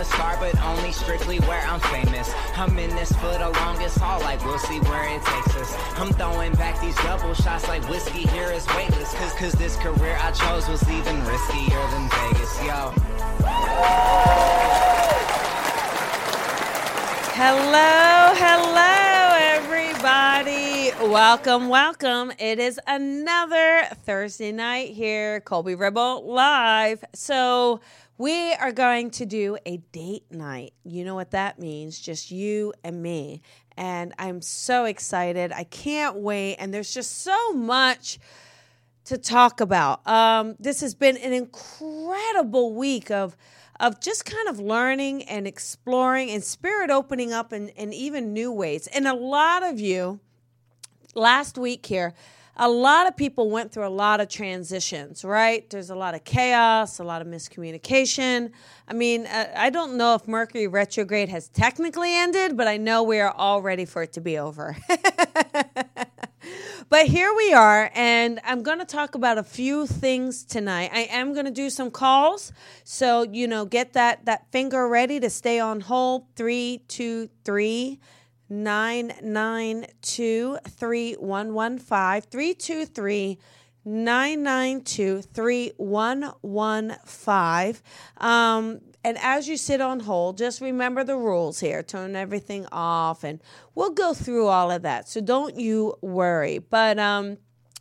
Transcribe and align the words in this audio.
A 0.00 0.04
star, 0.04 0.34
but 0.40 0.58
only 0.62 0.92
strictly 0.92 1.40
where 1.40 1.60
I'm 1.66 1.78
famous. 1.78 2.32
I'm 2.56 2.78
in 2.78 2.88
this 2.96 3.12
for 3.12 3.36
the 3.36 3.50
longest 3.60 3.98
haul, 3.98 4.18
like 4.20 4.42
we'll 4.46 4.58
see 4.58 4.80
where 4.80 5.06
it 5.14 5.22
takes 5.22 5.56
us. 5.56 5.74
I'm 5.96 6.10
throwing 6.14 6.54
back 6.54 6.80
these 6.80 6.96
double 7.04 7.34
shots 7.34 7.68
like 7.68 7.86
whiskey 7.86 8.26
here 8.28 8.50
is 8.50 8.66
weightless. 8.68 9.12
Cause, 9.12 9.34
cause 9.34 9.52
this 9.52 9.76
career 9.76 10.16
I 10.22 10.30
chose 10.30 10.66
was 10.70 10.82
even 10.88 11.16
riskier 11.16 11.90
than 11.90 12.08
Vegas, 12.08 12.64
yo. 12.64 12.94
Hello, 17.36 18.32
hello, 18.36 19.36
everybody. 19.54 20.92
Welcome, 21.12 21.68
welcome. 21.68 22.32
It 22.38 22.58
is 22.58 22.80
another 22.86 23.82
Thursday 24.06 24.52
night 24.52 24.94
here, 24.94 25.40
Colby 25.40 25.74
Rebel 25.74 26.26
Live. 26.26 27.04
So, 27.14 27.82
we 28.20 28.52
are 28.52 28.70
going 28.70 29.10
to 29.10 29.24
do 29.24 29.56
a 29.64 29.78
date 29.92 30.30
night. 30.30 30.74
You 30.84 31.06
know 31.06 31.14
what 31.14 31.30
that 31.30 31.58
means, 31.58 31.98
just 31.98 32.30
you 32.30 32.74
and 32.84 33.02
me. 33.02 33.40
And 33.78 34.12
I'm 34.18 34.42
so 34.42 34.84
excited. 34.84 35.52
I 35.52 35.64
can't 35.64 36.16
wait. 36.16 36.56
And 36.56 36.74
there's 36.74 36.92
just 36.92 37.22
so 37.22 37.54
much 37.54 38.18
to 39.06 39.16
talk 39.16 39.62
about. 39.62 40.06
Um, 40.06 40.54
this 40.60 40.82
has 40.82 40.94
been 40.94 41.16
an 41.16 41.32
incredible 41.32 42.74
week 42.74 43.10
of 43.10 43.38
of 43.80 43.98
just 44.02 44.26
kind 44.26 44.48
of 44.48 44.60
learning 44.60 45.22
and 45.22 45.46
exploring 45.46 46.30
and 46.30 46.44
spirit 46.44 46.90
opening 46.90 47.32
up 47.32 47.54
in, 47.54 47.70
in 47.70 47.94
even 47.94 48.34
new 48.34 48.52
ways. 48.52 48.86
And 48.88 49.08
a 49.08 49.14
lot 49.14 49.62
of 49.62 49.80
you 49.80 50.20
last 51.14 51.56
week 51.56 51.86
here, 51.86 52.12
a 52.62 52.68
lot 52.68 53.08
of 53.08 53.16
people 53.16 53.48
went 53.48 53.72
through 53.72 53.86
a 53.86 53.88
lot 53.88 54.20
of 54.20 54.28
transitions, 54.28 55.24
right? 55.24 55.68
There's 55.70 55.88
a 55.88 55.94
lot 55.94 56.14
of 56.14 56.24
chaos, 56.24 56.98
a 56.98 57.04
lot 57.04 57.22
of 57.22 57.26
miscommunication. 57.26 58.52
I 58.86 58.92
mean, 58.92 59.24
uh, 59.24 59.50
I 59.56 59.70
don't 59.70 59.96
know 59.96 60.14
if 60.14 60.28
Mercury 60.28 60.66
retrograde 60.66 61.30
has 61.30 61.48
technically 61.48 62.14
ended, 62.14 62.58
but 62.58 62.68
I 62.68 62.76
know 62.76 63.02
we 63.02 63.18
are 63.18 63.30
all 63.30 63.62
ready 63.62 63.86
for 63.86 64.02
it 64.02 64.12
to 64.12 64.20
be 64.20 64.36
over. 64.36 64.76
but 66.90 67.06
here 67.06 67.34
we 67.34 67.54
are, 67.54 67.90
and 67.94 68.38
I'm 68.44 68.62
going 68.62 68.78
to 68.78 68.84
talk 68.84 69.14
about 69.14 69.38
a 69.38 69.42
few 69.42 69.86
things 69.86 70.44
tonight. 70.44 70.90
I 70.92 71.04
am 71.04 71.32
going 71.32 71.46
to 71.46 71.50
do 71.50 71.70
some 71.70 71.90
calls, 71.90 72.52
so 72.84 73.22
you 73.22 73.48
know, 73.48 73.64
get 73.64 73.94
that 73.94 74.26
that 74.26 74.52
finger 74.52 74.86
ready 74.86 75.18
to 75.20 75.30
stay 75.30 75.60
on 75.60 75.80
hold. 75.80 76.26
Three, 76.36 76.82
two, 76.88 77.30
three. 77.42 78.00
992 78.50 80.58
3115 80.68 82.30
323 82.30 83.38
992 83.84 85.22
3115. 85.22 87.82
Um, 88.18 88.80
and 89.02 89.16
as 89.18 89.48
you 89.48 89.56
sit 89.56 89.80
on 89.80 90.00
hold, 90.00 90.36
just 90.36 90.60
remember 90.60 91.02
the 91.04 91.16
rules 91.16 91.60
here. 91.60 91.82
Turn 91.82 92.14
everything 92.14 92.66
off, 92.70 93.24
and 93.24 93.40
we'll 93.74 93.92
go 93.92 94.12
through 94.12 94.48
all 94.48 94.70
of 94.70 94.82
that. 94.82 95.08
So 95.08 95.22
don't 95.22 95.58
you 95.58 95.94
worry. 96.02 96.58
But 96.58 96.98
um, 96.98 97.38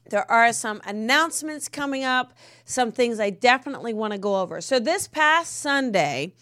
there 0.09 0.31
are 0.31 0.53
some 0.53 0.79
announcements 0.85 1.67
coming 1.67 2.05
up, 2.05 2.31
some 2.63 2.93
things 2.93 3.19
I 3.19 3.31
definitely 3.31 3.93
want 3.93 4.13
to 4.13 4.19
go 4.19 4.39
over. 4.39 4.61
So 4.61 4.79
this 4.79 5.05
past 5.07 5.59
Sunday, 5.59 6.33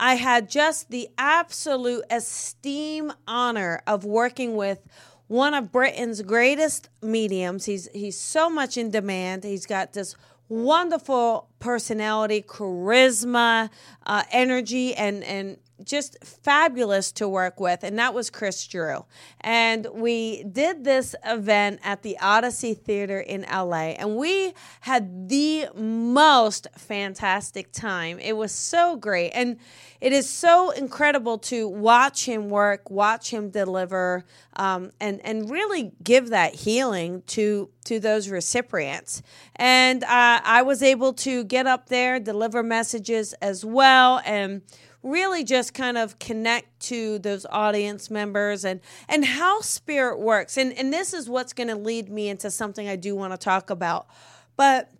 I 0.00 0.14
had 0.14 0.48
just 0.48 0.90
the 0.90 1.08
absolute 1.18 2.04
esteem 2.10 3.12
honor 3.26 3.82
of 3.86 4.04
working 4.04 4.56
with 4.56 4.80
one 5.26 5.54
of 5.54 5.70
Britain's 5.72 6.22
greatest 6.22 6.88
mediums. 7.02 7.66
He's 7.66 7.88
he's 7.92 8.18
so 8.18 8.48
much 8.48 8.76
in 8.76 8.90
demand. 8.90 9.44
He's 9.44 9.66
got 9.66 9.92
this 9.92 10.16
wonderful 10.48 11.48
personality, 11.58 12.42
charisma, 12.42 13.70
uh, 14.06 14.22
energy, 14.32 14.94
and 14.94 15.22
and 15.24 15.58
just 15.84 16.16
fabulous 16.24 17.12
to 17.12 17.28
work 17.28 17.60
with, 17.60 17.84
and 17.84 17.98
that 17.98 18.14
was 18.14 18.30
Chris 18.30 18.66
Drew. 18.66 19.04
And 19.40 19.86
we 19.92 20.44
did 20.44 20.84
this 20.84 21.14
event 21.24 21.80
at 21.84 22.02
the 22.02 22.18
Odyssey 22.20 22.74
Theater 22.74 23.20
in 23.20 23.42
LA, 23.42 23.94
and 23.98 24.16
we 24.16 24.54
had 24.80 25.28
the 25.28 25.68
most 25.74 26.66
fantastic 26.76 27.72
time. 27.72 28.18
It 28.18 28.36
was 28.36 28.52
so 28.52 28.96
great. 28.96 29.30
And 29.30 29.58
it 30.00 30.12
is 30.12 30.30
so 30.30 30.70
incredible 30.70 31.38
to 31.38 31.66
watch 31.66 32.24
him 32.24 32.50
work, 32.50 32.88
watch 32.88 33.30
him 33.30 33.50
deliver, 33.50 34.24
um, 34.54 34.92
and, 35.00 35.20
and 35.24 35.50
really 35.50 35.92
give 36.04 36.28
that 36.28 36.54
healing 36.54 37.22
to, 37.28 37.68
to 37.84 37.98
those 37.98 38.28
recipients. 38.28 39.22
And 39.56 40.04
uh, 40.04 40.40
I 40.44 40.62
was 40.62 40.84
able 40.84 41.14
to 41.14 41.42
get 41.44 41.66
up 41.66 41.88
there, 41.88 42.20
deliver 42.20 42.62
messages 42.62 43.32
as 43.34 43.64
well, 43.64 44.20
and 44.24 44.62
really 45.02 45.44
just 45.44 45.74
kind 45.74 45.96
of 45.96 46.18
connect 46.18 46.80
to 46.80 47.18
those 47.20 47.46
audience 47.50 48.10
members 48.10 48.64
and 48.64 48.80
and 49.08 49.24
how 49.24 49.60
spirit 49.60 50.18
works. 50.18 50.56
And 50.56 50.72
and 50.72 50.92
this 50.92 51.14
is 51.14 51.28
what's 51.28 51.52
going 51.52 51.68
to 51.68 51.76
lead 51.76 52.08
me 52.08 52.28
into 52.28 52.50
something 52.50 52.88
I 52.88 52.96
do 52.96 53.14
want 53.14 53.32
to 53.32 53.38
talk 53.38 53.70
about. 53.70 54.08
But 54.56 54.90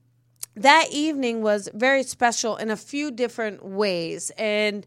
that 0.54 0.86
evening 0.90 1.42
was 1.42 1.68
very 1.72 2.02
special 2.02 2.56
in 2.56 2.70
a 2.70 2.76
few 2.76 3.10
different 3.10 3.64
ways. 3.64 4.30
And 4.36 4.86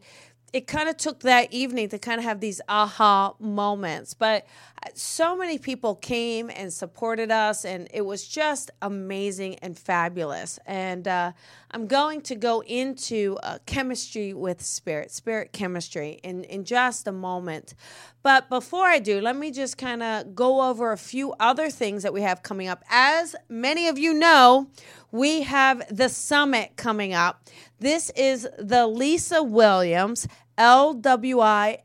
it 0.52 0.66
kind 0.66 0.88
of 0.88 0.96
took 0.98 1.20
that 1.20 1.52
evening 1.52 1.88
to 1.90 1.98
kind 1.98 2.18
of 2.18 2.24
have 2.24 2.40
these 2.40 2.60
aha 2.68 3.34
moments. 3.38 4.14
But 4.14 4.46
so 4.94 5.36
many 5.36 5.58
people 5.58 5.94
came 5.94 6.50
and 6.50 6.72
supported 6.72 7.30
us, 7.30 7.64
and 7.64 7.88
it 7.92 8.02
was 8.02 8.26
just 8.26 8.70
amazing 8.80 9.56
and 9.56 9.78
fabulous. 9.78 10.58
And 10.66 11.06
uh, 11.06 11.32
I'm 11.70 11.86
going 11.86 12.20
to 12.22 12.34
go 12.34 12.62
into 12.62 13.38
uh, 13.42 13.58
chemistry 13.66 14.32
with 14.34 14.62
spirit, 14.62 15.10
spirit 15.10 15.52
chemistry, 15.52 16.20
in, 16.22 16.44
in 16.44 16.64
just 16.64 17.06
a 17.06 17.12
moment. 17.12 17.74
But 18.22 18.48
before 18.48 18.86
I 18.86 18.98
do, 18.98 19.20
let 19.20 19.36
me 19.36 19.50
just 19.50 19.78
kind 19.78 20.02
of 20.02 20.34
go 20.34 20.68
over 20.68 20.92
a 20.92 20.98
few 20.98 21.32
other 21.40 21.70
things 21.70 22.02
that 22.02 22.12
we 22.12 22.22
have 22.22 22.42
coming 22.42 22.68
up. 22.68 22.84
As 22.88 23.34
many 23.48 23.88
of 23.88 23.98
you 23.98 24.14
know, 24.14 24.68
we 25.10 25.42
have 25.42 25.82
the 25.94 26.08
summit 26.08 26.72
coming 26.76 27.14
up. 27.14 27.48
This 27.78 28.10
is 28.16 28.48
the 28.58 28.86
Lisa 28.86 29.42
Williams 29.42 30.28
LWISSD 30.58 31.82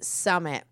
Summit. 0.00 0.64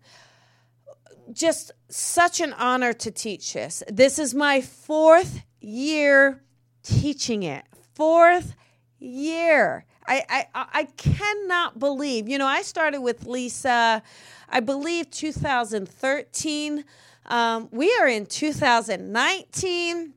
Just 1.31 1.71
such 1.89 2.39
an 2.39 2.53
honor 2.53 2.93
to 2.93 3.11
teach 3.11 3.53
this. 3.53 3.83
This 3.87 4.19
is 4.19 4.33
my 4.33 4.61
fourth 4.61 5.41
year 5.59 6.41
teaching 6.83 7.43
it. 7.43 7.65
Fourth 7.93 8.55
year. 8.99 9.85
I, 10.07 10.45
I, 10.55 10.65
I 10.73 10.83
cannot 10.95 11.79
believe, 11.79 12.29
you 12.29 12.37
know, 12.37 12.45
I 12.45 12.61
started 12.61 13.01
with 13.01 13.25
Lisa, 13.25 14.01
I 14.47 14.59
believe 14.61 15.11
2013. 15.11 16.85
Um, 17.25 17.67
we 17.71 17.93
are 17.99 18.07
in 18.07 18.25
2019. 18.25 20.13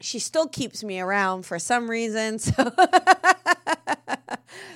She 0.00 0.18
still 0.18 0.48
keeps 0.48 0.82
me 0.82 1.00
around 1.00 1.44
for 1.44 1.58
some 1.58 1.90
reason. 1.90 2.38
So 2.38 2.70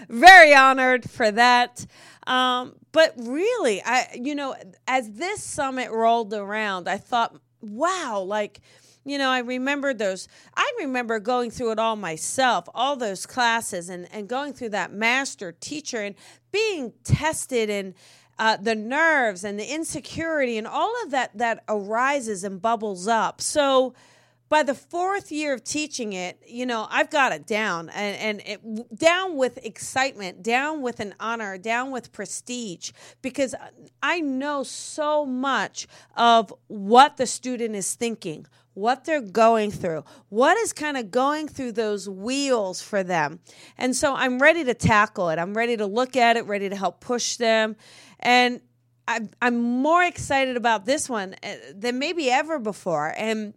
very 0.09 0.55
honored 0.55 1.09
for 1.09 1.31
that. 1.31 1.87
Um, 2.27 2.75
but 2.93 3.15
really, 3.17 3.83
I 3.83 4.19
you 4.21 4.35
know, 4.35 4.55
as 4.87 5.13
this 5.13 5.43
summit 5.43 5.91
rolled 5.91 6.35
around, 6.35 6.89
I 6.89 6.99
thought, 6.99 7.37
wow, 7.61 8.21
like 8.21 8.61
you 9.05 9.17
know, 9.17 9.31
I 9.31 9.39
remember 9.39 9.95
those. 9.95 10.29
I 10.55 10.71
remember 10.81 11.19
going 11.19 11.51
through 11.51 11.73
it 11.73 11.79
all 11.79 11.97
myself, 11.97 12.69
all 12.75 12.97
those 12.97 13.27
classes, 13.27 13.89
and 13.89 14.07
and 14.13 14.29
going 14.29 14.53
through 14.53 14.71
that 14.71 14.93
master 14.93 15.53
teacher 15.53 16.03
and 16.03 16.15
being 16.53 16.93
tested 17.05 17.71
and. 17.71 17.95
Uh, 18.39 18.57
the 18.57 18.75
nerves 18.75 19.45
and 19.45 19.61
the 19.61 19.71
insecurity 19.71 20.57
and 20.57 20.67
all 20.67 20.95
of 21.05 21.11
that 21.11 21.31
that 21.37 21.63
arises 21.69 22.43
and 22.43 22.63
bubbles 22.63 23.07
up. 23.07 23.39
So, 23.39 23.93
by 24.51 24.65
the 24.65 24.75
fourth 24.75 25.31
year 25.31 25.55
of 25.55 25.63
teaching 25.63 26.13
it, 26.13 26.43
you 26.45 26.67
know, 26.67 26.89
I've 26.91 27.09
got 27.09 27.31
it 27.33 27.47
down 27.47 27.89
and, 27.91 28.17
and 28.17 28.43
it, 28.45 28.99
down 28.99 29.37
with 29.37 29.65
excitement, 29.65 30.43
down 30.43 30.83
with 30.83 30.99
an 30.99 31.15
honor, 31.21 31.57
down 31.57 31.93
with 31.93 32.11
prestige, 32.11 32.91
because 33.23 33.55
I 34.03 34.21
know 34.21 34.65
so 34.65 35.25
much 35.25 35.87
of 36.17 36.53
what 36.67 37.17
the 37.17 37.27
student 37.27 37.77
is 37.77 37.95
thinking, 37.95 38.45
what 38.75 39.05
they're 39.05 39.21
going 39.21 39.71
through, 39.71 40.05
what 40.31 40.57
is 40.59 40.73
kind 40.73 40.97
of 40.97 41.13
going 41.13 41.47
through 41.47 41.73
those 41.73 42.09
wheels 42.09 42.83
for 42.83 43.05
them. 43.05 43.39
And 43.79 43.95
so 43.95 44.15
I'm 44.15 44.41
ready 44.41 44.65
to 44.65 44.75
tackle 44.75 45.31
it. 45.31 45.39
I'm 45.39 45.55
ready 45.55 45.77
to 45.77 45.87
look 45.87 46.17
at 46.17 46.37
it, 46.37 46.47
ready 46.47 46.69
to 46.69 46.77
help 46.77 47.01
push 47.01 47.37
them. 47.37 47.77
And 48.19 48.61
I'm 49.41 49.61
more 49.61 50.05
excited 50.05 50.57
about 50.57 50.87
this 50.87 51.09
one 51.09 51.35
uh, 51.43 51.55
than 51.75 51.99
maybe 51.99 52.31
ever 52.31 52.59
before. 52.59 53.13
And 53.17 53.55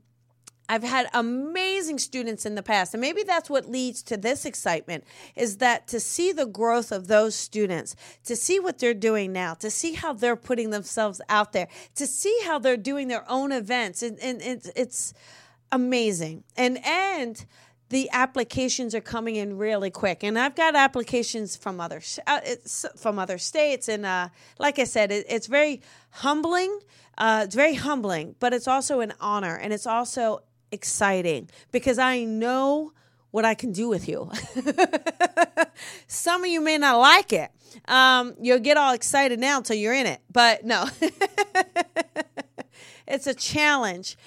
I've 0.70 0.84
had 0.84 1.10
amazing 1.14 2.00
students 2.00 2.46
in 2.46 2.56
the 2.56 2.64
past, 2.64 2.94
and 2.94 3.02
maybe 3.02 3.24
that's 3.24 3.50
what 3.50 3.70
leads 3.70 4.02
to 4.04 4.18
this 4.18 4.46
excitement 4.46 5.04
is 5.36 5.58
that 5.58 5.88
to 5.88 6.00
see 6.00 6.32
the 6.32 6.46
growth 6.46 6.92
of 6.92 7.08
those 7.08 7.36
students, 7.36 7.96
to 8.26 8.36
see 8.36 8.60
what 8.60 8.80
they're 8.80 8.94
doing 8.94 9.34
now, 9.34 9.56
to 9.56 9.70
see 9.70 9.94
how 9.94 10.14
they're 10.14 10.38
putting 10.38 10.70
themselves 10.70 11.20
out 11.28 11.52
there, 11.52 11.68
to 11.96 12.08
see 12.08 12.38
how 12.46 12.60
they're 12.60 12.78
doing 12.78 13.10
their 13.10 13.30
own 13.30 13.52
events, 13.52 14.02
and, 14.02 14.18
and 14.20 14.42
it's, 14.42 14.70
it's 14.76 15.14
amazing. 15.72 16.44
And 16.56 16.84
and 16.86 17.46
the 17.90 18.10
applications 18.12 18.96
are 18.96 19.02
coming 19.02 19.36
in 19.36 19.58
really 19.58 19.92
quick, 19.92 20.24
and 20.24 20.40
I've 20.40 20.56
got 20.56 20.76
applications 20.76 21.56
from 21.56 21.82
other 21.82 22.02
uh, 22.26 22.40
from 22.96 23.20
other 23.20 23.38
states, 23.38 23.90
and 23.90 24.06
uh, 24.06 24.30
like 24.60 24.80
I 24.80 24.86
said, 24.86 25.12
it, 25.12 25.26
it's 25.30 25.48
very 25.48 25.82
humbling. 26.10 26.80
Uh, 27.16 27.42
it's 27.46 27.54
very 27.54 27.76
humbling, 27.76 28.36
but 28.40 28.54
it's 28.54 28.68
also 28.68 29.02
an 29.02 29.14
honor, 29.20 29.56
and 29.56 29.72
it's 29.72 29.86
also 29.86 30.42
exciting 30.74 31.50
because 31.72 32.00
I 32.00 32.24
know 32.24 32.92
what 33.32 33.46
I 33.46 33.54
can 33.54 33.72
do 33.72 33.88
with 33.88 34.08
you. 34.08 34.32
Some 36.08 36.44
of 36.44 36.50
you 36.50 36.62
may 36.62 36.78
not 36.78 37.00
like 37.00 37.32
it. 37.32 37.52
Um, 37.88 38.36
you'll 38.40 38.60
get 38.60 38.78
all 38.78 38.94
excited 38.94 39.40
now 39.40 39.58
until 39.58 39.76
you're 39.76 39.94
in 39.94 40.06
it, 40.06 40.22
but 40.32 40.64
no, 40.64 40.88
it's 43.08 43.26
a 43.26 43.34
challenge. 43.34 44.18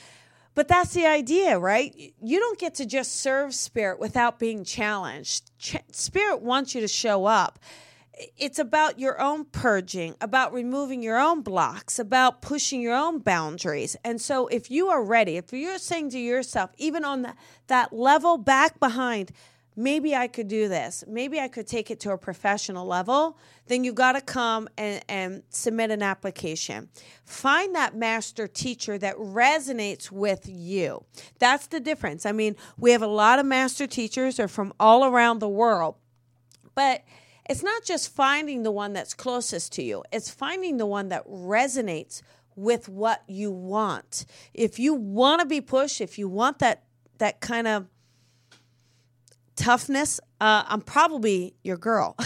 But 0.54 0.68
that's 0.68 0.94
the 0.94 1.06
idea, 1.06 1.58
right? 1.58 1.94
You 2.20 2.40
don't 2.40 2.58
get 2.58 2.74
to 2.76 2.86
just 2.86 3.20
serve 3.20 3.54
Spirit 3.54 4.00
without 4.00 4.38
being 4.38 4.64
challenged. 4.64 5.50
Ch- 5.58 5.76
Spirit 5.92 6.40
wants 6.40 6.74
you 6.74 6.80
to 6.80 6.88
show 6.88 7.26
up 7.26 7.58
it's 8.36 8.58
about 8.58 8.98
your 8.98 9.20
own 9.20 9.44
purging, 9.44 10.14
about 10.20 10.52
removing 10.52 11.02
your 11.02 11.18
own 11.18 11.42
blocks, 11.42 11.98
about 11.98 12.40
pushing 12.40 12.80
your 12.80 12.94
own 12.94 13.18
boundaries. 13.18 13.96
And 14.04 14.20
so, 14.20 14.46
if 14.46 14.70
you 14.70 14.88
are 14.88 15.02
ready, 15.02 15.36
if 15.36 15.52
you're 15.52 15.78
saying 15.78 16.10
to 16.10 16.18
yourself, 16.18 16.70
even 16.78 17.04
on 17.04 17.22
the, 17.22 17.34
that 17.66 17.92
level 17.92 18.38
back 18.38 18.80
behind, 18.80 19.32
maybe 19.76 20.16
I 20.16 20.28
could 20.28 20.48
do 20.48 20.68
this, 20.68 21.04
maybe 21.06 21.38
I 21.38 21.48
could 21.48 21.66
take 21.66 21.90
it 21.90 22.00
to 22.00 22.12
a 22.12 22.18
professional 22.18 22.86
level, 22.86 23.36
then 23.66 23.84
you 23.84 23.92
got 23.92 24.12
to 24.12 24.22
come 24.22 24.68
and, 24.78 25.04
and 25.08 25.42
submit 25.50 25.90
an 25.90 26.02
application. 26.02 26.88
Find 27.24 27.74
that 27.74 27.94
master 27.94 28.48
teacher 28.48 28.96
that 28.96 29.16
resonates 29.16 30.10
with 30.10 30.48
you. 30.48 31.04
That's 31.38 31.66
the 31.66 31.80
difference. 31.80 32.24
I 32.24 32.32
mean, 32.32 32.56
we 32.78 32.92
have 32.92 33.02
a 33.02 33.06
lot 33.06 33.38
of 33.38 33.44
master 33.44 33.86
teachers, 33.86 34.40
are 34.40 34.48
from 34.48 34.72
all 34.80 35.04
around 35.04 35.40
the 35.40 35.48
world, 35.48 35.96
but 36.74 37.02
it's 37.48 37.62
not 37.62 37.84
just 37.84 38.14
finding 38.14 38.62
the 38.62 38.70
one 38.70 38.92
that's 38.92 39.14
closest 39.14 39.72
to 39.74 39.82
you, 39.82 40.02
it's 40.12 40.30
finding 40.30 40.76
the 40.76 40.86
one 40.86 41.08
that 41.08 41.26
resonates 41.28 42.22
with 42.56 42.88
what 42.88 43.22
you 43.28 43.50
want. 43.50 44.24
If 44.54 44.78
you 44.78 44.94
want 44.94 45.40
to 45.40 45.46
be 45.46 45.60
pushed, 45.60 46.00
if 46.00 46.18
you 46.18 46.28
want 46.28 46.58
that 46.60 46.84
that 47.18 47.40
kind 47.40 47.66
of 47.66 47.86
toughness, 49.54 50.20
uh, 50.40 50.64
I'm 50.66 50.80
probably 50.80 51.54
your 51.62 51.76
girl. 51.76 52.16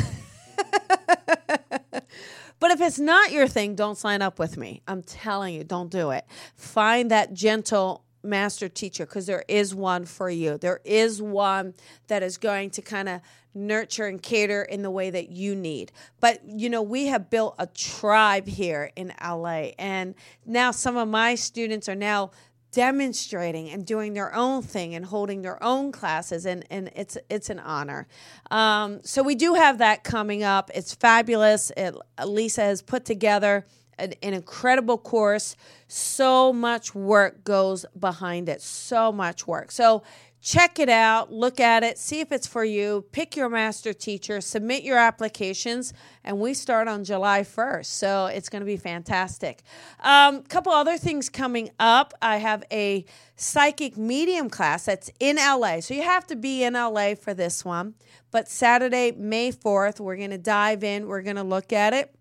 but 2.60 2.70
if 2.70 2.80
it's 2.80 2.98
not 2.98 3.32
your 3.32 3.46
thing, 3.46 3.74
don't 3.74 3.96
sign 3.96 4.22
up 4.22 4.38
with 4.38 4.56
me. 4.56 4.82
I'm 4.88 5.02
telling 5.02 5.54
you, 5.54 5.64
don't 5.64 5.90
do 5.90 6.10
it. 6.10 6.24
Find 6.56 7.10
that 7.10 7.32
gentle 7.32 8.04
master 8.22 8.68
teacher 8.68 9.06
because 9.06 9.26
there 9.26 9.44
is 9.48 9.74
one 9.74 10.04
for 10.04 10.30
you. 10.30 10.58
There 10.58 10.80
is 10.84 11.20
one 11.22 11.74
that 12.08 12.22
is 12.22 12.36
going 12.36 12.70
to 12.70 12.82
kind 12.82 13.08
of 13.08 13.20
nurture 13.54 14.06
and 14.06 14.22
cater 14.22 14.62
in 14.62 14.82
the 14.82 14.90
way 14.90 15.10
that 15.10 15.30
you 15.30 15.54
need. 15.54 15.92
But 16.20 16.40
you 16.46 16.68
know, 16.68 16.82
we 16.82 17.06
have 17.06 17.30
built 17.30 17.54
a 17.58 17.66
tribe 17.66 18.46
here 18.46 18.92
in 18.96 19.12
LA 19.22 19.72
and 19.78 20.14
now 20.46 20.70
some 20.70 20.96
of 20.96 21.08
my 21.08 21.34
students 21.34 21.88
are 21.88 21.96
now 21.96 22.30
demonstrating 22.72 23.68
and 23.70 23.84
doing 23.84 24.14
their 24.14 24.34
own 24.34 24.62
thing 24.62 24.94
and 24.94 25.04
holding 25.04 25.42
their 25.42 25.62
own 25.62 25.90
classes 25.90 26.46
and, 26.46 26.64
and 26.70 26.90
it's 26.94 27.18
it's 27.28 27.50
an 27.50 27.58
honor 27.58 28.06
um, 28.50 29.00
so 29.02 29.22
we 29.22 29.34
do 29.34 29.54
have 29.54 29.78
that 29.78 30.04
coming 30.04 30.44
up 30.44 30.70
it's 30.72 30.94
fabulous 30.94 31.72
it, 31.76 31.94
lisa 32.24 32.60
has 32.62 32.80
put 32.80 33.04
together 33.04 33.66
an, 34.00 34.14
an 34.22 34.34
incredible 34.34 34.98
course 34.98 35.56
so 35.88 36.52
much 36.52 36.94
work 36.94 37.44
goes 37.44 37.84
behind 37.98 38.48
it 38.48 38.60
so 38.60 39.12
much 39.12 39.46
work 39.46 39.70
so 39.70 40.02
check 40.42 40.78
it 40.78 40.88
out, 40.88 41.30
look 41.32 41.60
at 41.60 41.82
it, 41.82 41.98
see 41.98 42.20
if 42.20 42.32
it's 42.32 42.46
for 42.46 42.64
you, 42.64 43.04
pick 43.12 43.36
your 43.36 43.48
master 43.48 43.92
teacher, 43.92 44.40
submit 44.40 44.82
your 44.82 44.96
applications, 44.96 45.92
and 46.24 46.40
we 46.40 46.54
start 46.54 46.88
on 46.88 47.04
July 47.04 47.42
1st. 47.42 47.86
So 47.86 48.26
it's 48.26 48.48
going 48.48 48.60
to 48.60 48.66
be 48.66 48.76
fantastic. 48.76 49.62
A 50.02 50.10
um, 50.10 50.42
couple 50.42 50.72
other 50.72 50.96
things 50.96 51.28
coming 51.28 51.70
up. 51.78 52.14
I 52.22 52.38
have 52.38 52.64
a 52.72 53.04
psychic 53.36 53.96
medium 53.96 54.48
class 54.48 54.86
that's 54.86 55.10
in 55.20 55.36
LA. 55.36 55.80
So 55.80 55.94
you 55.94 56.02
have 56.02 56.26
to 56.28 56.36
be 56.36 56.64
in 56.64 56.72
LA 56.74 57.14
for 57.14 57.34
this 57.34 57.64
one. 57.64 57.94
But 58.30 58.48
Saturday, 58.48 59.12
May 59.12 59.52
4th, 59.52 60.00
we're 60.00 60.16
going 60.16 60.30
to 60.30 60.38
dive 60.38 60.84
in, 60.84 61.06
we're 61.06 61.22
going 61.22 61.36
to 61.36 61.42
look 61.42 61.72
at 61.72 61.92
it. 61.92 62.14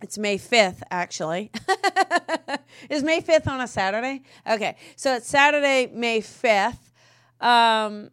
It's 0.00 0.18
May 0.18 0.38
5th, 0.38 0.82
actually. 0.90 1.50
Is 2.90 3.02
May 3.02 3.20
5th 3.20 3.46
on 3.46 3.60
a 3.60 3.68
Saturday? 3.68 4.22
Okay. 4.48 4.76
So 4.96 5.14
it's 5.16 5.28
Saturday, 5.28 5.90
May 5.92 6.20
5th. 6.20 6.78
Um, 7.40 8.10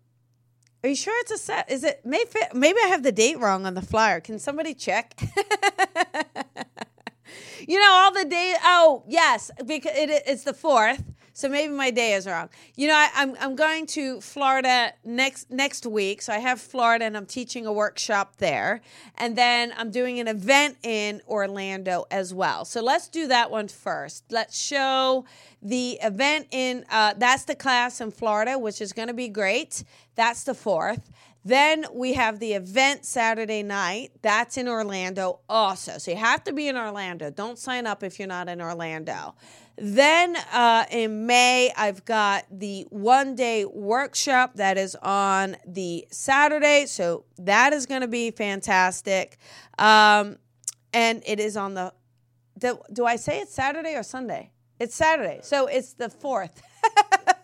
are 0.83 0.89
you 0.89 0.95
sure 0.95 1.13
it's 1.21 1.31
a 1.31 1.37
set? 1.37 1.69
Is 1.69 1.83
it 1.83 2.05
May 2.05 2.23
5th? 2.23 2.53
Maybe 2.53 2.79
I 2.83 2.87
have 2.87 3.03
the 3.03 3.11
date 3.11 3.39
wrong 3.39 3.65
on 3.65 3.73
the 3.73 3.81
flyer. 3.81 4.19
Can 4.19 4.39
somebody 4.39 4.73
check? 4.73 5.19
you 7.67 7.79
know, 7.79 7.91
all 7.91 8.11
the 8.13 8.25
days. 8.25 8.55
Oh, 8.63 9.03
yes, 9.07 9.51
because 9.65 9.91
it, 9.95 10.23
it's 10.25 10.43
the 10.43 10.53
4th. 10.53 11.03
So 11.41 11.49
maybe 11.49 11.73
my 11.73 11.89
day 11.89 12.13
is 12.13 12.27
wrong. 12.27 12.49
You 12.75 12.87
know, 12.87 12.93
I, 12.93 13.09
am 13.15 13.31
I'm, 13.31 13.37
I'm 13.39 13.55
going 13.55 13.87
to 13.87 14.21
Florida 14.21 14.93
next 15.03 15.49
next 15.49 15.87
week. 15.87 16.21
So 16.21 16.31
I 16.31 16.37
have 16.37 16.61
Florida 16.61 17.05
and 17.05 17.17
I'm 17.17 17.25
teaching 17.25 17.65
a 17.65 17.73
workshop 17.73 18.35
there. 18.37 18.81
And 19.17 19.35
then 19.35 19.73
I'm 19.75 19.89
doing 19.89 20.19
an 20.19 20.27
event 20.27 20.77
in 20.83 21.19
Orlando 21.27 22.05
as 22.11 22.31
well. 22.31 22.63
So 22.63 22.83
let's 22.83 23.07
do 23.07 23.25
that 23.27 23.49
one 23.49 23.69
first. 23.69 24.25
Let's 24.29 24.55
show 24.55 25.25
the 25.63 25.97
event 26.03 26.47
in 26.51 26.85
uh, 26.91 27.15
that's 27.17 27.45
the 27.45 27.55
class 27.55 28.01
in 28.01 28.11
Florida, 28.11 28.59
which 28.59 28.79
is 28.79 28.93
going 28.93 29.07
to 29.07 29.15
be 29.15 29.27
great. 29.27 29.83
That's 30.13 30.43
the 30.43 30.53
fourth. 30.53 31.09
Then 31.43 31.85
we 31.91 32.13
have 32.13 32.39
the 32.39 32.53
event 32.53 33.03
Saturday 33.03 33.63
night. 33.63 34.11
That's 34.21 34.57
in 34.57 34.67
Orlando 34.67 35.39
also. 35.49 35.97
So 35.97 36.11
you 36.11 36.17
have 36.17 36.43
to 36.43 36.53
be 36.53 36.67
in 36.67 36.77
Orlando. 36.77 37.31
Don't 37.31 37.57
sign 37.57 37.87
up 37.87 38.03
if 38.03 38.19
you're 38.19 38.27
not 38.27 38.47
in 38.47 38.61
Orlando. 38.61 39.33
Then 39.77 40.35
uh, 40.51 40.85
in 40.91 41.25
May, 41.25 41.71
I've 41.75 42.05
got 42.05 42.45
the 42.51 42.85
one 42.89 43.35
day 43.35 43.65
workshop 43.65 44.55
that 44.55 44.77
is 44.77 44.95
on 44.95 45.57
the 45.65 46.07
Saturday. 46.11 46.85
So 46.85 47.25
that 47.39 47.73
is 47.73 47.85
going 47.85 48.01
to 48.01 48.07
be 48.07 48.31
fantastic. 48.31 49.37
Um, 49.79 50.37
and 50.93 51.23
it 51.25 51.39
is 51.39 51.57
on 51.57 51.73
the, 51.73 51.93
do, 52.57 52.79
do 52.91 53.05
I 53.05 53.15
say 53.15 53.39
it's 53.39 53.53
Saturday 53.53 53.95
or 53.95 54.03
Sunday? 54.03 54.51
It's 54.79 54.95
Saturday. 54.95 55.39
So 55.43 55.67
it's 55.67 55.93
the 55.93 56.07
4th. 56.07 56.61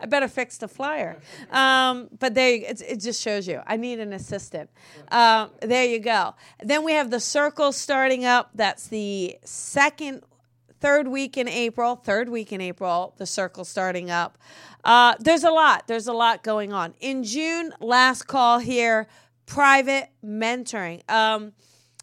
I 0.00 0.06
better 0.06 0.28
fix 0.28 0.58
the 0.58 0.68
flyer. 0.68 1.18
Um, 1.50 2.08
but 2.18 2.34
there, 2.34 2.54
you, 2.54 2.66
it 2.66 3.00
just 3.00 3.20
shows 3.20 3.48
you. 3.48 3.60
I 3.66 3.76
need 3.76 3.98
an 3.98 4.12
assistant. 4.12 4.70
Um, 5.10 5.50
there 5.60 5.84
you 5.84 5.98
go. 5.98 6.34
Then 6.62 6.84
we 6.84 6.92
have 6.92 7.10
the 7.10 7.20
circle 7.20 7.72
starting 7.72 8.24
up. 8.24 8.50
That's 8.54 8.86
the 8.86 9.38
second 9.44 10.22
third 10.80 11.08
week 11.08 11.36
in 11.36 11.48
April, 11.48 11.96
third 11.96 12.28
week 12.28 12.52
in 12.52 12.60
April, 12.60 13.14
the 13.18 13.26
circle 13.26 13.64
starting 13.64 14.10
up. 14.10 14.38
Uh, 14.84 15.14
there's 15.18 15.44
a 15.44 15.50
lot. 15.50 15.86
There's 15.86 16.06
a 16.06 16.12
lot 16.12 16.42
going 16.42 16.72
on. 16.72 16.94
In 17.00 17.24
June, 17.24 17.72
last 17.80 18.24
call 18.24 18.58
here, 18.58 19.08
private 19.46 20.08
mentoring. 20.24 21.08
Um, 21.10 21.52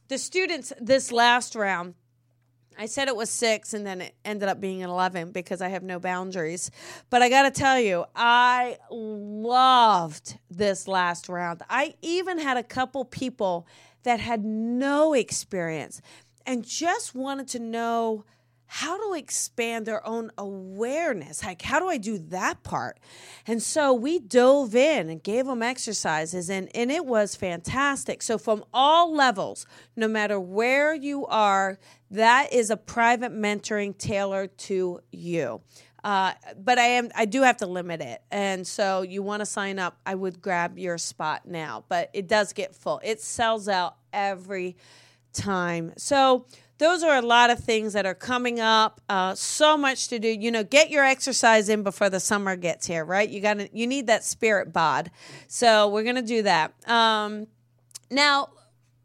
the 0.08 0.17
students 0.17 0.74
this 0.79 1.12
last 1.12 1.55
round, 1.55 1.96
I 2.77 2.88
said 2.88 3.08
it 3.08 3.15
was 3.15 3.29
six 3.29 3.74
and 3.74 3.86
then 3.86 4.01
it 4.01 4.15
ended 4.25 4.50
up 4.50 4.60
being 4.60 4.84
an 4.84 4.89
11 4.89 5.32
because 5.32 5.62
I 5.62 5.70
have 5.70 5.84
no 5.84 6.00
boundaries. 6.00 6.70
But 7.10 7.22
I 7.22 7.29
got 7.29 7.44
to 7.44 7.51
tell 7.51 7.79
you, 7.79 8.05
I 8.15 8.77
loved 8.91 10.38
this 10.50 10.88
last 10.88 11.29
round. 11.29 11.62
I 11.70 11.96
even 12.01 12.38
had 12.38 12.58
a 12.58 12.63
couple 12.63 13.05
people 13.05 13.67
that 14.03 14.20
had 14.20 14.44
no 14.44 15.13
experience 15.13 16.01
and 16.46 16.65
just 16.65 17.15
wanted 17.15 17.48
to 17.50 17.60
know 17.60 18.25
how 18.67 18.98
to 18.98 19.17
expand 19.17 19.86
their 19.86 20.05
own 20.05 20.31
awareness. 20.38 21.43
Like, 21.43 21.62
how 21.62 21.79
do 21.79 21.88
I 21.88 21.98
do 21.98 22.17
that 22.17 22.63
part? 22.63 23.00
And 23.45 23.62
so 23.62 23.93
we 23.93 24.19
dove 24.19 24.75
in 24.75 25.10
and 25.10 25.22
gave 25.22 25.45
them 25.45 25.62
exercises, 25.62 26.50
and, 26.50 26.69
and 26.75 26.91
it 26.91 27.05
was 27.05 27.36
fantastic. 27.36 28.22
So, 28.22 28.38
from 28.38 28.63
all 28.74 29.13
levels, 29.13 29.65
no 29.95 30.07
matter 30.07 30.39
where 30.39 30.93
you 30.93 31.25
are, 31.27 31.77
that 32.12 32.51
is 32.53 32.69
a 32.69 32.77
private 32.77 33.31
mentoring 33.31 33.98
tailored 33.98 34.57
to 34.60 35.00
you. 35.12 35.62
Uh, 36.03 36.34
but 36.55 36.77
I 36.77 36.84
am 36.84 37.10
I 37.15 37.25
do 37.25 37.41
have 37.41 37.57
to 37.57 37.65
limit 37.65 38.00
it, 38.00 38.22
and 38.29 38.67
so 38.67 39.01
you 39.01 39.24
want 39.24 39.41
to 39.41 39.45
sign 39.45 39.79
up. 39.79 39.98
I 40.05 40.13
would 40.13 40.39
grab 40.39 40.77
your 40.77 41.00
spot 41.00 41.48
now, 41.48 41.84
but 41.89 42.12
it 42.13 42.27
does 42.27 42.53
get 42.53 42.75
full. 42.75 43.01
It 43.03 43.22
sells 43.22 43.67
out 43.67 43.95
every 44.13 44.77
time. 45.34 45.93
So 45.98 46.45
those 46.77 47.03
are 47.03 47.15
a 47.15 47.22
lot 47.22 47.50
of 47.50 47.60
things 47.60 47.94
that 47.94 48.05
are 48.05 48.15
coming 48.15 48.60
up. 48.60 49.00
Uh, 49.08 49.34
so 49.36 49.77
much 49.77 50.08
to 50.10 50.20
do. 50.20 50.27
You 50.27 50.51
know, 50.51 50.63
get 50.63 50.89
your 50.89 51.05
exercise 51.05 51.70
in 51.70 51.84
before 51.84 52.10
the 52.10 52.20
summer 52.20 52.55
gets 52.55 52.86
here, 52.86 53.05
right? 53.05 53.29
You 53.29 53.39
got 53.39 53.55
to 53.55 53.70
you 53.72 53.88
need 53.88 54.08
that 54.08 54.24
spirit 54.24 54.74
bod. 54.74 55.12
So 55.48 55.89
we're 55.89 56.03
gonna 56.03 56.22
do 56.22 56.44
that. 56.44 56.74
Um, 56.89 57.48
now, 58.10 58.50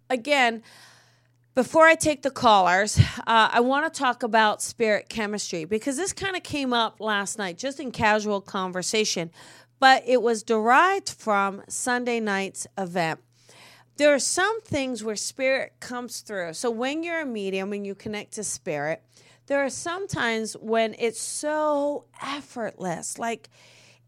again. 0.08 0.62
Before 1.56 1.84
I 1.84 1.96
take 1.96 2.22
the 2.22 2.30
callers, 2.30 2.96
uh, 3.26 3.48
I 3.52 3.58
want 3.60 3.92
to 3.92 3.98
talk 3.98 4.22
about 4.22 4.62
spirit 4.62 5.08
chemistry 5.08 5.64
because 5.64 5.96
this 5.96 6.12
kind 6.12 6.36
of 6.36 6.44
came 6.44 6.72
up 6.72 7.00
last 7.00 7.38
night, 7.38 7.58
just 7.58 7.80
in 7.80 7.90
casual 7.90 8.40
conversation, 8.40 9.30
but 9.80 10.04
it 10.06 10.22
was 10.22 10.44
derived 10.44 11.10
from 11.10 11.62
Sunday 11.68 12.20
night's 12.20 12.68
event 12.78 13.18
there 14.00 14.14
are 14.14 14.18
some 14.18 14.62
things 14.62 15.04
where 15.04 15.14
spirit 15.14 15.74
comes 15.78 16.20
through. 16.20 16.54
So 16.54 16.70
when 16.70 17.02
you're 17.02 17.20
a 17.20 17.26
medium 17.26 17.74
and 17.74 17.86
you 17.86 17.94
connect 17.94 18.32
to 18.32 18.44
spirit, 18.44 19.02
there 19.46 19.62
are 19.62 19.68
some 19.68 20.08
times 20.08 20.54
when 20.54 20.96
it's 20.98 21.20
so 21.20 22.06
effortless, 22.22 23.18
like 23.18 23.50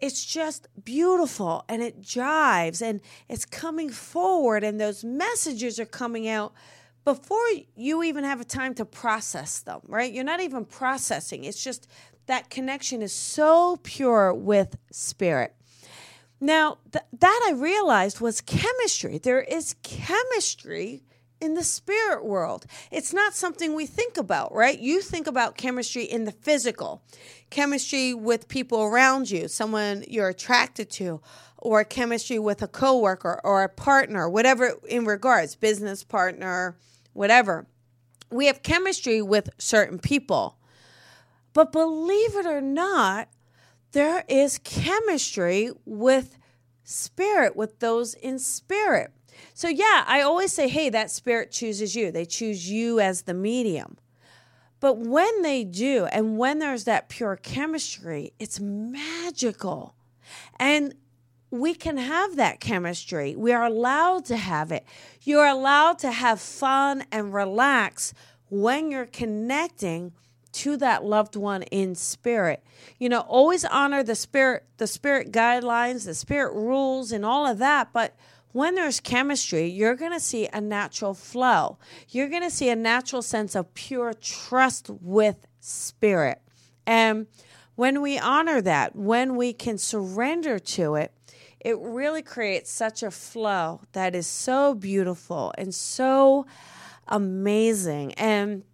it's 0.00 0.24
just 0.24 0.66
beautiful 0.82 1.66
and 1.68 1.82
it 1.82 2.00
jives 2.00 2.80
and 2.80 3.02
it's 3.28 3.44
coming 3.44 3.90
forward 3.90 4.64
and 4.64 4.80
those 4.80 5.04
messages 5.04 5.78
are 5.78 5.84
coming 5.84 6.26
out 6.26 6.54
before 7.04 7.46
you 7.76 8.02
even 8.02 8.24
have 8.24 8.40
a 8.40 8.46
time 8.46 8.72
to 8.76 8.86
process 8.86 9.60
them, 9.60 9.82
right? 9.88 10.10
You're 10.10 10.24
not 10.24 10.40
even 10.40 10.64
processing. 10.64 11.44
It's 11.44 11.62
just 11.62 11.86
that 12.28 12.48
connection 12.48 13.02
is 13.02 13.12
so 13.12 13.78
pure 13.82 14.32
with 14.32 14.78
spirit. 14.90 15.54
Now, 16.42 16.78
th- 16.90 17.04
that 17.20 17.46
I 17.48 17.52
realized 17.52 18.20
was 18.20 18.40
chemistry. 18.40 19.18
There 19.18 19.42
is 19.42 19.76
chemistry 19.84 21.04
in 21.40 21.54
the 21.54 21.62
spirit 21.62 22.24
world. 22.24 22.66
It's 22.90 23.12
not 23.12 23.34
something 23.34 23.76
we 23.76 23.86
think 23.86 24.16
about, 24.16 24.52
right? 24.52 24.76
You 24.76 25.02
think 25.02 25.28
about 25.28 25.56
chemistry 25.56 26.02
in 26.02 26.24
the 26.24 26.32
physical, 26.32 27.04
chemistry 27.50 28.12
with 28.12 28.48
people 28.48 28.82
around 28.82 29.30
you, 29.30 29.46
someone 29.46 30.04
you're 30.08 30.30
attracted 30.30 30.90
to, 30.90 31.20
or 31.58 31.84
chemistry 31.84 32.40
with 32.40 32.60
a 32.60 32.66
coworker 32.66 33.40
or 33.44 33.62
a 33.62 33.68
partner, 33.68 34.28
whatever 34.28 34.74
in 34.88 35.04
regards, 35.04 35.54
business 35.54 36.02
partner, 36.02 36.76
whatever. 37.12 37.68
We 38.32 38.46
have 38.46 38.64
chemistry 38.64 39.22
with 39.22 39.48
certain 39.58 40.00
people. 40.00 40.58
But 41.52 41.70
believe 41.70 42.34
it 42.34 42.46
or 42.46 42.60
not, 42.60 43.28
there 43.92 44.24
is 44.28 44.58
chemistry 44.58 45.70
with 45.84 46.38
spirit, 46.84 47.56
with 47.56 47.78
those 47.78 48.14
in 48.14 48.38
spirit. 48.38 49.12
So, 49.54 49.68
yeah, 49.68 50.04
I 50.06 50.22
always 50.22 50.52
say, 50.52 50.68
hey, 50.68 50.90
that 50.90 51.10
spirit 51.10 51.52
chooses 51.52 51.94
you. 51.94 52.10
They 52.10 52.24
choose 52.24 52.70
you 52.70 53.00
as 53.00 53.22
the 53.22 53.34
medium. 53.34 53.96
But 54.80 54.98
when 54.98 55.42
they 55.42 55.62
do, 55.62 56.06
and 56.06 56.38
when 56.38 56.58
there's 56.58 56.84
that 56.84 57.08
pure 57.08 57.36
chemistry, 57.36 58.32
it's 58.38 58.58
magical. 58.58 59.94
And 60.58 60.94
we 61.50 61.74
can 61.74 61.98
have 61.98 62.36
that 62.36 62.60
chemistry. 62.60 63.36
We 63.36 63.52
are 63.52 63.64
allowed 63.64 64.24
to 64.26 64.36
have 64.36 64.72
it. 64.72 64.84
You're 65.20 65.46
allowed 65.46 65.98
to 66.00 66.10
have 66.10 66.40
fun 66.40 67.04
and 67.12 67.32
relax 67.32 68.14
when 68.48 68.90
you're 68.90 69.06
connecting 69.06 70.12
to 70.52 70.76
that 70.78 71.04
loved 71.04 71.36
one 71.36 71.62
in 71.64 71.94
spirit. 71.94 72.62
You 72.98 73.08
know, 73.08 73.20
always 73.20 73.64
honor 73.64 74.02
the 74.02 74.14
spirit, 74.14 74.64
the 74.76 74.86
spirit 74.86 75.32
guidelines, 75.32 76.04
the 76.04 76.14
spirit 76.14 76.54
rules, 76.54 77.12
and 77.12 77.24
all 77.24 77.46
of 77.46 77.58
that. 77.58 77.92
But 77.92 78.14
when 78.52 78.74
there's 78.74 79.00
chemistry, 79.00 79.66
you're 79.66 79.96
going 79.96 80.12
to 80.12 80.20
see 80.20 80.48
a 80.52 80.60
natural 80.60 81.14
flow. 81.14 81.78
You're 82.10 82.28
going 82.28 82.42
to 82.42 82.50
see 82.50 82.68
a 82.68 82.76
natural 82.76 83.22
sense 83.22 83.54
of 83.54 83.72
pure 83.74 84.12
trust 84.12 84.90
with 84.90 85.46
spirit. 85.60 86.40
And 86.86 87.26
when 87.74 88.02
we 88.02 88.18
honor 88.18 88.60
that, 88.60 88.94
when 88.94 89.36
we 89.36 89.52
can 89.52 89.78
surrender 89.78 90.58
to 90.58 90.96
it, 90.96 91.12
it 91.60 91.78
really 91.78 92.22
creates 92.22 92.70
such 92.70 93.02
a 93.02 93.10
flow 93.10 93.80
that 93.92 94.14
is 94.14 94.26
so 94.26 94.74
beautiful 94.74 95.54
and 95.56 95.74
so 95.74 96.44
amazing. 97.08 98.12
And 98.14 98.64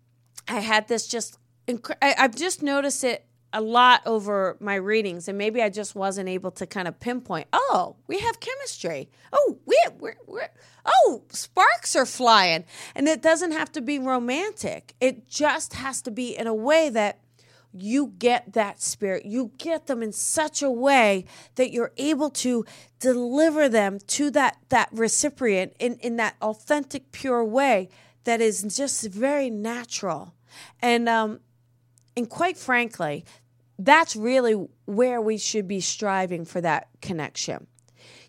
I 0.49 0.61
had 0.61 0.89
this 0.89 1.07
just 1.07 1.39
inc- 1.69 1.97
I, 2.03 2.15
I've 2.19 2.35
just 2.35 2.63
noticed 2.63 3.05
it 3.05 3.25
a 3.53 3.61
lot 3.61 4.03
over 4.05 4.57
my 4.61 4.75
readings, 4.75 5.29
and 5.29 5.39
maybe 5.39 5.63
I 5.63 5.71
just 5.71 5.95
wasn't 5.95 6.29
able 6.29 6.51
to 6.53 6.67
kind 6.67 6.87
of 6.89 7.01
pinpoint. 7.01 7.49
Oh, 7.53 7.97
we 8.07 8.19
have 8.19 8.41
chemistry. 8.41 9.09
Oh, 9.33 9.59
we 9.65 9.79
we're, 9.99 10.17
we're 10.27 10.49
oh 10.85 11.23
sparks 11.31 11.97
are 11.97 12.07
flying, 12.07 12.65
and 12.95 13.09
it 13.09 13.23
doesn't 13.23 13.53
have 13.53 13.73
to 13.73 13.81
be 13.81 13.99
romantic. 13.99 14.95
It 15.01 15.29
just 15.29 15.75
has 15.75 16.03
to 16.03 16.11
be 16.11 16.37
in 16.37 16.47
a 16.47 16.55
way 16.55 16.91
that 16.91 17.21
you 17.73 18.15
get 18.19 18.53
that 18.55 18.83
spirit. 18.83 19.25
You 19.25 19.53
get 19.59 19.87
them 19.87 20.03
in 20.03 20.13
such 20.13 20.63
a 20.63 20.71
way 20.71 21.25
that 21.55 21.73
you're 21.73 21.93
able 21.97 22.31
to 22.31 22.65
deliver 23.01 23.69
them 23.69 23.99
to 24.09 24.31
that 24.33 24.59
that 24.69 24.89
recipient 24.93 25.75
in 25.79 25.95
in 25.97 26.17
that 26.17 26.37
authentic, 26.43 27.13
pure 27.13 27.45
way 27.45 27.89
that 28.25 28.43
is 28.43 28.63
just 28.77 29.05
very 29.05 29.49
natural. 29.49 30.35
And 30.83 31.09
um, 31.09 31.41
and 32.19 32.29
quite 32.29 32.59
frankly, 32.59 33.25
that's 33.79 34.17
really 34.17 34.55
where 34.87 35.21
we 35.21 35.39
should 35.39 35.69
be 35.69 35.79
striving 35.79 36.45
for 36.45 36.61
that 36.61 36.89
connection. 37.01 37.69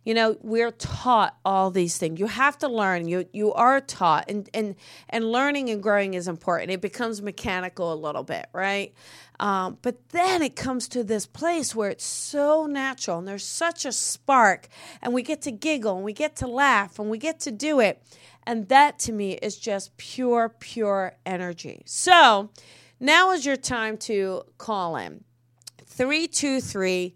You 0.06 0.14
know, 0.14 0.38
we're 0.42 0.70
taught 0.70 1.36
all 1.44 1.72
these 1.72 1.98
things. 1.98 2.20
You 2.20 2.28
have 2.28 2.56
to 2.60 2.68
learn. 2.68 3.08
You 3.08 3.26
you 3.34 3.52
are 3.54 3.82
taught, 3.82 4.30
and 4.30 4.48
and 4.54 4.76
and 5.10 5.32
learning 5.32 5.72
and 5.72 5.82
growing 5.82 6.14
is 6.14 6.28
important. 6.28 6.70
It 6.70 6.82
becomes 6.82 7.20
mechanical 7.24 7.92
a 7.92 7.96
little 7.96 8.24
bit, 8.24 8.48
right? 8.54 8.94
Um, 9.40 9.80
but 9.82 10.10
then 10.10 10.44
it 10.44 10.56
comes 10.56 10.88
to 10.90 11.04
this 11.04 11.26
place 11.26 11.74
where 11.74 11.90
it's 11.90 12.06
so 12.06 12.68
natural, 12.68 13.18
and 13.18 13.28
there's 13.28 13.44
such 13.44 13.86
a 13.86 13.92
spark, 13.92 14.68
and 15.02 15.16
we 15.16 15.24
get 15.24 15.42
to 15.44 15.52
giggle, 15.52 15.96
and 15.96 16.06
we 16.06 16.14
get 16.14 16.36
to 16.38 16.48
laugh, 16.48 17.00
and 17.00 17.10
we 17.10 17.18
get 17.18 17.40
to 17.42 17.52
do 17.52 17.80
it, 17.80 18.04
and 18.46 18.70
that 18.70 19.00
to 19.00 19.12
me 19.12 19.34
is 19.34 19.58
just 19.58 19.98
pure, 19.98 20.50
pure 20.60 21.14
energy. 21.26 21.82
So 21.86 22.52
now 23.00 23.32
is 23.32 23.46
your 23.46 23.56
time 23.56 23.98
to 23.98 24.44
call 24.58 24.96
in 24.96 25.24
323 25.86 27.16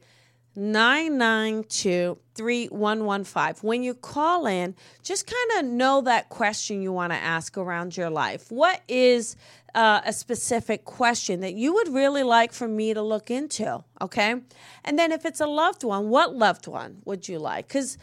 992 0.56 2.20
3115. 2.36 3.68
When 3.68 3.84
you 3.84 3.94
call 3.94 4.46
in, 4.46 4.76
just 5.02 5.28
kind 5.28 5.66
of 5.66 5.72
know 5.72 6.02
that 6.02 6.30
question 6.30 6.82
you 6.82 6.92
want 6.92 7.12
to 7.12 7.18
ask 7.18 7.58
around 7.58 7.98
your 7.98 8.10
life. 8.10 8.52
What 8.52 8.82
is 8.88 9.36
uh, 9.74 10.02
a 10.06 10.14
specific 10.14 10.86
question 10.86 11.42
that 11.42 11.54
you 11.54 11.74
would 11.74 11.90
really 11.90 12.24
like 12.24 12.54
for 12.54 12.68
me 12.68 12.94
to 12.94 13.02
look 13.02 13.32
into? 13.32 13.84
Okay. 14.02 14.36
And 14.84 15.00
then 15.00 15.12
if 15.12 15.26
it's 15.26 15.42
a 15.42 15.48
loved 15.48 15.84
one, 15.84 16.10
what 16.10 16.36
loved 16.36 16.68
one 16.68 17.02
would 17.06 17.28
you 17.28 17.40
like? 17.40 17.68
Because 17.68 17.98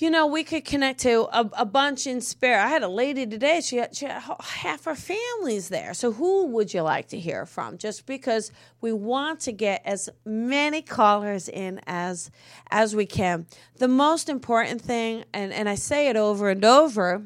you 0.00 0.08
know, 0.08 0.26
we 0.26 0.44
could 0.44 0.64
connect 0.64 1.00
to 1.00 1.28
a, 1.30 1.50
a, 1.58 1.66
bunch 1.66 2.06
in 2.06 2.22
spirit. 2.22 2.58
I 2.58 2.68
had 2.68 2.82
a 2.82 2.88
lady 2.88 3.26
today, 3.26 3.60
she 3.60 3.76
had, 3.76 3.94
she 3.94 4.06
had 4.06 4.22
half 4.40 4.84
her 4.84 4.94
family's 4.94 5.68
there. 5.68 5.92
So, 5.92 6.10
who 6.10 6.46
would 6.46 6.72
you 6.72 6.80
like 6.80 7.08
to 7.08 7.18
hear 7.18 7.44
from? 7.44 7.76
Just 7.76 8.06
because 8.06 8.50
we 8.80 8.94
want 8.94 9.40
to 9.40 9.52
get 9.52 9.82
as 9.84 10.08
many 10.24 10.80
callers 10.80 11.50
in 11.50 11.82
as 11.86 12.30
as 12.70 12.96
we 12.96 13.04
can. 13.04 13.46
The 13.76 13.88
most 13.88 14.30
important 14.30 14.80
thing, 14.80 15.24
and, 15.34 15.52
and 15.52 15.68
I 15.68 15.74
say 15.74 16.08
it 16.08 16.16
over 16.16 16.48
and 16.48 16.64
over, 16.64 17.22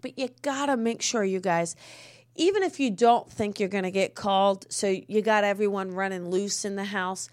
but 0.00 0.18
you 0.18 0.30
gotta 0.40 0.78
make 0.78 1.02
sure, 1.02 1.24
you 1.24 1.40
guys, 1.40 1.76
even 2.36 2.62
if 2.62 2.80
you 2.80 2.90
don't 2.90 3.30
think 3.30 3.60
you're 3.60 3.68
gonna 3.68 3.90
get 3.90 4.14
called, 4.14 4.64
so 4.70 4.88
you 4.88 5.20
got 5.20 5.44
everyone 5.44 5.90
running 5.90 6.30
loose 6.30 6.64
in 6.64 6.76
the 6.76 6.84
house, 6.84 7.28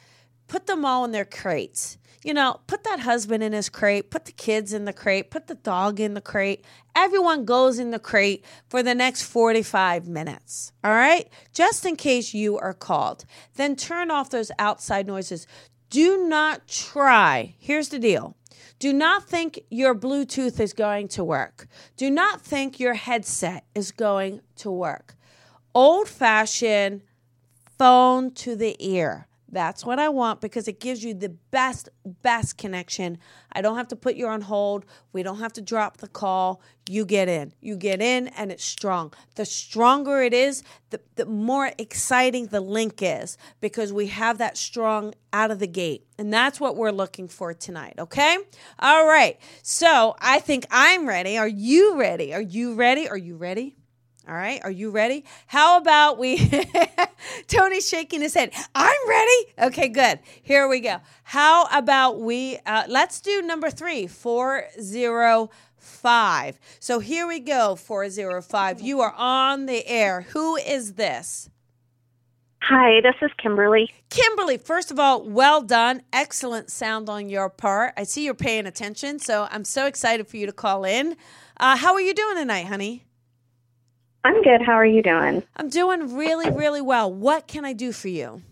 put 0.50 0.68
them 0.68 0.84
all 0.84 1.06
in 1.06 1.12
their 1.12 1.24
crates 1.24 1.98
you 2.24 2.34
know, 2.34 2.60
put 2.68 2.84
that 2.84 3.00
husband 3.00 3.44
in 3.44 3.54
his 3.54 3.70
crate, 3.70 4.12
put 4.12 4.26
the 4.26 4.32
kids 4.32 4.74
in 4.74 4.86
the 4.86 4.94
crate, 4.94 5.32
put 5.32 5.48
the 5.48 5.56
dog 5.56 6.00
in 6.00 6.14
the 6.14 6.22
crate. 6.22 6.66
Everyone 6.96 7.46
goes 7.46 7.80
in 7.80 7.92
the 7.92 8.00
crate 8.00 8.44
for 8.68 8.84
the 8.84 8.94
next 8.94 9.24
45 9.24 10.08
minutes. 10.08 10.74
All 10.84 10.92
right? 10.92 11.30
Just 11.54 11.86
in 11.86 11.96
case 11.96 12.34
you 12.34 12.58
are 12.58 12.74
called. 12.74 13.26
Then 13.56 13.76
turn 13.76 14.12
off 14.12 14.30
those 14.30 14.52
outside 14.60 15.08
noises. 15.08 15.48
Do 15.90 16.28
not 16.28 16.68
try. 16.68 17.56
Here's 17.58 17.90
the 17.90 18.00
deal. 18.00 18.36
Do 18.80 18.94
not 18.94 19.28
think 19.28 19.60
your 19.70 19.96
Bluetooth 19.96 20.60
is 20.60 20.74
going 20.74 21.08
to 21.10 21.24
work. 21.24 21.68
Do 21.98 22.10
not 22.10 22.42
think 22.42 22.80
your 22.80 22.94
headset 22.94 23.66
is 23.76 23.92
going 23.92 24.42
to 24.58 24.72
work. 24.72 25.16
Old 25.74 26.08
fashioned 26.08 27.02
phone 27.78 28.32
to 28.32 28.56
the 28.56 28.76
ear. 28.80 29.29
That's 29.52 29.84
what 29.84 29.98
I 29.98 30.10
want 30.10 30.42
because 30.42 30.68
it 30.68 30.80
gives 30.80 31.04
you 31.04 31.14
the 31.14 31.30
best, 31.30 31.90
best 32.22 32.58
connection. 32.58 33.18
I 33.52 33.62
don't 33.62 33.78
have 33.78 33.88
to 33.88 33.96
put 33.96 34.16
you 34.16 34.28
on 34.28 34.42
hold. 34.42 34.86
We 35.12 35.24
don't 35.24 35.40
have 35.40 35.54
to 35.54 35.62
drop 35.62 35.98
the 35.98 36.08
call. 36.08 36.62
You 36.88 37.04
get 37.04 37.28
in. 37.28 37.54
You 37.60 37.76
get 37.76 38.02
in 38.02 38.28
and 38.30 38.52
it's 38.52 38.64
strong. 38.64 39.12
The 39.36 39.46
stronger 39.46 40.22
it 40.22 40.34
is, 40.34 40.64
the, 40.92 41.02
the 41.16 41.26
more 41.26 41.72
exciting 41.80 42.48
the 42.48 42.62
link 42.62 43.02
is 43.02 43.38
because 43.60 43.92
we 43.92 44.08
have 44.08 44.38
that 44.38 44.56
strong 44.56 45.16
out 45.34 45.50
of 45.50 45.60
the 45.60 45.68
gate. 45.68 46.06
And 46.20 46.32
that's 46.32 46.60
what 46.60 46.76
we're 46.76 46.92
looking 46.92 47.28
for 47.28 47.54
tonight. 47.54 47.96
Okay. 47.98 48.38
All 48.78 49.08
right. 49.08 49.40
So 49.64 50.16
I 50.20 50.40
think 50.40 50.68
I'm 50.70 51.08
ready. 51.08 51.38
Are 51.38 51.48
you 51.48 51.98
ready? 52.00 52.34
Are 52.36 52.42
you 52.42 52.76
ready? 52.76 53.10
Are 53.10 53.18
you 53.18 53.36
ready? 53.36 53.79
All 54.30 54.36
right, 54.36 54.62
are 54.64 54.70
you 54.70 54.92
ready? 54.92 55.26
How 55.48 55.80
about 55.80 56.20
we? 56.20 56.38
Tony's 57.48 57.90
shaking 57.90 58.22
his 58.22 58.36
head. 58.36 58.52
I'm 58.76 59.10
ready. 59.10 59.46
Okay, 59.58 59.88
good. 59.88 60.20
Here 60.44 60.68
we 60.68 60.82
go. 60.82 60.98
How 61.24 61.66
about 61.76 62.20
we? 62.20 62.60
Uh, 62.64 62.84
let's 62.88 63.22
do 63.22 63.42
number 63.42 63.72
three, 63.72 64.06
four 64.06 64.66
zero 64.80 65.50
five. 65.78 66.60
So 66.80 67.00
here 67.00 67.26
we 67.26 67.40
go, 67.40 67.76
four 67.76 68.08
zero 68.12 68.44
five. 68.44 68.80
You 68.80 69.02
are 69.02 69.16
on 69.18 69.66
the 69.66 69.88
air. 69.88 70.22
Who 70.22 70.58
is 70.58 70.94
this? 70.94 71.50
Hi, 72.62 73.02
this 73.02 73.16
is 73.24 73.32
Kimberly. 73.42 73.90
Kimberly, 74.12 74.60
first 74.60 74.92
of 74.92 75.00
all, 75.00 75.28
well 75.28 75.64
done. 75.64 76.04
Excellent 76.14 76.70
sound 76.70 77.10
on 77.10 77.30
your 77.30 77.50
part. 77.50 77.96
I 77.98 78.04
see 78.04 78.26
you're 78.26 78.36
paying 78.36 78.68
attention, 78.68 79.18
so 79.18 79.48
I'm 79.50 79.66
so 79.66 79.88
excited 79.88 80.28
for 80.28 80.38
you 80.38 80.46
to 80.46 80.54
call 80.54 80.84
in. 80.84 81.18
Uh, 81.58 81.76
how 81.76 81.96
are 81.96 82.02
you 82.02 82.14
doing 82.14 82.36
tonight, 82.36 82.68
honey? 82.68 83.06
I'm 84.30 84.44
good. 84.44 84.62
How 84.62 84.74
are 84.74 84.86
you 84.86 85.02
doing? 85.02 85.42
I'm 85.56 85.70
doing 85.70 86.16
really, 86.16 86.52
really 86.52 86.82
well. 86.82 87.12
What 87.12 87.48
can 87.48 87.66
I 87.66 87.74
do 87.74 87.92
for 87.92 88.10
you? 88.10 88.44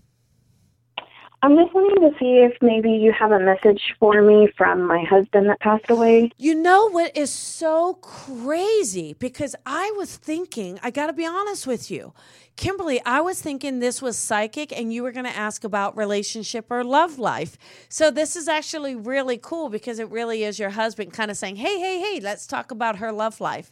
I'm 1.43 1.55
just 1.55 1.71
wanting 1.71 2.09
to 2.09 2.17
see 2.17 2.37
if 2.37 2.53
maybe 2.63 2.89
you 2.89 3.13
have 3.13 3.31
a 3.31 3.39
message 3.39 3.93
for 3.99 4.23
me 4.23 4.47
from 4.57 4.87
my 4.87 5.03
husband 5.03 5.47
that 5.49 5.59
passed 5.59 5.87
away. 5.91 6.31
You 6.35 6.55
know 6.55 6.89
what 6.89 7.15
is 7.15 7.29
so 7.29 7.93
crazy? 8.01 9.13
Because 9.19 9.55
I 9.67 9.93
was 9.97 10.15
thinking, 10.15 10.79
I 10.81 10.89
got 10.89 11.07
to 11.07 11.13
be 11.13 11.27
honest 11.27 11.67
with 11.67 11.91
you. 11.91 12.11
Kimberly, 12.55 12.99
I 13.05 13.21
was 13.21 13.39
thinking 13.39 13.77
this 13.77 14.01
was 14.01 14.17
psychic 14.17 14.75
and 14.75 14.91
you 14.91 15.03
were 15.03 15.11
going 15.11 15.27
to 15.27 15.37
ask 15.37 15.63
about 15.63 15.95
relationship 15.95 16.71
or 16.71 16.83
love 16.83 17.19
life. 17.19 17.55
So 17.87 18.09
this 18.09 18.35
is 18.35 18.47
actually 18.47 18.95
really 18.95 19.37
cool 19.37 19.69
because 19.69 19.99
it 19.99 20.09
really 20.09 20.43
is 20.43 20.57
your 20.57 20.71
husband 20.71 21.13
kind 21.13 21.29
of 21.29 21.37
saying, 21.37 21.57
hey, 21.57 21.79
hey, 21.79 21.99
hey, 21.99 22.19
let's 22.19 22.47
talk 22.47 22.71
about 22.71 22.95
her 22.95 23.11
love 23.11 23.39
life. 23.39 23.71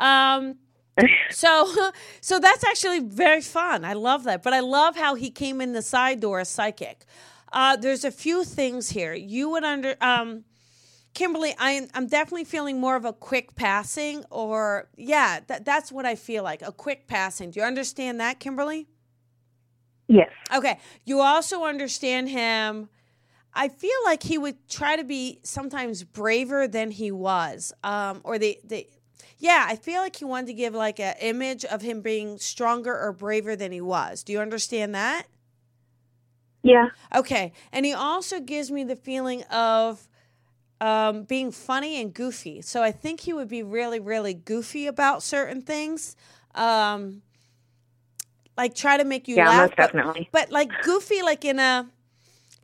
Um, 0.00 0.56
so 1.30 1.90
so 2.20 2.38
that's 2.38 2.64
actually 2.64 3.00
very 3.00 3.40
fun. 3.40 3.84
I 3.84 3.94
love 3.94 4.24
that. 4.24 4.42
But 4.42 4.52
I 4.52 4.60
love 4.60 4.96
how 4.96 5.14
he 5.14 5.30
came 5.30 5.60
in 5.60 5.72
the 5.72 5.82
side 5.82 6.20
door 6.20 6.40
as 6.40 6.48
psychic. 6.48 7.04
Uh, 7.52 7.76
there's 7.76 8.04
a 8.04 8.10
few 8.10 8.44
things 8.44 8.90
here. 8.90 9.14
You 9.14 9.50
would 9.50 9.64
under 9.64 9.94
um, 10.00 10.44
Kimberly, 11.14 11.54
I, 11.58 11.86
I'm 11.94 12.08
definitely 12.08 12.44
feeling 12.44 12.80
more 12.80 12.96
of 12.96 13.04
a 13.04 13.12
quick 13.12 13.54
passing, 13.54 14.24
or 14.30 14.88
yeah, 14.96 15.40
that, 15.46 15.64
that's 15.64 15.92
what 15.92 16.04
I 16.04 16.16
feel 16.16 16.42
like 16.42 16.60
a 16.62 16.72
quick 16.72 17.06
passing. 17.06 17.52
Do 17.52 17.60
you 17.60 17.66
understand 17.66 18.18
that, 18.18 18.40
Kimberly? 18.40 18.88
Yes. 20.08 20.30
Okay. 20.52 20.78
You 21.04 21.20
also 21.20 21.64
understand 21.64 22.28
him. 22.28 22.88
I 23.54 23.68
feel 23.68 23.96
like 24.04 24.24
he 24.24 24.36
would 24.36 24.68
try 24.68 24.96
to 24.96 25.04
be 25.04 25.38
sometimes 25.44 26.02
braver 26.02 26.66
than 26.66 26.90
he 26.90 27.12
was, 27.12 27.72
um, 27.84 28.20
or 28.24 28.36
the, 28.36 28.58
the 28.64 28.88
yeah, 29.38 29.66
I 29.68 29.76
feel 29.76 30.00
like 30.00 30.16
he 30.16 30.24
wanted 30.24 30.46
to 30.48 30.54
give 30.54 30.74
like 30.74 31.00
an 31.00 31.14
image 31.20 31.64
of 31.64 31.82
him 31.82 32.00
being 32.00 32.38
stronger 32.38 32.98
or 32.98 33.12
braver 33.12 33.56
than 33.56 33.72
he 33.72 33.80
was. 33.80 34.22
Do 34.22 34.32
you 34.32 34.40
understand 34.40 34.94
that? 34.94 35.26
Yeah. 36.62 36.88
Okay. 37.14 37.52
And 37.72 37.84
he 37.84 37.92
also 37.92 38.40
gives 38.40 38.70
me 38.70 38.84
the 38.84 38.96
feeling 38.96 39.42
of 39.44 40.08
um, 40.80 41.24
being 41.24 41.52
funny 41.52 42.00
and 42.00 42.12
goofy. 42.12 42.62
So 42.62 42.82
I 42.82 42.90
think 42.90 43.20
he 43.20 43.32
would 43.32 43.48
be 43.48 43.62
really, 43.62 44.00
really 44.00 44.34
goofy 44.34 44.86
about 44.86 45.22
certain 45.22 45.60
things. 45.62 46.16
Um, 46.54 47.22
like 48.56 48.74
try 48.74 48.96
to 48.96 49.04
make 49.04 49.28
you 49.28 49.36
yeah, 49.36 49.48
laugh. 49.48 49.68
most 49.68 49.76
definitely. 49.76 50.28
But, 50.32 50.46
but 50.46 50.52
like 50.52 50.70
goofy, 50.82 51.22
like 51.22 51.44
in 51.44 51.58
a 51.58 51.88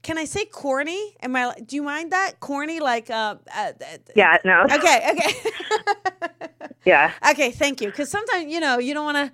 can 0.02 0.16
I 0.16 0.24
say 0.24 0.46
corny? 0.46 1.16
Am 1.22 1.36
I? 1.36 1.54
Do 1.64 1.76
you 1.76 1.82
mind 1.82 2.12
that 2.12 2.40
corny? 2.40 2.80
Like, 2.80 3.10
uh, 3.10 3.36
uh 3.54 3.72
yeah, 4.16 4.38
no. 4.44 4.64
Okay, 4.64 5.10
okay. 5.12 6.56
yeah. 6.84 7.12
Okay, 7.30 7.50
thank 7.50 7.80
you. 7.80 7.88
Because 7.88 8.10
sometimes 8.10 8.50
you 8.50 8.60
know 8.60 8.78
you 8.78 8.94
don't 8.94 9.04
want 9.04 9.18
to 9.18 9.32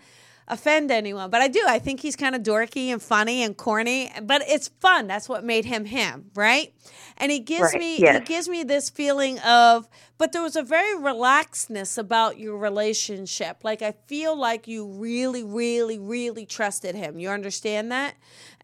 offend 0.48 0.90
anyone, 0.90 1.31
but 1.31 1.40
I 1.40 1.48
do. 1.48 1.62
I 1.66 1.79
think 1.79 2.00
he's 2.00 2.16
kind 2.16 2.35
of 2.35 2.42
dorky 2.42 2.88
and 2.88 3.00
funny 3.00 3.42
and 3.42 3.57
corny, 3.57 4.11
but 4.22 4.42
it's 4.46 4.68
fun. 4.81 5.07
That's 5.07 5.29
what 5.29 5.44
made 5.44 5.64
him 5.64 5.85
him, 5.85 6.31
right? 6.35 6.72
And 7.16 7.31
he 7.31 7.40
gives 7.40 7.72
right. 7.72 7.79
me 7.79 7.98
yes. 7.98 8.18
he 8.18 8.24
gives 8.24 8.48
me 8.48 8.64
this 8.64 8.90
feeling 8.90 9.38
of, 9.40 9.88
but 10.18 10.33
there 10.33 10.42
was 10.42 10.57
a 10.57 10.62
very 10.62 10.96
relaxedness 10.96 11.96
about 11.96 12.38
your 12.38 12.59
relationship. 12.59 13.59
Like 13.62 13.83
I 13.83 13.94
feel 14.07 14.37
like 14.37 14.66
you 14.66 14.87
really, 14.87 15.44
really, 15.44 15.98
really 15.98 16.44
trusted 16.44 16.96
him. 16.96 17.20
You 17.20 17.29
understand 17.29 17.92
that? 17.92 18.14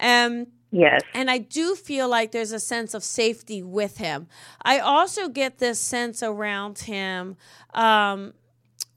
Um 0.01 0.49
Yes. 0.75 1.03
And 1.15 1.31
I 1.31 1.37
do 1.37 1.75
feel 1.75 2.09
like 2.09 2.33
there's 2.33 2.53
a 2.53 2.59
sense 2.59 2.95
of 2.95 3.05
safety 3.05 3.63
with 3.63 3.99
him. 3.99 4.27
I 4.63 4.79
also 4.79 5.29
get 5.29 5.59
this 5.59 5.79
sense 5.79 6.23
around 6.23 6.79
him 6.79 7.37
um, 7.75 8.33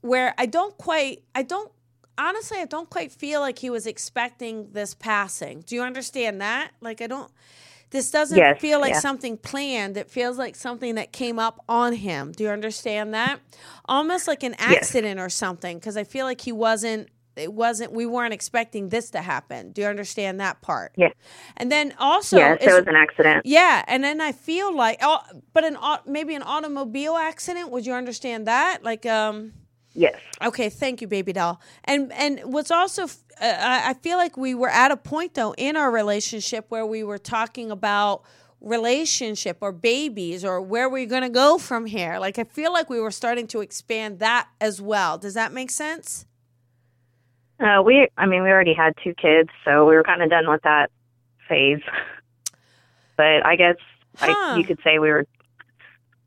where 0.00 0.34
I 0.38 0.46
don't 0.46 0.76
quite, 0.78 1.22
I 1.34 1.42
don't, 1.42 1.70
honestly, 2.16 2.58
I 2.58 2.64
don't 2.64 2.88
quite 2.88 3.12
feel 3.12 3.40
like 3.40 3.58
he 3.58 3.68
was 3.68 3.86
expecting 3.86 4.70
this 4.72 4.94
passing. 4.94 5.64
Do 5.66 5.74
you 5.74 5.82
understand 5.82 6.40
that? 6.40 6.70
Like, 6.80 7.02
I 7.02 7.08
don't, 7.08 7.30
this 7.90 8.10
doesn't 8.10 8.38
yes, 8.38 8.58
feel 8.58 8.80
like 8.80 8.94
yeah. 8.94 9.00
something 9.00 9.36
planned. 9.36 9.98
It 9.98 10.10
feels 10.10 10.38
like 10.38 10.56
something 10.56 10.94
that 10.94 11.12
came 11.12 11.38
up 11.38 11.62
on 11.68 11.92
him. 11.92 12.32
Do 12.32 12.44
you 12.44 12.50
understand 12.50 13.12
that? 13.12 13.40
Almost 13.84 14.26
like 14.26 14.42
an 14.42 14.54
accident 14.58 15.18
yes. 15.18 15.26
or 15.26 15.28
something, 15.28 15.78
because 15.78 15.98
I 15.98 16.04
feel 16.04 16.24
like 16.24 16.40
he 16.40 16.52
wasn't 16.52 17.10
it 17.36 17.52
wasn't 17.52 17.92
we 17.92 18.06
weren't 18.06 18.32
expecting 18.32 18.88
this 18.88 19.10
to 19.10 19.20
happen. 19.20 19.72
Do 19.72 19.82
you 19.82 19.88
understand 19.88 20.40
that 20.40 20.62
part? 20.62 20.92
Yeah. 20.96 21.10
And 21.56 21.70
then 21.70 21.94
also 21.98 22.36
yes 22.36 22.58
it 22.60 22.72
was 22.72 22.86
an 22.86 22.96
accident. 22.96 23.46
Yeah 23.46 23.84
and 23.86 24.02
then 24.02 24.20
i 24.20 24.32
feel 24.32 24.74
like 24.74 24.98
oh 25.02 25.18
but 25.52 25.64
an 25.64 25.76
maybe 26.06 26.34
an 26.34 26.42
automobile 26.42 27.16
accident 27.16 27.70
would 27.70 27.86
you 27.86 27.92
understand 27.92 28.46
that? 28.46 28.82
Like 28.82 29.06
um 29.06 29.52
yes. 29.94 30.16
okay 30.42 30.68
thank 30.68 31.00
you 31.00 31.08
baby 31.08 31.32
doll. 31.32 31.60
And 31.84 32.12
and 32.12 32.40
what's 32.44 32.70
also 32.70 33.04
uh, 33.04 33.08
i 33.40 33.94
feel 33.94 34.16
like 34.16 34.36
we 34.36 34.54
were 34.54 34.70
at 34.70 34.90
a 34.90 34.96
point 34.96 35.34
though 35.34 35.54
in 35.58 35.76
our 35.76 35.90
relationship 35.90 36.66
where 36.68 36.86
we 36.86 37.04
were 37.04 37.18
talking 37.18 37.70
about 37.70 38.22
relationship 38.60 39.58
or 39.60 39.70
babies 39.70 40.44
or 40.44 40.62
where 40.62 40.88
we're 40.88 41.06
going 41.06 41.22
to 41.22 41.28
go 41.28 41.58
from 41.58 41.86
here. 41.86 42.18
Like 42.18 42.38
i 42.38 42.44
feel 42.44 42.72
like 42.72 42.88
we 42.88 43.00
were 43.00 43.10
starting 43.10 43.46
to 43.48 43.60
expand 43.60 44.18
that 44.20 44.48
as 44.60 44.80
well. 44.80 45.18
Does 45.18 45.34
that 45.34 45.52
make 45.52 45.70
sense 45.70 46.26
uh, 47.60 47.82
we, 47.82 48.08
I 48.16 48.26
mean, 48.26 48.42
we 48.42 48.50
already 48.50 48.74
had 48.74 48.94
two 49.02 49.14
kids, 49.14 49.50
so 49.64 49.86
we 49.86 49.94
were 49.94 50.02
kind 50.02 50.22
of 50.22 50.30
done 50.30 50.48
with 50.48 50.62
that 50.62 50.90
phase. 51.48 51.80
But 53.18 53.46
I 53.46 53.56
guess 53.56 53.76
Huh. 54.18 54.26
I, 54.30 54.56
you 54.58 54.64
could 54.64 54.78
say 54.82 54.98
we 54.98 55.10
were 55.10 55.26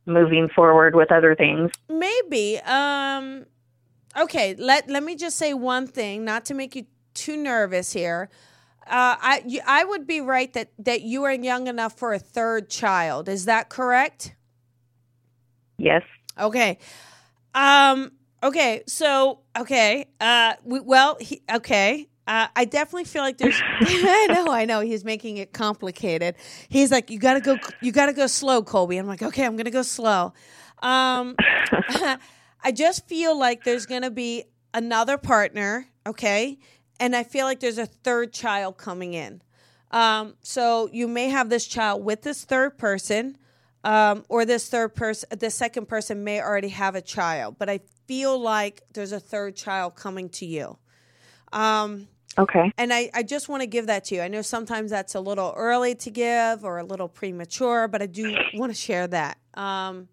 moving 0.06 0.50
forward 0.50 0.96
with 0.96 1.12
other 1.12 1.36
things. 1.36 1.72
Maybe. 1.88 2.58
Um 2.66 3.46
okay, 4.18 4.56
let 4.58 4.90
let 4.90 5.04
me 5.04 5.16
just 5.16 5.38
say 5.38 5.54
one 5.54 5.88
thing, 5.88 6.26
not 6.26 6.46
to 6.46 6.54
make 6.54 6.76
you 6.76 6.86
too 7.14 7.38
nervous 7.38 7.94
here. 7.94 8.30
Uh, 8.88 9.16
I 9.22 9.44
you, 9.46 9.62
I 9.68 9.84
would 9.86 10.08
be 10.08 10.20
right 10.22 10.52
that 10.54 10.72
that 10.80 11.02
you 11.02 11.24
are 11.24 11.34
young 11.34 11.68
enough 11.68 11.98
for 11.98 12.14
a 12.14 12.20
third 12.20 12.70
child. 12.70 13.30
Is 13.30 13.46
that 13.46 13.70
correct? 13.70 14.36
Yes. 15.78 16.04
Okay. 16.40 16.80
Um 17.54 18.12
okay, 18.44 18.84
so 18.88 19.42
okay. 19.58 20.06
Uh 20.20 20.54
we, 20.64 20.80
well, 20.80 21.18
he, 21.20 21.42
okay. 21.52 22.08
Uh, 22.30 22.48
I 22.56 22.66
definitely 22.66 23.06
feel 23.06 23.24
like 23.24 23.40
there's. 23.40 23.60
I 23.82 24.28
know, 24.30 24.52
I 24.52 24.66
know. 24.66 24.82
He's 24.82 25.04
making 25.04 25.38
it 25.38 25.52
complicated. 25.52 26.36
He's 26.70 26.92
like, 26.92 27.10
"You 27.10 27.18
gotta 27.18 27.42
go. 27.42 27.58
You 27.82 27.92
gotta 27.92 28.14
go 28.14 28.28
slow, 28.28 28.62
Colby." 28.62 28.98
I'm 28.98 29.08
like, 29.08 29.24
"Okay, 29.24 29.44
I'm 29.44 29.56
gonna 29.56 29.72
go 29.72 29.82
slow." 29.82 30.34
Um, 30.84 31.36
I 32.64 32.72
just 32.72 33.08
feel 33.08 33.38
like 33.38 33.64
there's 33.64 33.88
gonna 33.88 34.12
be 34.12 34.44
another 34.76 35.18
partner, 35.18 35.88
okay, 36.06 36.60
and 37.00 37.16
I 37.16 37.24
feel 37.24 37.46
like 37.46 37.60
there's 37.62 37.80
a 37.80 37.88
third 37.88 38.32
child 38.32 38.78
coming 38.78 39.16
in. 39.16 39.42
Um, 39.92 40.36
so 40.42 40.88
you 40.94 41.08
may 41.08 41.30
have 41.30 41.50
this 41.50 41.66
child 41.66 42.04
with 42.04 42.22
this 42.22 42.46
third 42.46 42.78
person, 42.78 43.38
um, 43.84 44.24
or 44.30 44.46
this 44.46 44.70
third 44.70 44.94
person, 44.94 45.30
the 45.38 45.50
second 45.50 45.88
person 45.88 46.24
may 46.24 46.42
already 46.42 46.70
have 46.70 46.94
a 46.94 47.02
child, 47.02 47.56
but 47.58 47.70
I 47.72 47.80
feel 48.10 48.40
like 48.40 48.82
there's 48.96 49.12
a 49.12 49.20
third 49.20 49.56
child 49.56 49.96
coming 49.96 50.30
to 50.30 50.44
you. 50.44 50.80
Um, 51.54 52.08
Okay. 52.40 52.72
and 52.76 52.92
I, 52.92 53.12
I 53.14 53.22
just 53.22 53.50
want 53.50 53.62
to 53.62 53.68
give 53.68 53.86
that 53.86 54.06
to 54.06 54.16
you. 54.16 54.22
I 54.22 54.30
know 54.30 54.42
sometimes 54.42 54.90
that's 54.90 55.14
a 55.14 55.20
little 55.20 55.54
early 55.56 55.94
to 55.96 56.10
give 56.10 56.66
or 56.66 56.80
a 56.80 56.84
little 56.84 57.08
premature, 57.08 57.88
but 57.88 58.02
I 58.02 58.08
do 58.08 58.36
want 58.56 58.72
to 58.72 58.76
share 58.76 59.06
that. 59.08 59.38
Um, 59.54 60.08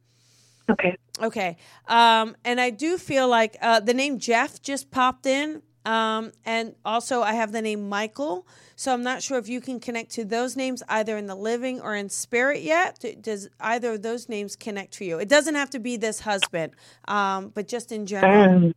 Okay. 0.69 0.95
okay. 1.23 1.57
Um, 1.89 2.37
and 2.45 2.61
I 2.61 2.69
do 2.69 2.99
feel 2.99 3.29
like 3.29 3.57
uh, 3.63 3.81
the 3.81 3.95
name 3.95 4.19
Jeff 4.19 4.61
just 4.61 4.91
popped 4.91 5.25
in. 5.25 5.63
Um, 5.87 6.33
and 6.45 6.75
also, 6.85 7.23
I 7.23 7.35
have 7.35 7.53
the 7.53 7.63
name 7.63 7.89
Michael. 7.89 8.47
So 8.75 8.93
I'm 8.93 9.05
not 9.05 9.23
sure 9.23 9.39
if 9.39 9.49
you 9.49 9.61
can 9.63 9.81
connect 9.81 10.11
to 10.13 10.25
those 10.25 10.57
names 10.57 10.83
either 10.89 11.17
in 11.17 11.27
the 11.29 11.37
living 11.37 11.81
or 11.81 11.95
in 11.95 12.11
spirit 12.11 12.63
yet. 12.63 13.03
Does 13.23 13.49
either 13.61 13.93
of 13.93 14.03
those 14.03 14.29
names 14.29 14.57
connect 14.57 14.97
for 14.97 15.05
you? 15.05 15.19
It 15.19 15.29
doesn't 15.29 15.55
have 15.55 15.71
to 15.71 15.79
be 15.79 15.97
this 15.97 16.21
husband, 16.21 16.73
um, 17.07 17.53
but 17.55 17.69
just 17.69 17.93
in 17.93 18.07
general. 18.07 18.57
Um, 18.57 18.75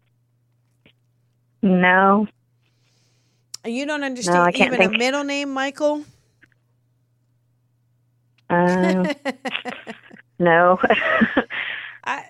no, 1.64 2.28
you 3.66 3.86
don't 3.86 4.04
understand 4.04 4.54
can't 4.54 4.74
even 4.74 4.82
a 4.82 4.90
middle 4.90 5.24
name, 5.26 5.52
Michael? 5.52 6.06
um, 8.50 9.10
no, 10.40 10.80
I, 12.06 12.24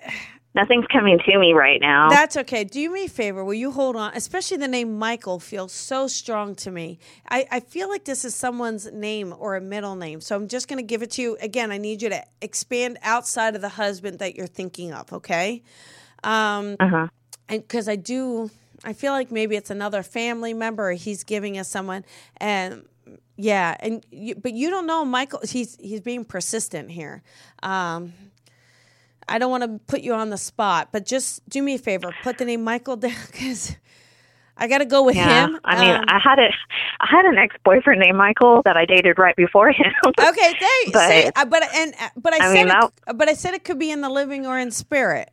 nothing's 0.54 0.86
coming 0.92 1.18
to 1.24 1.38
me 1.38 1.52
right 1.52 1.80
now. 1.80 2.08
That's 2.08 2.36
okay. 2.38 2.64
Do 2.64 2.90
me 2.90 3.04
a 3.04 3.08
favor. 3.08 3.44
Will 3.44 3.54
you 3.54 3.70
hold 3.70 3.96
on? 3.96 4.12
Especially 4.14 4.56
the 4.56 4.68
name 4.68 4.98
Michael 4.98 5.38
feels 5.38 5.72
so 5.72 6.08
strong 6.08 6.54
to 6.56 6.70
me. 6.70 6.98
I, 7.28 7.46
I 7.50 7.60
feel 7.60 7.88
like 7.88 8.04
this 8.04 8.24
is 8.24 8.34
someone's 8.34 8.90
name 8.92 9.34
or 9.38 9.56
a 9.56 9.60
middle 9.60 9.94
name. 9.94 10.20
So 10.20 10.36
I'm 10.36 10.48
just 10.48 10.68
going 10.68 10.78
to 10.78 10.86
give 10.86 11.02
it 11.02 11.12
to 11.12 11.22
you. 11.22 11.36
Again, 11.40 11.70
I 11.70 11.78
need 11.78 12.02
you 12.02 12.08
to 12.08 12.24
expand 12.40 12.98
outside 13.02 13.54
of 13.54 13.60
the 13.62 13.68
husband 13.68 14.18
that 14.18 14.34
you're 14.34 14.46
thinking 14.46 14.92
of, 14.92 15.12
okay? 15.12 15.62
Um, 16.24 16.76
uh 16.80 16.88
huh. 16.88 17.06
and 17.48 17.62
because 17.62 17.88
I 17.88 17.96
do, 17.96 18.50
I 18.84 18.92
feel 18.92 19.12
like 19.12 19.30
maybe 19.30 19.56
it's 19.56 19.70
another 19.70 20.02
family 20.02 20.52
member 20.52 20.90
or 20.90 20.92
he's 20.92 21.24
giving 21.24 21.58
us 21.58 21.68
someone. 21.68 22.04
And 22.36 22.86
yeah, 23.36 23.76
and 23.80 24.04
you, 24.10 24.34
but 24.34 24.52
you 24.52 24.68
don't 24.68 24.86
know 24.86 25.04
Michael. 25.04 25.40
He's 25.48 25.76
he's 25.80 26.02
being 26.02 26.26
persistent 26.26 26.90
here. 26.90 27.22
Um, 27.62 28.12
I 29.30 29.38
don't 29.38 29.50
want 29.50 29.64
to 29.64 29.80
put 29.86 30.02
you 30.02 30.14
on 30.14 30.30
the 30.30 30.38
spot, 30.38 30.90
but 30.92 31.06
just 31.06 31.48
do 31.48 31.62
me 31.62 31.76
a 31.76 31.78
favor, 31.78 32.12
put 32.22 32.38
the 32.38 32.44
name 32.44 32.64
Michael 32.64 32.96
down 32.96 33.14
because 33.32 33.76
I 34.56 34.68
got 34.68 34.78
to 34.78 34.84
go 34.86 35.04
with 35.04 35.16
Yeah, 35.16 35.46
him. 35.46 35.60
I 35.64 35.80
mean, 35.80 35.96
Um, 35.96 36.04
I 36.08 36.18
had 36.22 36.38
a, 36.38 36.48
I 37.00 37.06
had 37.10 37.24
an 37.26 37.38
ex 37.38 37.56
boyfriend 37.64 38.00
named 38.00 38.18
Michael 38.18 38.62
that 38.64 38.76
I 38.76 38.84
dated 38.86 39.18
right 39.18 39.36
before 39.36 39.70
him. 39.70 39.92
okay, 40.20 40.54
there. 40.60 40.70
but- 40.92 41.08
see, 41.08 41.30
uh, 41.36 41.44
but 41.46 41.62
and 41.74 41.94
uh, 42.00 42.08
but 42.16 42.34
I, 42.34 42.38
I 42.38 42.52
said 42.54 42.64
mean, 42.66 42.68
it, 42.68 43.16
but 43.16 43.28
I 43.28 43.34
said 43.34 43.54
it 43.54 43.64
could 43.64 43.78
be 43.78 43.90
in 43.90 44.02
the 44.02 44.10
living 44.10 44.46
or 44.46 44.58
in 44.58 44.70
spirit, 44.72 45.30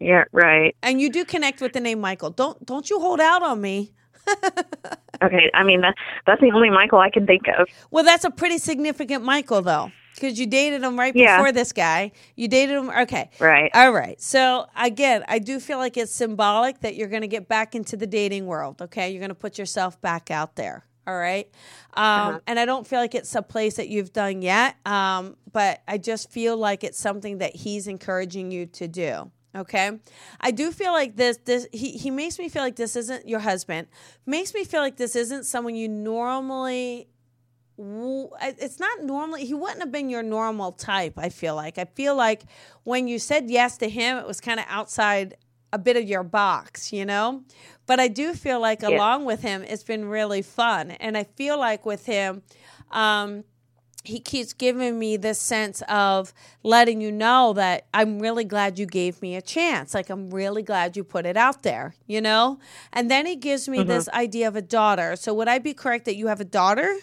yeah, 0.00 0.24
right. 0.32 0.76
and 0.82 1.00
you 1.00 1.10
do 1.10 1.24
connect 1.24 1.60
with 1.60 1.72
the 1.74 1.80
name 1.80 2.00
Michael. 2.00 2.30
Don't 2.30 2.64
don't 2.64 2.88
you 2.90 3.00
hold 3.00 3.20
out 3.20 3.42
on 3.42 3.60
me. 3.60 3.92
Okay, 5.22 5.50
I 5.54 5.64
mean 5.64 5.80
that, 5.80 5.94
that's 6.26 6.42
the 6.42 6.50
only 6.52 6.68
Michael 6.70 6.98
I 6.98 7.10
can 7.10 7.26
think 7.26 7.44
of. 7.58 7.68
Well, 7.90 8.04
that's 8.04 8.24
a 8.24 8.30
pretty 8.30 8.58
significant 8.58 9.24
Michael, 9.24 9.62
though, 9.62 9.92
because 10.16 10.38
you 10.38 10.46
dated 10.46 10.82
him 10.82 10.98
right 10.98 11.14
Yeah. 11.14 11.36
before 11.36 11.52
this 11.52 11.72
guy. 11.72 12.10
You 12.34 12.48
dated 12.48 12.76
him. 12.76 12.90
Okay. 12.90 13.30
Right. 13.38 13.70
All 13.74 13.92
right. 13.92 14.20
So, 14.20 14.66
again, 14.76 15.24
I 15.28 15.38
do 15.38 15.60
feel 15.60 15.78
like 15.78 15.96
it's 15.96 16.10
symbolic 16.12 16.80
that 16.80 16.96
you're 16.96 17.08
going 17.08 17.22
to 17.22 17.28
get 17.28 17.46
back 17.48 17.74
into 17.76 17.96
the 17.96 18.06
dating 18.06 18.46
world. 18.46 18.82
Okay. 18.82 19.10
You're 19.10 19.20
going 19.20 19.28
to 19.28 19.34
put 19.34 19.58
yourself 19.58 20.00
back 20.00 20.30
out 20.30 20.56
there. 20.56 20.84
All 21.06 21.16
right. 21.16 21.48
Um, 21.94 22.40
And 22.48 22.58
I 22.58 22.64
don't 22.64 22.84
feel 22.86 22.98
like 22.98 23.14
it's 23.14 23.32
a 23.36 23.42
place 23.42 23.76
that 23.76 23.88
you've 23.88 24.12
done 24.12 24.42
yet. 24.42 24.74
Um, 24.84 25.36
but 25.52 25.80
I 25.86 25.98
just 25.98 26.30
feel 26.32 26.56
like 26.56 26.82
it's 26.82 26.98
something 26.98 27.38
that 27.38 27.54
he's 27.54 27.86
encouraging 27.86 28.50
you 28.50 28.66
to 28.66 28.88
do. 28.88 29.30
Okay. 29.54 29.90
I 30.40 30.50
do 30.50 30.70
feel 30.70 30.92
like 30.92 31.16
this 31.16 31.38
this 31.44 31.66
he, 31.72 31.92
he 31.92 32.10
makes 32.10 32.38
me 32.38 32.50
feel 32.50 32.60
like 32.62 32.76
this 32.76 32.94
isn't 32.94 33.26
your 33.26 33.38
husband. 33.40 33.86
Makes 34.26 34.52
me 34.52 34.64
feel 34.64 34.80
like 34.82 34.96
this 34.96 35.16
isn't 35.16 35.44
someone 35.44 35.74
you 35.76 35.88
normally 35.88 37.08
it's 37.78 38.80
not 38.80 39.02
normally 39.02 39.44
he 39.44 39.52
wouldn't 39.54 39.80
have 39.80 39.92
been 39.92 40.08
your 40.08 40.22
normal 40.22 40.72
type 40.72 41.14
i 41.18 41.28
feel 41.28 41.54
like 41.54 41.76
i 41.78 41.84
feel 41.84 42.14
like 42.16 42.42
when 42.84 43.06
you 43.06 43.18
said 43.18 43.50
yes 43.50 43.76
to 43.76 43.88
him 43.88 44.16
it 44.16 44.26
was 44.26 44.40
kind 44.40 44.58
of 44.58 44.66
outside 44.68 45.36
a 45.72 45.78
bit 45.78 45.96
of 45.96 46.04
your 46.04 46.22
box 46.22 46.92
you 46.92 47.04
know 47.04 47.42
but 47.86 48.00
i 48.00 48.08
do 48.08 48.32
feel 48.32 48.60
like 48.60 48.80
Yeah. 48.80 48.88
along 48.96 49.26
with 49.26 49.42
him 49.42 49.62
it's 49.62 49.84
been 49.84 50.06
really 50.06 50.40
fun 50.42 50.92
and 50.92 51.18
i 51.18 51.24
feel 51.24 51.58
like 51.58 51.84
with 51.84 52.06
him 52.06 52.42
um 52.92 53.44
he 54.04 54.20
keeps 54.20 54.52
giving 54.52 54.98
me 54.98 55.16
this 55.16 55.40
sense 55.40 55.82
of 55.88 56.32
letting 56.62 57.00
you 57.00 57.10
know 57.10 57.52
that 57.54 57.86
I'm 57.92 58.20
really 58.20 58.44
glad 58.44 58.78
you 58.78 58.86
gave 58.86 59.20
me 59.20 59.34
a 59.34 59.42
chance. 59.42 59.94
Like, 59.94 60.10
I'm 60.10 60.30
really 60.30 60.62
glad 60.62 60.96
you 60.96 61.02
put 61.02 61.26
it 61.26 61.36
out 61.36 61.64
there, 61.64 61.96
you 62.06 62.20
know? 62.20 62.60
And 62.92 63.10
then 63.10 63.26
he 63.26 63.34
gives 63.34 63.68
me 63.68 63.82
this 63.82 64.08
idea 64.10 64.46
of 64.46 64.54
a 64.54 64.62
daughter. 64.62 65.16
So, 65.16 65.34
would 65.34 65.48
I 65.48 65.58
be 65.58 65.74
correct 65.74 66.04
that 66.04 66.14
you 66.14 66.28
have 66.28 66.40
a 66.40 66.44
daughter? 66.44 66.96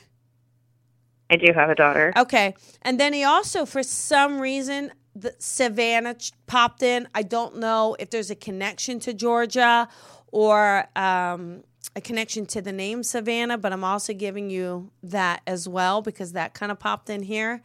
I 1.29 1.35
do 1.37 1.51
have 1.53 1.69
a 1.69 1.75
daughter. 1.75 2.13
Okay. 2.15 2.55
And 2.81 2.99
then 2.99 3.13
he 3.13 3.23
also, 3.23 3.65
for 3.65 3.83
some 3.83 4.39
reason, 4.39 4.91
the 5.15 5.35
Savannah 5.39 6.15
ch- 6.15 6.31
popped 6.47 6.83
in. 6.83 7.07
I 7.13 7.23
don't 7.23 7.57
know 7.57 7.95
if 7.99 8.09
there's 8.09 8.29
a 8.31 8.35
connection 8.35 8.99
to 9.01 9.13
Georgia 9.13 9.87
or 10.31 10.85
um, 10.95 11.63
a 11.95 12.01
connection 12.01 12.45
to 12.47 12.61
the 12.61 12.71
name 12.71 13.03
Savannah, 13.03 13.57
but 13.57 13.71
I'm 13.73 13.83
also 13.83 14.13
giving 14.13 14.49
you 14.49 14.91
that 15.03 15.41
as 15.47 15.67
well 15.67 16.01
because 16.01 16.33
that 16.33 16.53
kind 16.53 16.71
of 16.71 16.79
popped 16.79 17.09
in 17.09 17.23
here. 17.23 17.61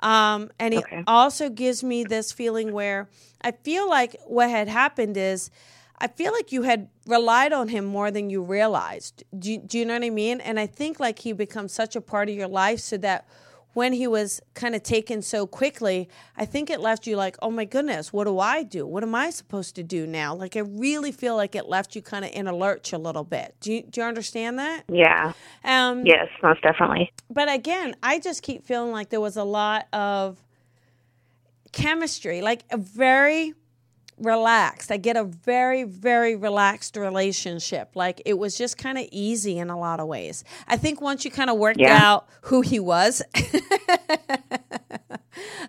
Um, 0.00 0.50
and 0.58 0.74
he 0.74 0.80
Okay. 0.80 1.02
also 1.06 1.48
gives 1.48 1.82
me 1.82 2.04
this 2.04 2.32
feeling 2.32 2.72
where 2.72 3.08
I 3.42 3.52
feel 3.52 3.88
like 3.88 4.16
what 4.26 4.50
had 4.50 4.68
happened 4.68 5.16
is 5.16 5.50
I 6.04 6.06
feel 6.06 6.32
like 6.32 6.52
you 6.52 6.62
had 6.62 6.88
relied 7.06 7.54
on 7.54 7.68
him 7.68 7.86
more 7.86 8.10
than 8.10 8.28
you 8.28 8.42
realized. 8.42 9.24
Do 9.38 9.52
you, 9.52 9.58
do 9.58 9.78
you 9.78 9.86
know 9.86 9.94
what 9.94 10.04
I 10.04 10.10
mean? 10.10 10.42
And 10.42 10.60
I 10.60 10.66
think 10.66 11.00
like 11.00 11.20
he 11.20 11.32
becomes 11.32 11.72
such 11.72 11.96
a 11.96 12.00
part 12.02 12.28
of 12.28 12.34
your 12.34 12.46
life 12.46 12.80
so 12.80 12.98
that 12.98 13.26
when 13.72 13.94
he 13.94 14.06
was 14.06 14.42
kind 14.52 14.74
of 14.74 14.82
taken 14.82 15.22
so 15.22 15.46
quickly, 15.46 16.10
I 16.36 16.44
think 16.44 16.68
it 16.68 16.78
left 16.80 17.06
you 17.06 17.16
like, 17.16 17.36
oh 17.40 17.50
my 17.50 17.64
goodness, 17.64 18.12
what 18.12 18.24
do 18.24 18.38
I 18.38 18.62
do? 18.64 18.86
What 18.86 19.02
am 19.02 19.14
I 19.14 19.30
supposed 19.30 19.76
to 19.76 19.82
do 19.82 20.06
now? 20.06 20.34
Like, 20.34 20.56
I 20.56 20.60
really 20.60 21.10
feel 21.10 21.36
like 21.36 21.54
it 21.56 21.70
left 21.70 21.96
you 21.96 22.02
kind 22.02 22.22
of 22.26 22.30
in 22.32 22.46
a 22.48 22.54
lurch 22.54 22.92
a 22.92 22.98
little 22.98 23.24
bit. 23.24 23.56
Do 23.60 23.72
you, 23.72 23.82
do 23.82 24.02
you 24.02 24.06
understand 24.06 24.58
that? 24.58 24.84
Yeah. 24.88 25.32
Um, 25.64 26.04
Yes, 26.04 26.28
most 26.42 26.60
definitely. 26.60 27.12
but 27.30 27.50
again, 27.50 27.96
I 28.02 28.18
just 28.20 28.42
keep 28.42 28.66
feeling 28.66 28.92
like 28.92 29.08
there 29.08 29.22
was 29.22 29.38
a 29.38 29.42
lot 29.44 29.88
of 29.94 30.38
chemistry, 31.72 32.42
like 32.42 32.62
a 32.70 32.76
very 32.76 33.54
relaxed. 34.18 34.90
I 34.92 34.96
get 34.96 35.16
a 35.16 35.24
very, 35.24 35.84
very 35.84 36.36
relaxed 36.36 36.96
relationship. 36.96 37.90
Like 37.94 38.22
it 38.24 38.34
was 38.38 38.56
just 38.56 38.78
kind 38.78 38.98
of 38.98 39.06
easy 39.10 39.58
in 39.58 39.70
a 39.70 39.78
lot 39.78 40.00
of 40.00 40.06
ways. 40.06 40.44
I 40.68 40.76
think 40.76 41.00
once 41.00 41.24
you 41.24 41.30
kind 41.30 41.50
of 41.50 41.56
worked 41.58 41.80
Yeah. 41.80 41.98
out 42.00 42.28
who 42.42 42.60
he 42.60 42.78
was, 42.80 43.22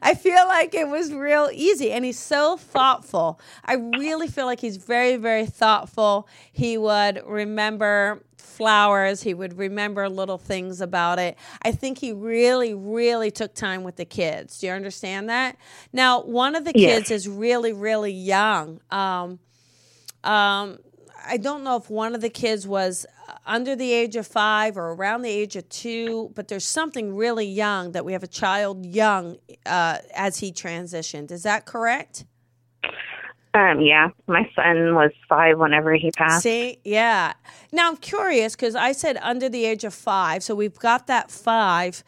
I 0.02 0.14
feel 0.14 0.46
like 0.48 0.76
it 0.76 0.88
was 0.88 1.12
real 1.12 1.50
easy. 1.52 1.92
And 1.92 2.06
he's 2.06 2.20
so 2.20 2.58
thoughtful. 2.58 3.40
I 3.64 3.74
really 3.74 4.28
feel 4.28 4.46
like 4.46 4.60
he's 4.60 4.78
very, 4.78 5.16
very 5.18 5.46
thoughtful. 5.48 6.28
He 6.52 6.78
would 6.78 7.24
remember 7.26 8.24
flowers, 8.38 9.24
he 9.24 9.34
would 9.34 9.58
remember 9.58 10.08
little 10.10 10.38
things 10.38 10.82
about 10.82 11.20
it. 11.20 11.38
I 11.62 11.72
think 11.72 11.98
he 12.00 12.14
really, 12.14 12.74
really 12.74 13.32
took 13.32 13.54
time 13.54 13.84
with 13.84 13.96
the 13.96 14.06
kids. 14.06 14.60
Do 14.60 14.68
you 14.68 14.74
understand 14.74 15.30
that? 15.30 15.58
Now, 15.92 16.22
one 16.22 16.56
of 16.56 16.66
the 16.66 16.74
Yes. 16.76 17.08
kids 17.08 17.12
is 17.12 17.28
really, 17.30 17.74
really 17.74 18.12
young. 18.14 18.80
Um, 18.92 19.40
um, 20.24 20.80
I 21.28 21.38
don't 21.38 21.64
know 21.64 21.76
if 21.76 21.90
one 21.90 22.14
of 22.16 22.22
the 22.22 22.30
kids 22.30 22.68
was 22.68 23.06
under 23.46 23.76
the 23.76 23.92
age 23.92 24.16
of 24.16 24.28
five 24.28 24.78
or 24.78 24.92
around 24.94 25.24
the 25.24 25.30
age 25.30 25.56
of 25.56 25.68
two, 25.70 26.32
but 26.36 26.48
there's 26.48 26.66
something 26.66 27.16
really 27.16 27.46
young 27.46 27.92
that 27.94 28.06
we 28.06 28.14
have 28.14 28.24
a 28.24 28.28
child 28.28 28.86
young 28.86 29.38
uh, 29.66 29.98
as 30.16 30.38
he 30.38 30.52
transitioned. 30.52 31.32
Is 31.32 31.44
that 31.44 31.66
correct? 31.66 32.26
Um, 33.56 33.80
yeah, 33.80 34.10
my 34.28 34.50
son 34.54 34.96
was 34.96 35.12
five 35.30 35.58
whenever 35.58 35.94
he 35.94 36.12
passed. 36.12 36.44
See, 36.44 36.78
yeah. 36.84 37.32
Now 37.72 37.88
I'm 37.90 37.96
curious 37.96 38.54
because 38.54 38.76
I 38.76 38.92
said 38.92 39.18
under 39.22 39.48
the 39.48 39.64
age 39.64 39.86
of 39.86 39.94
five, 39.94 40.44
so 40.44 40.54
we've 40.54 40.78
got 40.78 41.08
that 41.08 41.32
five, 41.32 42.04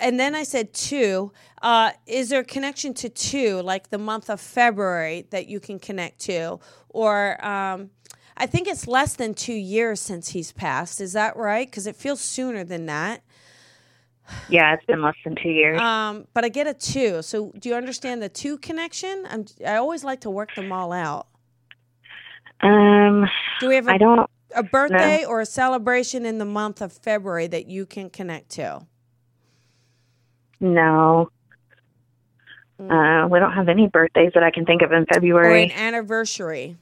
and 0.00 0.18
then 0.18 0.34
I 0.34 0.44
said 0.44 0.72
two. 0.72 1.30
Uh, 1.60 1.90
is 2.06 2.30
there 2.30 2.40
a 2.40 2.44
connection 2.44 2.94
to 2.94 3.10
two, 3.10 3.60
like 3.60 3.90
the 3.90 3.98
month 3.98 4.30
of 4.30 4.40
February, 4.40 5.26
that 5.28 5.46
you 5.46 5.60
can 5.60 5.78
connect 5.78 6.20
to, 6.20 6.58
or 6.88 7.44
um, 7.44 7.90
I 8.38 8.46
think 8.46 8.66
it's 8.66 8.86
less 8.86 9.14
than 9.14 9.34
two 9.34 9.52
years 9.52 10.00
since 10.00 10.30
he's 10.30 10.52
passed. 10.52 11.02
Is 11.02 11.12
that 11.12 11.36
right? 11.36 11.68
Because 11.68 11.86
it 11.86 11.96
feels 11.96 12.22
sooner 12.22 12.64
than 12.64 12.86
that. 12.86 13.22
Yeah, 14.48 14.74
it's 14.74 14.84
been 14.84 15.02
less 15.02 15.14
than 15.24 15.34
two 15.42 15.48
years. 15.50 15.80
Um, 15.80 16.26
but 16.34 16.44
I 16.44 16.48
get 16.48 16.66
a 16.66 16.74
two. 16.74 17.22
So 17.22 17.52
do 17.58 17.68
you 17.68 17.74
understand 17.74 18.22
the 18.22 18.28
two 18.28 18.58
connection? 18.58 19.24
I'm, 19.30 19.46
I 19.66 19.76
always 19.76 20.04
like 20.04 20.20
to 20.22 20.30
work 20.30 20.54
them 20.54 20.72
all 20.72 20.92
out. 20.92 21.26
um, 22.60 23.26
Do 23.60 23.68
we 23.68 23.74
have 23.76 23.88
a 23.88 23.92
I 23.92 23.98
don't. 23.98 24.28
a 24.54 24.62
birthday 24.62 25.24
or 25.24 25.40
a 25.40 25.46
celebration 25.46 26.26
in 26.26 26.38
the 26.38 26.44
month 26.44 26.80
of 26.82 26.92
February 26.92 27.46
that 27.48 27.66
you 27.68 27.86
can 27.86 28.10
connect 28.10 28.50
to? 28.50 28.86
No. 30.60 31.30
Uh, 32.80 33.26
we 33.30 33.38
don't 33.38 33.52
have 33.52 33.68
any 33.68 33.88
birthdays 33.88 34.32
that 34.34 34.42
I 34.42 34.50
can 34.50 34.64
think 34.64 34.82
of 34.82 34.92
in 34.92 35.02
Or 35.02 35.06
February. 35.14 35.64
an 35.64 35.70
anniversary? 35.72 36.76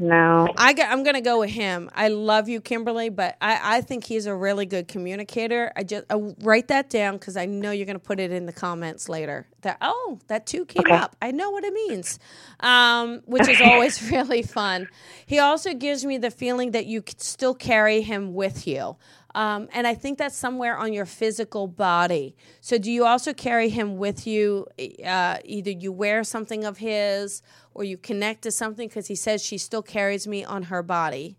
No. 0.00 0.54
I 0.56 0.74
I'm 0.88 1.02
going 1.04 1.16
to 1.16 1.22
go 1.22 1.40
with 1.40 1.50
him. 1.50 1.90
I 1.94 2.08
love 2.10 2.48
you, 2.48 2.62
Kimberly, 2.62 3.10
but 3.10 3.36
I, 3.42 3.78
I 3.78 3.82
think 3.82 4.04
he's 4.04 4.26
a 4.26 4.34
really 4.36 4.66
good 4.66 4.88
communicator. 4.88 5.72
I 5.76 5.84
just 5.84 6.06
I 6.10 6.16
write 6.42 6.68
that 6.68 6.90
down 6.90 7.14
because 7.18 7.36
I 7.36 7.46
know 7.46 7.72
you're 7.72 7.86
going 7.86 7.98
to 7.98 8.04
put 8.04 8.20
it 8.20 8.32
in 8.32 8.46
the 8.46 8.54
comments 8.54 9.08
later. 9.10 9.48
That 9.62 9.78
oh, 9.82 10.20
that 10.28 10.46
two 10.46 10.66
came 10.66 10.92
Okay. 10.92 10.92
up. 10.92 11.16
I 11.22 11.32
know 11.32 11.50
what 11.50 11.64
it 11.64 11.74
means, 11.74 12.20
um, 12.60 13.22
which 13.26 13.48
is 13.48 13.60
always 13.62 14.02
really 14.12 14.42
fun. 14.42 14.88
He 15.26 15.40
also 15.40 15.74
gives 15.74 16.06
me 16.06 16.18
the 16.18 16.30
feeling 16.30 16.72
that 16.72 16.86
you 16.86 17.02
could 17.02 17.20
still 17.22 17.54
carry 17.54 18.02
him 18.02 18.34
with 18.34 18.68
you, 18.68 18.96
um, 19.34 19.68
and 19.72 19.86
I 19.86 19.94
think 19.94 20.18
that's 20.18 20.36
somewhere 20.36 20.76
on 20.76 20.92
your 20.92 21.06
physical 21.06 21.68
body. 21.68 22.34
So, 22.60 22.78
do 22.78 22.90
you 22.90 23.04
also 23.04 23.32
carry 23.32 23.68
him 23.68 23.96
with 23.96 24.26
you? 24.26 24.66
Uh, 25.04 25.38
either 25.44 25.70
you 25.70 25.92
wear 25.92 26.24
something 26.24 26.64
of 26.64 26.78
his, 26.78 27.42
or 27.72 27.84
you 27.84 27.96
connect 27.96 28.42
to 28.42 28.50
something 28.50 28.88
because 28.88 29.06
he 29.06 29.14
says 29.14 29.44
she 29.44 29.58
still 29.58 29.82
carries 29.82 30.26
me 30.26 30.44
on 30.44 30.64
her 30.64 30.82
body. 30.82 31.36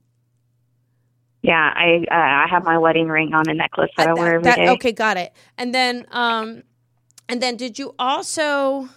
Yeah, 1.41 1.73
I 1.75 2.05
uh, 2.09 2.15
I 2.15 2.47
have 2.49 2.63
my 2.63 2.77
wedding 2.77 3.07
ring 3.07 3.33
on 3.33 3.49
a 3.49 3.53
necklace 3.53 3.91
that 3.97 4.09
I 4.09 4.13
wear 4.13 4.35
every 4.35 4.43
that- 4.43 4.57
day. 4.57 4.69
Okay, 4.69 4.91
got 4.91 5.17
it. 5.17 5.33
And 5.57 5.73
then, 5.73 6.05
um, 6.11 6.63
and 7.27 7.41
then, 7.41 7.57
did 7.57 7.77
you 7.79 7.93
also? 7.99 8.87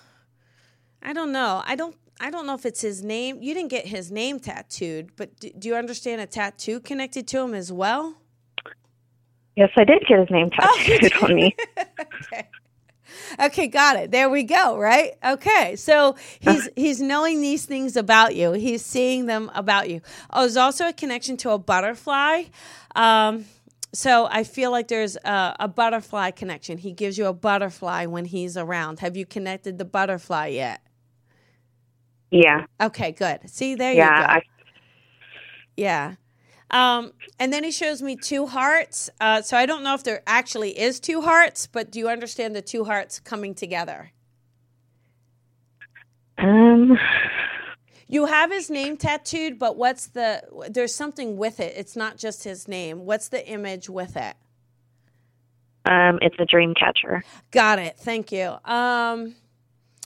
I 1.03 1.13
don't 1.13 1.33
know. 1.33 1.63
I 1.67 1.75
don't. 1.75 1.97
I 2.21 2.31
don't 2.31 2.47
know 2.47 2.55
if 2.55 2.65
it's 2.65 2.81
his 2.81 3.03
name. 3.03 3.43
You 3.43 3.55
didn't 3.55 3.71
get 3.71 3.87
his 3.87 4.13
name 4.13 4.39
tattooed, 4.39 5.17
but 5.17 5.41
do, 5.41 5.51
do 5.59 5.69
you 5.69 5.75
understand 5.75 6.21
a 6.21 6.27
tattoo 6.27 6.79
connected 6.79 7.27
to 7.29 7.41
him 7.41 7.55
as 7.55 7.73
well? 7.73 8.21
Yes, 9.57 9.71
I 9.77 9.85
did 9.85 10.05
get 10.09 10.21
his 10.21 10.31
name 10.31 10.51
Oh, 10.61 10.81
tattooed 10.81 11.13
on 11.23 11.35
me. 11.35 11.57
okay. 12.03 12.49
Okay, 13.41 13.69
got 13.69 13.97
it. 13.97 14.11
There 14.13 14.31
we 14.31 14.45
go. 14.45 14.79
Right. 14.79 15.13
Okay. 15.25 15.77
So 15.77 16.17
he's 16.41 16.69
he's 16.77 17.01
knowing 17.01 17.41
these 17.43 17.67
things 17.67 17.97
about 17.97 18.37
you. 18.37 18.53
He's 18.53 18.85
seeing 18.85 19.27
them 19.27 19.51
about 19.55 19.91
you. 19.91 20.01
Oh, 20.31 20.43
there's 20.43 20.57
also 20.57 20.89
a 20.89 20.93
connection 20.93 21.37
to 21.39 21.51
a 21.51 21.59
butterfly. 21.59 22.45
Um, 22.97 23.47
so 23.95 24.29
I 24.31 24.45
feel 24.45 24.71
like 24.73 24.89
there's 24.89 25.17
a, 25.17 25.57
a 25.61 25.69
butterfly 25.69 26.33
connection. 26.33 26.79
He 26.79 26.93
gives 26.93 27.19
you 27.19 27.27
a 27.27 27.35
butterfly 27.35 28.07
when 28.07 28.27
he's 28.27 28.57
around. 28.57 29.01
Have 29.01 29.17
you 29.17 29.27
connected 29.27 29.79
the 29.79 29.87
butterfly 29.87 30.49
yet? 30.49 30.83
Yeah, 32.31 32.67
Okay, 32.83 33.13
good. 33.13 33.49
See, 33.51 33.75
there 33.77 33.95
you 33.95 34.11
yeah. 34.11 34.11
go. 34.11 34.37
I, 34.37 34.43
Yeah. 35.77 36.15
Um, 36.71 37.13
and 37.39 37.53
then 37.53 37.63
he 37.65 37.71
shows 37.71 38.03
me 38.03 38.17
two 38.17 38.47
hearts. 38.47 39.11
Uh, 39.21 39.43
so 39.43 39.57
I 39.57 39.67
don't 39.67 39.85
know 39.85 39.95
if 39.95 40.03
there 40.03 40.23
actually 40.27 40.79
is 40.79 40.99
two 41.01 41.21
hearts, 41.23 41.67
but 41.67 41.91
do 41.91 41.99
you 41.99 42.09
understand 42.09 42.55
the 42.57 42.63
two 42.63 42.85
hearts 42.85 43.21
coming 43.21 43.55
together? 43.55 44.13
um, 46.39 46.99
You 48.09 48.27
have 48.27 48.51
his 48.51 48.71
name 48.71 48.97
tattooed, 48.97 49.59
but 49.59 49.77
what's 49.77 50.09
the? 50.09 50.43
There's 50.69 50.95
something 50.95 51.37
with 51.37 51.61
it. 51.61 51.75
It's 51.77 51.97
not 51.97 52.17
just 52.17 52.45
his 52.45 52.67
name. 52.69 53.05
What's 53.07 53.29
the 53.29 53.47
image 53.47 53.89
with 53.89 54.17
it? 54.17 54.35
um, 55.87 56.19
it's 56.23 56.37
a 56.39 56.47
dream 56.47 56.73
catcher. 56.75 57.23
Got 57.51 57.79
it. 57.79 57.97
Thank 57.99 58.33
you. 58.33 58.57
Um, 58.65 59.35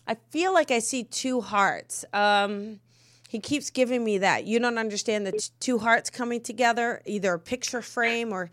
I 0.09 0.17
feel 0.31 0.53
like 0.53 0.71
I 0.73 0.81
see 0.81 1.05
two 1.05 1.41
hearts. 1.41 2.05
Um, 2.13 2.81
he 3.29 3.39
keeps 3.39 3.71
giving 3.71 4.03
me 4.03 4.19
that. 4.19 4.45
You 4.47 4.59
don't 4.59 4.79
understand 4.79 5.27
the 5.27 5.33
t- 5.33 5.51
two 5.61 5.79
hearts 5.79 6.09
coming 6.11 6.41
together, 6.41 7.03
either 7.07 7.35
a 7.35 7.39
picture 7.39 7.83
frame 7.83 8.33
or 8.33 8.51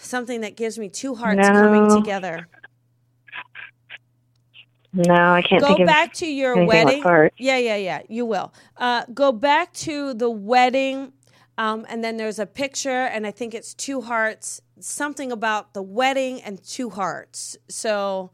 something 0.00 0.40
that 0.40 0.56
gives 0.56 0.78
me 0.78 0.88
two 0.88 1.14
hearts 1.14 1.46
coming 1.46 1.88
together. 1.90 2.48
No, 4.92 5.14
I 5.34 5.42
can't 5.42 5.60
Go 5.60 5.68
think 5.68 5.80
of 5.80 5.86
back 5.86 6.14
to 6.14 6.26
your 6.26 6.64
wedding. 6.64 7.02
hearts. 7.02 7.36
Yeah, 7.38 7.58
yeah, 7.58 7.76
yeah. 7.76 8.02
You 8.08 8.24
will. 8.24 8.52
Uh, 8.76 9.04
go 9.12 9.32
back 9.32 9.72
to 9.74 10.14
the 10.14 10.30
wedding, 10.30 11.12
um, 11.58 11.86
and 11.90 12.02
then 12.02 12.16
there's 12.16 12.38
a 12.38 12.46
picture, 12.46 12.88
and 12.90 13.26
I 13.26 13.30
think 13.30 13.54
it's 13.54 13.74
two 13.74 14.00
hearts. 14.00 14.62
Something 14.80 15.30
about 15.30 15.74
the 15.74 15.82
wedding 15.82 16.40
and 16.42 16.60
two 16.64 16.90
hearts. 16.90 17.56
So, 17.68 18.30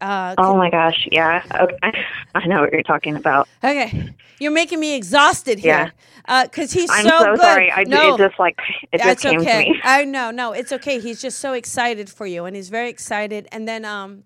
uh, 0.00 0.34
Oh 0.38 0.56
my 0.56 0.70
gosh, 0.70 1.08
yeah. 1.10 1.42
Okay. 1.60 1.78
I 2.34 2.46
know 2.46 2.60
what 2.60 2.72
you're 2.72 2.82
talking 2.82 3.16
about. 3.16 3.48
Okay, 3.64 4.14
you're 4.38 4.52
making 4.52 4.80
me 4.80 4.94
exhausted 4.94 5.58
here. 5.58 5.92
Because 6.26 6.72
he's 6.72 6.90
I'm 6.90 7.04
so, 7.04 7.18
so, 7.18 7.30
good. 7.32 7.40
sorry. 7.40 7.70
I 7.70 7.84
no, 7.84 8.14
it 8.14 8.18
just 8.18 8.38
like 8.38 8.58
it 8.92 8.98
just 8.98 9.04
that's 9.04 9.22
came 9.22 9.40
okay. 9.40 9.66
to 9.66 9.70
me. 9.72 9.80
I 9.84 10.04
know, 10.04 10.30
no, 10.32 10.52
it's 10.52 10.72
okay. 10.72 10.98
He's 10.98 11.22
just 11.22 11.38
so 11.38 11.52
excited 11.52 12.10
for 12.10 12.26
you, 12.26 12.44
and 12.44 12.56
he's 12.56 12.68
very 12.68 12.90
excited. 12.90 13.46
And 13.52 13.68
then 13.68 13.84
um, 13.84 14.24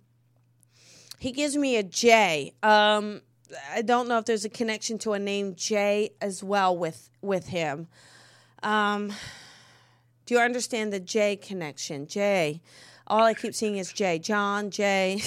he 1.19 1.31
gives 1.31 1.57
me 1.57 1.77
a 1.77 1.83
J. 1.83 2.55
Um, 2.63 3.21
I 3.73 3.83
don't 3.83 4.09
know 4.09 4.19
if 4.19 4.25
there's 4.25 4.45
a 4.45 4.49
connection 4.49 4.99
to 5.01 5.13
a 5.13 5.19
name 5.19 5.55
J 5.55 6.11
as 6.21 6.43
well 6.43 6.77
with 6.77 7.11
with 7.21 7.49
him. 7.49 7.89
Um, 8.63 9.13
do 10.27 10.35
you 10.35 10.41
understand 10.41 10.93
the 10.93 11.01
J 11.01 11.37
connection? 11.37 12.07
J. 12.07 12.63
All 13.11 13.25
I 13.25 13.35
keep 13.35 13.55
seeing 13.57 13.77
is 13.77 13.93
Jay. 13.93 14.21
John 14.21 14.71
Jay. 14.71 15.21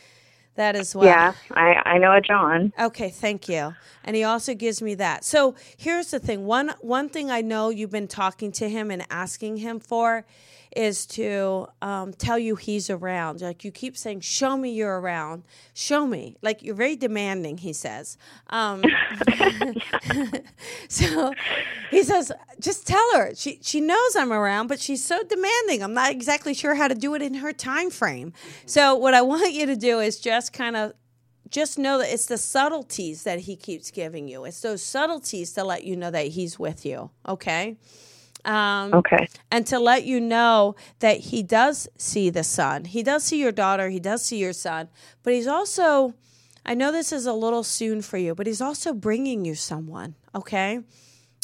that 0.54 0.76
as 0.76 0.94
well. 0.94 1.06
Yeah, 1.06 1.34
I 1.50 1.82
I 1.84 1.98
know 1.98 2.12
a 2.12 2.20
John. 2.20 2.72
Okay, 2.78 3.10
thank 3.10 3.48
you. 3.48 3.74
And 4.04 4.14
he 4.14 4.22
also 4.22 4.54
gives 4.54 4.80
me 4.80 4.94
that. 4.94 5.24
So 5.24 5.56
here's 5.76 6.12
the 6.12 6.20
thing. 6.20 6.46
One 6.46 6.74
one 6.80 7.08
thing 7.08 7.28
I 7.30 7.40
know 7.40 7.70
you've 7.70 7.90
been 7.90 8.06
talking 8.06 8.52
to 8.52 8.68
him 8.68 8.92
and 8.92 9.04
asking 9.10 9.56
him 9.56 9.80
for 9.80 10.24
is 10.74 11.06
to 11.06 11.66
um, 11.82 12.12
tell 12.12 12.38
you 12.38 12.56
he's 12.56 12.90
around. 12.90 13.40
Like 13.40 13.64
you 13.64 13.70
keep 13.70 13.96
saying, 13.96 14.20
"Show 14.20 14.56
me 14.56 14.70
you're 14.70 15.00
around. 15.00 15.44
Show 15.74 16.06
me." 16.06 16.36
Like 16.42 16.62
you're 16.62 16.74
very 16.74 16.96
demanding. 16.96 17.58
He 17.58 17.72
says. 17.72 18.16
Um, 18.48 18.82
so 20.88 21.32
he 21.90 22.02
says, 22.02 22.32
"Just 22.60 22.86
tell 22.86 23.14
her. 23.14 23.34
She 23.34 23.58
she 23.62 23.80
knows 23.80 24.16
I'm 24.16 24.32
around, 24.32 24.66
but 24.68 24.80
she's 24.80 25.04
so 25.04 25.22
demanding. 25.22 25.82
I'm 25.82 25.94
not 25.94 26.10
exactly 26.10 26.54
sure 26.54 26.74
how 26.74 26.88
to 26.88 26.94
do 26.94 27.14
it 27.14 27.22
in 27.22 27.34
her 27.34 27.52
time 27.52 27.90
frame. 27.90 28.32
So 28.64 28.94
what 28.94 29.14
I 29.14 29.22
want 29.22 29.52
you 29.52 29.66
to 29.66 29.76
do 29.76 30.00
is 30.00 30.18
just 30.18 30.52
kind 30.52 30.76
of 30.76 30.94
just 31.50 31.78
know 31.78 31.98
that 31.98 32.12
it's 32.12 32.26
the 32.26 32.38
subtleties 32.38 33.22
that 33.22 33.40
he 33.40 33.56
keeps 33.56 33.90
giving 33.90 34.28
you. 34.28 34.44
It's 34.44 34.60
those 34.60 34.82
subtleties 34.82 35.52
to 35.52 35.64
let 35.64 35.84
you 35.84 35.96
know 35.96 36.10
that 36.10 36.28
he's 36.28 36.58
with 36.58 36.84
you. 36.84 37.10
Okay. 37.26 37.76
Um, 38.46 38.94
Okay. 38.94 39.28
and 39.50 39.66
to 39.66 39.78
let 39.78 40.04
you 40.04 40.20
know 40.20 40.76
that 41.00 41.18
he 41.18 41.42
does 41.42 41.88
see 41.98 42.30
the 42.30 42.44
son. 42.44 42.84
He 42.84 43.02
does 43.02 43.24
see 43.24 43.40
your 43.40 43.52
daughter. 43.52 43.88
He 43.88 44.00
does 44.00 44.24
see 44.24 44.38
your 44.38 44.52
son. 44.52 44.88
But 45.24 45.34
he's 45.34 45.48
also, 45.48 46.14
I 46.64 46.74
know 46.74 46.92
this 46.92 47.12
is 47.12 47.26
a 47.26 47.32
little 47.32 47.64
soon 47.64 48.02
for 48.02 48.18
you, 48.18 48.34
but 48.34 48.46
he's 48.46 48.60
also 48.60 48.94
bringing 48.94 49.44
you 49.44 49.56
someone. 49.56 50.14
Okay. 50.34 50.80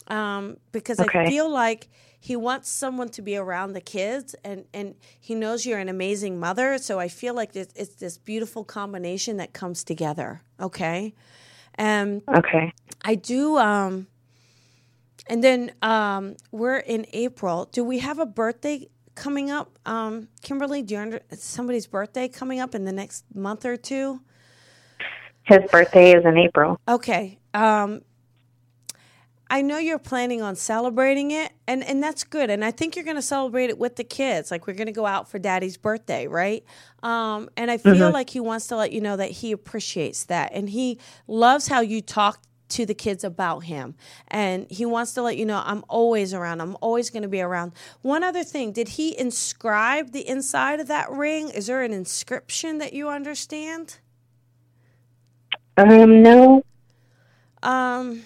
Um, 0.06 0.56
because 0.70 1.00
I 1.00 1.08
feel 1.28 1.50
like 1.50 1.88
he 2.20 2.36
wants 2.36 2.70
someone 2.70 3.08
to 3.10 3.22
be 3.22 3.36
around 3.36 3.72
the 3.72 3.80
kids 3.80 4.36
and, 4.44 4.64
and 4.72 4.94
he 5.18 5.34
knows 5.34 5.66
you're 5.66 5.80
an 5.80 5.88
amazing 5.88 6.38
mother. 6.38 6.78
So 6.78 7.00
I 7.00 7.08
feel 7.08 7.34
like 7.34 7.56
it's, 7.56 7.74
it's 7.74 7.96
this 7.96 8.16
beautiful 8.16 8.62
combination 8.62 9.38
that 9.38 9.52
comes 9.52 9.82
together. 9.82 10.42
Okay. 10.60 11.14
And 11.74 12.22
Okay. 12.28 12.72
I 13.04 13.16
do. 13.16 13.58
Um, 13.58 14.06
and 15.28 15.42
then 15.42 15.72
um, 15.82 16.37
we're 16.50 16.78
in 16.78 17.06
April. 17.12 17.68
Do 17.72 17.85
we 17.85 18.00
have 18.00 18.18
a 18.18 18.26
birthday 18.26 18.88
coming 19.14 19.50
up, 19.50 19.78
um, 19.87 20.28
Kimberly? 20.42 20.82
Do 20.82 20.94
you 20.94 21.00
under 21.00 21.20
somebody's 21.32 21.87
birthday 21.87 22.28
coming 22.28 22.61
up 22.61 22.74
in 22.74 22.85
the 22.85 22.92
next 22.92 23.24
month 23.35 23.64
or 23.64 23.76
two? 23.76 24.20
His 25.44 25.61
birthday 25.70 26.12
is 26.12 26.24
in 26.24 26.38
April. 26.38 26.80
Okay. 26.88 27.38
Um, 27.52 28.02
I 29.50 29.61
know 29.61 29.76
you're 29.76 29.98
planning 29.98 30.40
on 30.40 30.56
celebrating 30.56 31.30
it, 31.30 31.52
and, 31.66 31.85
and 31.85 32.02
that's 32.02 32.24
good. 32.24 32.48
And 32.48 32.64
I 32.64 32.70
think 32.70 32.96
you're 32.96 33.04
going 33.04 33.16
to 33.16 33.22
celebrate 33.22 33.68
it 33.68 33.76
with 33.76 33.96
the 33.96 34.04
kids. 34.04 34.50
Like, 34.50 34.66
we're 34.66 34.72
going 34.72 34.87
to 34.87 34.92
go 34.92 35.04
out 35.04 35.28
for 35.28 35.38
daddy's 35.38 35.76
birthday, 35.76 36.26
right? 36.26 36.64
Um, 37.02 37.50
and 37.54 37.70
I 37.70 37.76
feel 37.76 38.11
like 38.11 38.30
he 38.30 38.40
wants 38.40 38.68
to 38.68 38.76
let 38.76 38.92
you 38.92 39.02
know 39.02 39.16
that 39.16 39.30
he 39.30 39.52
appreciates 39.52 40.24
that. 40.24 40.52
And 40.54 40.70
he 40.70 40.98
loves 41.26 41.68
how 41.68 41.82
you 41.82 42.00
talk 42.00 42.40
to 42.72 42.87
the 42.87 42.94
kids 42.94 43.24
about 43.24 43.61
him. 43.64 43.94
And 44.28 44.66
he 44.70 44.85
wants 44.85 45.12
to 45.14 45.22
let 45.22 45.37
you 45.37 45.46
know, 45.46 45.62
I'm 45.64 45.85
always 45.88 46.35
around. 46.35 46.61
I'm 46.61 46.76
always 46.80 47.11
going 47.11 47.22
to 47.22 47.28
be 47.28 47.40
around. 47.40 47.72
One 48.02 48.22
other 48.22 48.44
thing, 48.44 48.72
did 48.72 48.88
he 48.90 49.18
inscribe 49.18 50.12
the 50.12 50.26
inside 50.26 50.80
of 50.80 50.88
that 50.88 51.11
ring? 51.11 51.50
Is 51.50 51.66
there 51.66 51.82
an 51.82 51.92
inscription 51.92 52.78
that 52.78 52.92
you 52.92 53.08
understand? 53.08 53.98
Um, 55.76 56.22
no. 56.22 56.62
Um, 57.62 58.22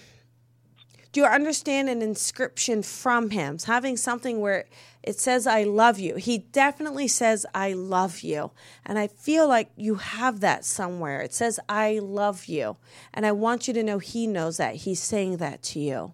do 1.11 1.21
you 1.21 1.25
understand 1.25 1.89
an 1.89 2.01
inscription 2.01 2.83
from 2.83 3.29
him? 3.31 3.57
Having 3.65 3.97
something 3.97 4.39
where 4.41 4.65
it 5.03 5.19
says, 5.19 5.47
I 5.47 5.63
love 5.63 5.99
you. 5.99 6.15
He 6.15 6.37
definitely 6.37 7.07
says, 7.07 7.45
I 7.55 7.71
love 7.73 8.19
you. 8.21 8.51
And 8.85 8.99
I 8.99 9.07
feel 9.07 9.47
like 9.47 9.69
you 9.75 9.95
have 9.95 10.41
that 10.41 10.65
somewhere. 10.65 11.21
It 11.21 11.33
says, 11.33 11.59
I 11.69 11.99
love 11.99 12.45
you. 12.45 12.75
And 13.13 13.25
I 13.25 13.31
want 13.31 13.67
you 13.67 13.73
to 13.75 13.83
know 13.83 13.99
he 13.99 14.27
knows 14.27 14.57
that. 14.57 14.75
He's 14.75 15.01
saying 15.01 15.37
that 15.37 15.63
to 15.63 15.79
you. 15.79 16.13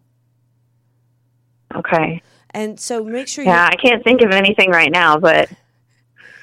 Okay. 1.76 2.22
And 2.52 2.80
so 2.80 3.04
make 3.04 3.28
sure 3.28 3.44
you 3.44 3.50
Yeah, 3.50 3.68
I 3.72 3.76
can't 3.76 4.04
think 4.04 4.22
of 4.22 4.30
anything 4.30 4.70
right 4.70 4.92
now, 4.92 5.18
but 5.18 5.50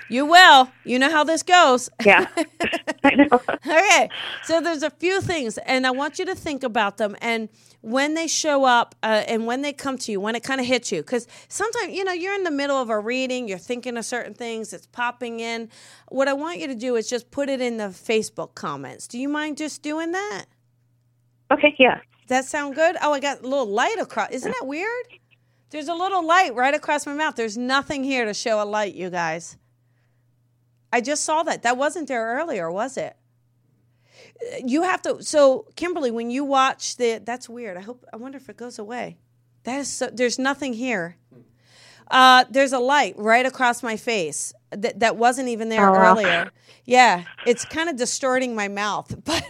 you, 0.09 0.25
you 0.25 0.27
will. 0.27 0.73
You 0.85 0.99
know 0.99 1.11
how 1.11 1.23
this 1.23 1.45
goes. 1.45 1.89
yeah. 2.05 2.27
I 3.05 3.15
know. 3.15 3.41
Okay. 3.65 4.11
So 4.43 4.61
there's 4.61 4.83
a 4.83 4.91
few 4.91 5.21
things, 5.21 5.57
and 5.59 5.87
I 5.87 5.93
want 5.93 6.19
you 6.19 6.25
to 6.27 6.35
think 6.35 6.65
about 6.65 6.97
them. 6.97 7.17
And 7.21 7.49
when 7.83 8.14
they 8.14 8.27
show 8.27 8.64
up 8.64 8.95
uh, 9.03 9.25
and 9.27 9.47
when 9.47 9.62
they 9.62 9.73
come 9.73 9.97
to 9.99 10.12
you, 10.12 10.21
when 10.21 10.35
it 10.35 10.43
kind 10.43 10.61
of 10.61 10.66
hits 10.66 10.93
you, 10.93 11.01
because 11.01 11.27
sometimes, 11.49 11.95
you 11.95 12.05
know, 12.05 12.12
you're 12.12 12.35
in 12.35 12.45
the 12.45 12.51
middle 12.51 12.77
of 12.77 12.90
a 12.90 12.99
reading, 12.99 13.49
you're 13.49 13.59
thinking 13.59 13.97
of 13.97 14.05
certain 14.05 14.35
things, 14.35 14.73
it's 14.73 14.87
popping 14.87 15.40
in. 15.40 15.71
What 16.09 16.29
I 16.29 16.35
want 16.35 16.59
you 16.59 16.66
to 16.66 16.75
do 16.75 16.97
is 16.97 17.09
just 17.09 17.31
put 17.31 17.49
it 17.49 17.61
in 17.61 17.79
the 17.79 17.85
Facebook 17.85 18.55
comments. 18.55 19.07
Do 19.07 19.19
you 19.19 19.29
mind 19.29 19.57
just 19.57 19.83
doing 19.83 20.12
that? 20.12 20.45
Okay, 21.51 21.75
yeah. 21.79 22.01
That 22.29 22.45
sound 22.45 22.75
good? 22.75 22.97
Oh, 23.03 23.12
I 23.12 23.21
got 23.21 23.40
a 23.40 23.43
little 23.43 23.66
light 23.66 23.99
across. 23.99 24.31
Isn't 24.31 24.53
that 24.53 24.66
weird? 24.66 25.07
There's 25.71 25.88
a 25.88 25.95
little 25.95 26.25
light 26.25 26.55
right 26.55 26.75
across 26.75 27.07
my 27.07 27.14
mouth. 27.14 27.37
There's 27.37 27.57
nothing 27.57 28.05
here 28.05 28.25
to 28.25 28.35
show 28.35 28.62
a 28.62 28.64
light, 28.64 28.95
you 28.95 29.09
guys. 29.09 29.57
I 30.93 31.01
just 31.01 31.25
saw 31.25 31.43
that. 31.45 31.62
That 31.62 31.77
wasn't 31.77 32.09
there 32.09 32.37
earlier, 32.37 32.71
was 32.71 32.97
it? 32.97 33.16
You 34.64 34.83
have 34.83 35.03
to. 35.03 35.22
So, 35.22 35.66
Kimberly, 35.76 36.11
when 36.11 36.31
you 36.31 36.44
watch 36.44 36.96
the, 36.96 37.20
that's 37.24 37.48
weird. 37.48 37.76
I 37.76 37.81
hope. 37.81 38.05
I 38.12 38.16
wonder 38.16 38.37
if 38.37 38.48
it 38.48 38.57
goes 38.57 38.79
away. 38.79 39.18
That 39.64 39.81
is 39.81 39.88
so. 39.88 40.09
There's 40.12 40.38
nothing 40.38 40.72
here. 40.72 41.16
Uh, 42.11 42.44
there's 42.51 42.73
a 42.73 42.79
light 42.79 43.14
right 43.16 43.46
across 43.46 43.83
my 43.83 43.96
face 43.96 44.53
that 44.70 45.01
that 45.01 45.16
wasn't 45.16 45.49
even 45.49 45.68
there 45.68 45.88
Oh, 45.88 45.92
wow. 45.92 46.12
earlier. 46.12 46.51
Yeah, 46.85 47.25
it's 47.46 47.64
kind 47.64 47.88
of 47.88 47.96
distorting 47.96 48.55
my 48.57 48.66
mouth, 48.68 49.14
but 49.25 49.42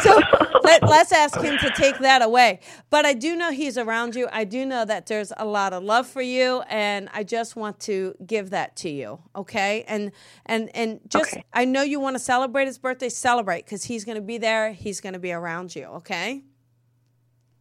so 0.00 0.20
let, 0.64 0.82
let's 0.82 1.12
ask 1.12 1.40
him 1.40 1.56
to 1.58 1.70
take 1.70 1.98
that 1.98 2.20
away. 2.22 2.60
But 2.90 3.06
I 3.06 3.12
do 3.14 3.36
know 3.36 3.52
he's 3.52 3.78
around 3.78 4.16
you. 4.16 4.28
I 4.32 4.44
do 4.44 4.66
know 4.66 4.84
that 4.84 5.06
there's 5.06 5.32
a 5.36 5.44
lot 5.44 5.72
of 5.72 5.84
love 5.84 6.06
for 6.08 6.22
you, 6.22 6.62
and 6.68 7.08
I 7.12 7.22
just 7.22 7.54
want 7.54 7.78
to 7.80 8.14
give 8.26 8.50
that 8.50 8.74
to 8.76 8.90
you. 8.90 9.20
Okay, 9.36 9.84
and 9.86 10.10
and 10.46 10.68
and 10.74 11.00
just 11.08 11.32
Okay. 11.34 11.44
I 11.52 11.64
know 11.64 11.82
you 11.82 12.00
want 12.00 12.16
to 12.16 12.20
celebrate 12.20 12.66
his 12.66 12.78
birthday. 12.78 13.08
Celebrate 13.08 13.64
because 13.64 13.84
he's 13.84 14.04
going 14.04 14.16
to 14.16 14.22
be 14.22 14.38
there. 14.38 14.72
He's 14.72 15.00
going 15.00 15.12
to 15.14 15.20
be 15.20 15.32
around 15.32 15.76
you. 15.76 15.84
Okay. 15.84 16.42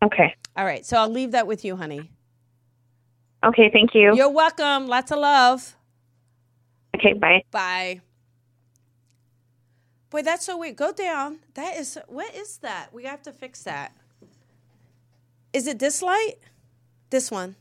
Okay. 0.04 0.34
All 0.58 0.66
right. 0.66 0.86
So 0.86 0.98
I'll 0.98 1.10
leave 1.10 1.32
that 1.32 1.46
with 1.46 1.64
you, 1.64 1.76
honey. 1.76 2.12
Okay, 3.44 3.70
thank 3.72 3.96
you. 3.96 4.16
You're 4.16 4.30
welcome. 4.30 4.88
Lots 4.88 5.12
of 5.12 5.20
love. 5.20 5.76
Okay, 6.96 7.14
bye. 7.14 7.44
Bye. 7.50 8.02
Boy, 10.12 10.22
that's 10.22 10.46
so 10.46 10.58
weird. 10.58 10.76
Go 10.76 10.92
down. 10.92 11.40
That 11.56 11.78
is 11.78 11.98
what 12.08 12.36
is 12.36 12.58
that? 12.58 12.94
We 12.94 13.06
have 13.06 13.22
to 13.24 13.32
fix 13.32 13.64
that. 13.64 13.94
Is 15.54 15.68
it 15.68 15.80
this 15.80 16.02
light? 16.02 16.36
This 17.10 17.32
one. 17.32 17.56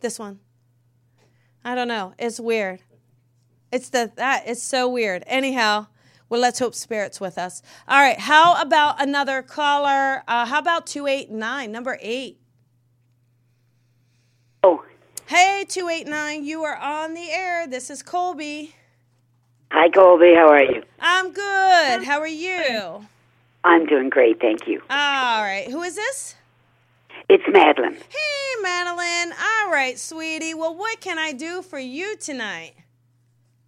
This 0.00 0.18
one. 0.18 0.38
I 1.64 1.74
don't 1.74 1.88
know. 1.88 2.14
It's 2.18 2.38
weird. 2.40 2.80
It's 3.72 3.88
the 3.88 4.12
that 4.16 4.44
it's 4.46 4.62
so 4.62 4.88
weird. 4.88 5.24
Anyhow, 5.26 5.88
well 6.28 6.40
let's 6.40 6.60
hope 6.60 6.74
spirits 6.74 7.20
with 7.20 7.36
us. 7.36 7.62
All 7.88 8.00
right. 8.00 8.18
How 8.18 8.62
about 8.62 9.02
another 9.02 9.42
caller? 9.42 10.22
Uh, 10.28 10.46
how 10.46 10.60
about 10.60 10.86
two 10.86 11.06
eight 11.06 11.30
nine, 11.30 11.72
number 11.72 11.98
eight? 12.00 12.38
Hey, 15.26 15.64
289, 15.68 16.44
you 16.44 16.62
are 16.64 16.76
on 16.76 17.14
the 17.14 17.30
air. 17.30 17.66
This 17.66 17.88
is 17.90 18.02
Colby. 18.02 18.74
hi, 19.70 19.88
Colby. 19.88 20.34
How 20.34 20.48
are 20.48 20.62
you? 20.62 20.82
I'm 21.00 21.32
good. 21.32 22.04
How 22.04 22.20
are 22.20 22.26
you? 22.26 23.06
I'm 23.64 23.86
doing 23.86 24.10
great, 24.10 24.38
thank 24.40 24.66
you. 24.68 24.80
All 24.90 25.42
right. 25.42 25.66
Who 25.70 25.82
is 25.82 25.94
this? 25.96 26.34
It's 27.30 27.44
Madeline. 27.50 27.94
Hey, 27.94 28.62
Madeline. 28.62 29.32
All 29.32 29.70
right, 29.72 29.98
sweetie. 29.98 30.52
Well, 30.52 30.74
what 30.76 31.00
can 31.00 31.18
I 31.18 31.32
do 31.32 31.62
for 31.62 31.78
you 31.78 32.16
tonight? 32.18 32.74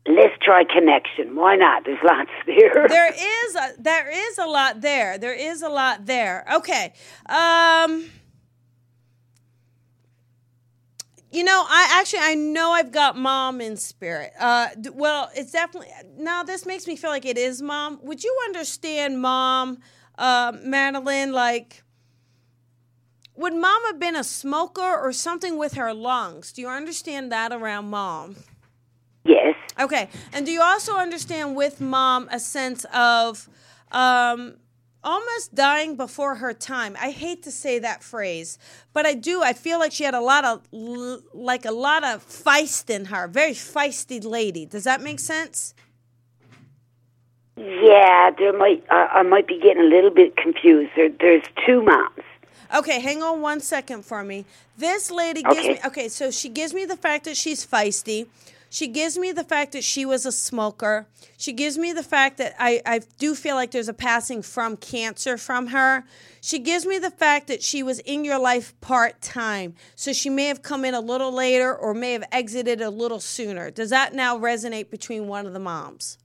Let's 0.07 0.35
try 0.41 0.63
connection. 0.65 1.35
Why 1.35 1.57
not? 1.57 1.85
There's 1.85 1.99
lots 2.05 2.31
there. 2.47 2.87
There 2.87 3.13
is 3.13 3.57
a 3.57 3.73
there 3.79 4.09
is 4.11 4.39
a 4.39 4.45
lot 4.47 4.81
there. 4.83 5.19
There 5.19 5.35
is 5.35 5.63
a 5.63 5.69
lot 5.69 6.07
there. 6.07 6.45
Okay. 6.57 6.93
Um 7.29 8.05
you 11.37 11.45
know, 11.45 11.67
I 11.69 11.99
actually 12.01 12.21
I 12.23 12.35
know 12.35 12.73
I've 12.73 12.91
got 12.91 13.15
mom 13.17 13.61
in 13.61 13.77
spirit. 13.77 14.33
Uh 14.41 14.69
d- 14.81 14.91
well, 14.91 15.31
it's 15.35 15.53
definitely 15.53 15.91
now 16.17 16.43
this 16.43 16.65
makes 16.65 16.87
me 16.87 16.97
feel 16.97 17.11
like 17.11 17.27
it 17.27 17.37
is 17.37 17.61
mom. 17.61 18.01
Would 18.03 18.25
you 18.25 18.35
understand 18.47 19.21
mom 19.21 19.79
uh 20.17 20.53
Madeline 20.63 21.33
like 21.33 21.83
would 23.37 23.53
mom 23.53 23.85
have 23.89 23.99
been 23.99 24.17
a 24.17 24.25
smoker 24.25 24.81
or 24.97 25.13
something 25.13 25.59
with 25.59 25.75
her 25.75 25.93
lungs? 25.93 26.53
Do 26.53 26.63
you 26.63 26.69
understand 26.69 27.31
that 27.33 27.53
around 27.53 27.91
mom? 27.91 28.37
yes. 29.25 29.55
Okay. 29.79 30.09
And 30.33 30.47
do 30.47 30.53
you 30.53 30.63
also 30.63 30.97
understand 30.97 31.55
with 31.55 31.83
mom 31.83 32.29
a 32.33 32.41
sense 32.41 32.87
of 32.95 33.49
um, 33.93 34.57
almost 35.07 35.55
dying 35.55 35.97
before 35.97 36.35
her 36.37 36.53
time? 36.53 36.97
I 37.01 37.11
hate 37.11 37.43
to 37.45 37.51
say 37.51 37.79
that 37.79 38.03
phrase, 38.03 38.59
but 38.93 39.07
I 39.07 39.15
do. 39.15 39.43
I 39.43 39.53
feel 39.55 39.79
like 39.79 39.93
she 39.93 40.05
had 40.05 40.15
a 40.15 40.21
lot 40.21 40.45
of, 40.45 40.63
like 41.33 41.65
a 41.65 41.71
lot 41.73 42.05
of 42.05 42.27
feist 42.27 42.91
in 42.91 43.07
her, 43.07 43.29
very 43.29 43.53
feisty 43.53 44.23
lady. 44.23 44.67
Does 44.67 44.85
that 44.85 45.01
make 45.01 45.21
sense? 45.21 45.75
Yeah, 47.57 48.31
there 48.39 48.53
might. 48.53 48.85
Uh, 48.91 49.07
I 49.11 49.23
might 49.23 49.47
be 49.47 49.59
getting 49.59 49.83
a 49.83 49.87
little 49.87 50.11
bit 50.11 50.37
confused. 50.37 50.91
There, 50.95 51.09
there's 51.09 51.45
two 51.67 51.83
moms. 51.83 52.21
Okay, 52.77 53.01
hang 53.01 53.23
on 53.23 53.41
one 53.41 53.61
second 53.61 54.05
for 54.05 54.23
me. 54.25 54.45
This 54.77 55.11
lady 55.11 55.43
gives 55.43 55.59
Okay. 55.61 55.69
me 55.75 55.79
okay, 55.87 56.09
so 56.09 56.31
she 56.31 56.49
gives 56.51 56.75
me 56.75 56.85
the 56.85 56.97
fact 56.97 57.25
that 57.25 57.37
she's 57.37 57.65
feisty. 57.65 58.27
She 58.77 58.89
gives 58.89 59.17
me 59.17 59.33
the 59.33 59.43
fact 59.43 59.73
that 59.73 59.83
she 59.83 60.05
was 60.05 60.27
a 60.27 60.31
smoker. 60.31 61.07
She 61.39 61.55
gives 61.55 61.79
me 61.79 61.95
the 61.95 62.03
fact 62.03 62.37
that 62.37 62.55
I, 62.59 62.83
I 62.85 63.01
do 63.19 63.35
feel 63.35 63.55
like 63.55 63.71
there's 63.71 63.89
a 63.89 63.95
passing 63.95 64.43
from 64.43 64.77
cancer 64.77 65.39
from 65.39 65.69
her. 65.69 66.05
She 66.43 66.59
gives 66.59 66.85
me 66.85 66.99
the 66.99 67.11
fact 67.11 67.47
that 67.47 67.63
she 67.63 67.83
was 67.83 68.01
in 68.01 68.23
your 68.23 68.39
life 68.39 68.79
part 68.83 69.23
time. 69.23 69.77
So 69.95 70.13
she 70.13 70.29
may 70.29 70.45
have 70.49 70.61
come 70.61 70.85
in 70.85 70.93
a 70.93 71.01
little 71.01 71.33
later 71.33 71.75
or 71.75 71.95
may 71.95 72.13
have 72.13 72.25
exited 72.31 72.83
a 72.83 72.91
little 72.91 73.19
sooner. 73.19 73.71
Does 73.71 73.89
that 73.89 74.13
now 74.13 74.39
resonate 74.39 74.91
between 74.91 75.27
one 75.27 75.47
of 75.47 75.55
the 75.55 75.59
moms? 75.59 76.19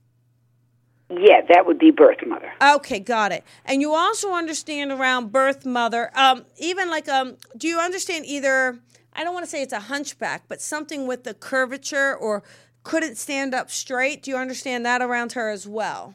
Yeah, 1.08 1.40
that 1.48 1.64
would 1.64 1.78
be 1.78 1.90
birth 1.90 2.18
mother. 2.26 2.52
Okay, 2.62 3.00
got 3.00 3.32
it. 3.32 3.44
And 3.64 3.80
you 3.80 3.94
also 3.94 4.32
understand 4.32 4.92
around 4.92 5.32
birth 5.32 5.64
mother, 5.64 6.10
um, 6.14 6.44
even 6.58 6.90
like 6.90 7.08
um, 7.08 7.38
do 7.56 7.66
you 7.66 7.78
understand 7.78 8.26
either? 8.26 8.78
I 9.14 9.24
don't 9.24 9.34
want 9.34 9.44
to 9.44 9.50
say 9.50 9.62
it's 9.62 9.72
a 9.72 9.80
hunchback, 9.80 10.44
but 10.48 10.60
something 10.60 11.06
with 11.06 11.24
the 11.24 11.34
curvature 11.34 12.14
or 12.14 12.42
couldn't 12.82 13.16
stand 13.16 13.54
up 13.54 13.70
straight. 13.70 14.22
Do 14.22 14.30
you 14.30 14.36
understand 14.36 14.84
that 14.86 15.02
around 15.02 15.32
her 15.32 15.50
as 15.50 15.66
well? 15.66 16.14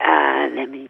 Uh, 0.00 0.48
let 0.54 0.70
me. 0.70 0.88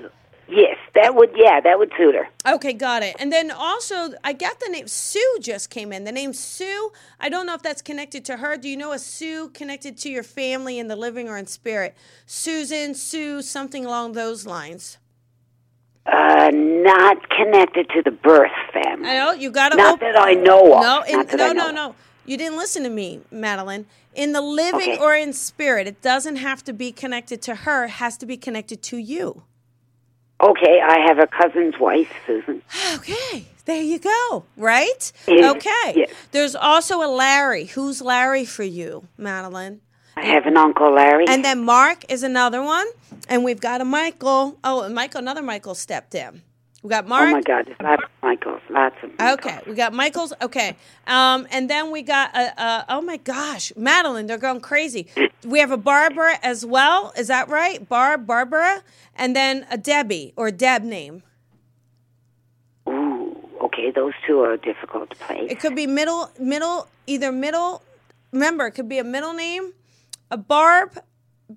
Look. 0.00 0.12
Yes, 0.48 0.76
that 0.94 1.14
would. 1.14 1.30
Yeah, 1.34 1.60
that 1.60 1.78
would 1.78 1.90
suit 1.96 2.14
her. 2.14 2.28
Okay, 2.46 2.72
got 2.72 3.02
it. 3.02 3.16
And 3.18 3.32
then 3.32 3.50
also, 3.50 4.12
I 4.22 4.32
got 4.32 4.60
the 4.60 4.68
name 4.68 4.86
Sue 4.86 5.38
just 5.40 5.70
came 5.70 5.92
in. 5.92 6.04
The 6.04 6.12
name 6.12 6.32
Sue, 6.32 6.92
I 7.18 7.28
don't 7.28 7.46
know 7.46 7.54
if 7.54 7.62
that's 7.62 7.82
connected 7.82 8.24
to 8.26 8.36
her. 8.36 8.56
Do 8.56 8.68
you 8.68 8.76
know 8.76 8.92
a 8.92 8.98
Sue 8.98 9.48
connected 9.50 9.96
to 9.98 10.10
your 10.10 10.22
family 10.22 10.78
in 10.78 10.88
the 10.88 10.96
living 10.96 11.28
or 11.28 11.38
in 11.38 11.46
spirit? 11.46 11.96
Susan, 12.26 12.94
Sue, 12.94 13.42
something 13.42 13.84
along 13.84 14.12
those 14.12 14.46
lines. 14.46 14.98
Uh, 16.04 16.50
not 16.52 17.28
connected 17.30 17.88
to 17.90 18.02
the 18.02 18.10
birth 18.10 18.50
family. 18.72 19.08
I 19.08 19.14
know 19.18 19.32
you 19.32 19.50
got 19.50 19.68
to 19.70 19.76
Not 19.76 20.00
that 20.00 20.18
I 20.18 20.34
know 20.34 20.74
of. 20.74 20.82
No, 20.82 21.02
in, 21.02 21.26
no, 21.36 21.46
I 21.48 21.52
no, 21.52 21.68
of. 21.68 21.74
no. 21.74 21.94
You 22.26 22.36
didn't 22.36 22.56
listen 22.56 22.82
to 22.82 22.90
me, 22.90 23.20
Madeline. 23.30 23.86
In 24.14 24.32
the 24.32 24.40
living 24.40 24.80
Okay. 24.94 24.98
or 24.98 25.14
in 25.14 25.32
spirit, 25.32 25.86
it 25.86 26.02
doesn't 26.02 26.36
have 26.36 26.64
to 26.64 26.72
be 26.72 26.90
connected 26.92 27.40
to 27.42 27.54
her. 27.54 27.84
It 27.84 27.90
has 27.90 28.16
to 28.18 28.26
be 28.26 28.36
connected 28.36 28.82
to 28.84 28.96
you. 28.96 29.44
Okay, 30.40 30.80
I 30.84 30.98
have 31.06 31.18
a 31.20 31.28
cousin's 31.28 31.78
wife, 31.78 32.12
Susan. 32.26 32.62
Okay, 32.96 33.46
there 33.64 33.80
you 33.82 34.00
go. 34.00 34.44
Right? 34.56 35.12
Yes, 35.28 35.54
Okay. 35.56 35.92
yes. 35.94 36.10
There's 36.32 36.56
also 36.56 37.00
a 37.02 37.06
Larry. 37.08 37.66
Who's 37.66 38.02
Larry 38.02 38.44
for 38.44 38.64
you, 38.64 39.06
Madeline? 39.16 39.80
I 40.16 40.24
have 40.26 40.46
an 40.46 40.56
uncle 40.56 40.92
Larry. 40.92 41.26
And 41.28 41.44
then 41.44 41.64
Mark 41.64 42.04
is 42.10 42.22
another 42.24 42.60
one, 42.62 42.86
and 43.28 43.44
we've 43.44 43.60
got 43.60 43.80
a 43.80 43.84
Michael. 43.84 44.58
Oh, 44.64 44.88
Michael, 44.88 45.20
another 45.20 45.42
Michael 45.42 45.74
stepped 45.74 46.14
in. 46.14 46.42
We 46.82 46.90
got 46.90 47.06
Mark. 47.06 47.28
oh 47.28 47.30
my 47.30 47.40
God, 47.42 47.66
there's 47.66 47.80
lots 47.80 48.02
of 48.02 48.10
Michaels, 48.22 48.60
lots 48.68 48.96
of. 49.04 49.10
Michaels. 49.16 49.38
Okay, 49.38 49.70
we 49.70 49.74
got 49.76 49.92
Michael's. 49.92 50.32
Okay, 50.42 50.76
um, 51.06 51.46
and 51.52 51.70
then 51.70 51.92
we 51.92 52.02
got 52.02 52.34
uh, 52.34 52.50
uh, 52.56 52.84
oh 52.88 53.00
my 53.00 53.18
gosh, 53.18 53.72
Madeline, 53.76 54.26
they're 54.26 54.36
going 54.36 54.60
crazy. 54.60 55.06
We 55.44 55.60
have 55.60 55.70
a 55.70 55.76
Barbara 55.76 56.38
as 56.42 56.66
well. 56.66 57.12
Is 57.16 57.28
that 57.28 57.48
right? 57.48 57.88
Barb, 57.88 58.26
Barbara, 58.26 58.82
and 59.14 59.36
then 59.36 59.64
a 59.70 59.78
Debbie 59.78 60.32
or 60.34 60.50
Deb 60.50 60.82
name. 60.82 61.22
Ooh, 62.88 63.36
okay, 63.62 63.92
those 63.92 64.14
two 64.26 64.40
are 64.40 64.56
difficult 64.56 65.10
to 65.10 65.16
place. 65.16 65.52
It 65.52 65.60
could 65.60 65.76
be 65.76 65.86
middle, 65.86 66.30
middle, 66.40 66.88
either 67.06 67.30
middle. 67.30 67.84
Remember, 68.32 68.66
it 68.66 68.72
could 68.72 68.88
be 68.88 68.98
a 68.98 69.04
middle 69.04 69.34
name, 69.34 69.72
a 70.32 70.36
Barb, 70.36 70.98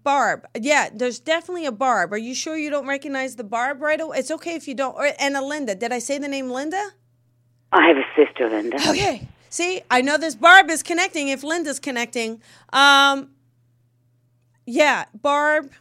Barb. 0.03 0.47
Yeah, 0.59 0.89
there's 0.93 1.19
definitely 1.19 1.65
a 1.65 1.71
Barb. 1.71 2.13
Are 2.13 2.17
you 2.17 2.35
sure 2.35 2.57
you 2.57 2.69
don't 2.69 2.87
recognize 2.87 3.35
the 3.35 3.43
Barb 3.43 3.81
right 3.81 3.99
away? 3.99 4.17
It's 4.19 4.31
okay 4.31 4.55
if 4.55 4.67
you 4.67 4.73
don't. 4.75 4.95
Or, 4.95 5.09
and 5.19 5.35
a 5.37 5.41
Linda. 5.43 5.75
Did 5.75 5.91
I 5.91 5.99
say 5.99 6.17
the 6.17 6.27
name 6.27 6.49
Linda? 6.49 6.91
I 7.71 7.87
have 7.87 7.97
a 7.97 8.05
sister, 8.15 8.49
Linda. 8.49 8.77
Okay. 8.89 9.27
See, 9.49 9.81
I 9.89 10.01
know 10.01 10.17
this 10.17 10.35
Barb 10.35 10.69
is 10.69 10.83
connecting 10.83 11.29
if 11.29 11.43
Linda's 11.43 11.79
connecting. 11.79 12.41
Um, 12.73 13.29
yeah, 14.65 15.05
Barb. 15.13 15.71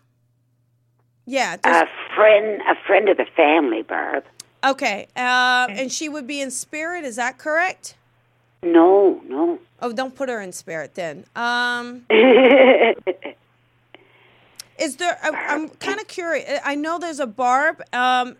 Yeah, 1.26 1.56
A 1.64 1.86
friend, 2.14 2.60
a 2.68 2.74
friend 2.86 3.08
of 3.08 3.16
the 3.16 3.24
family, 3.34 3.82
Barb. 3.82 4.24
Okay. 4.62 5.06
Uh, 5.16 5.66
and 5.70 5.90
she 5.90 6.08
would 6.08 6.26
be 6.26 6.40
in 6.40 6.50
spirit. 6.50 7.04
Is 7.04 7.16
that 7.16 7.38
correct? 7.38 7.94
No, 8.62 9.20
no. 9.26 9.58
Oh, 9.80 9.92
don't 9.92 10.14
put 10.14 10.28
her 10.28 10.40
in 10.40 10.52
spirit 10.52 10.94
then. 10.94 11.24
Um, 11.34 12.06
is 14.78 14.96
there? 14.96 15.18
I, 15.22 15.30
I'm 15.54 15.68
kind 15.68 16.00
of 16.00 16.08
curious. 16.08 16.60
I 16.64 16.74
know 16.74 16.98
there's 16.98 17.20
a 17.20 17.26
Barb, 17.26 17.82
um, 17.92 18.36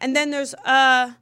and 0.00 0.14
then 0.16 0.30
there's 0.30 0.54
uh, 0.64 1.12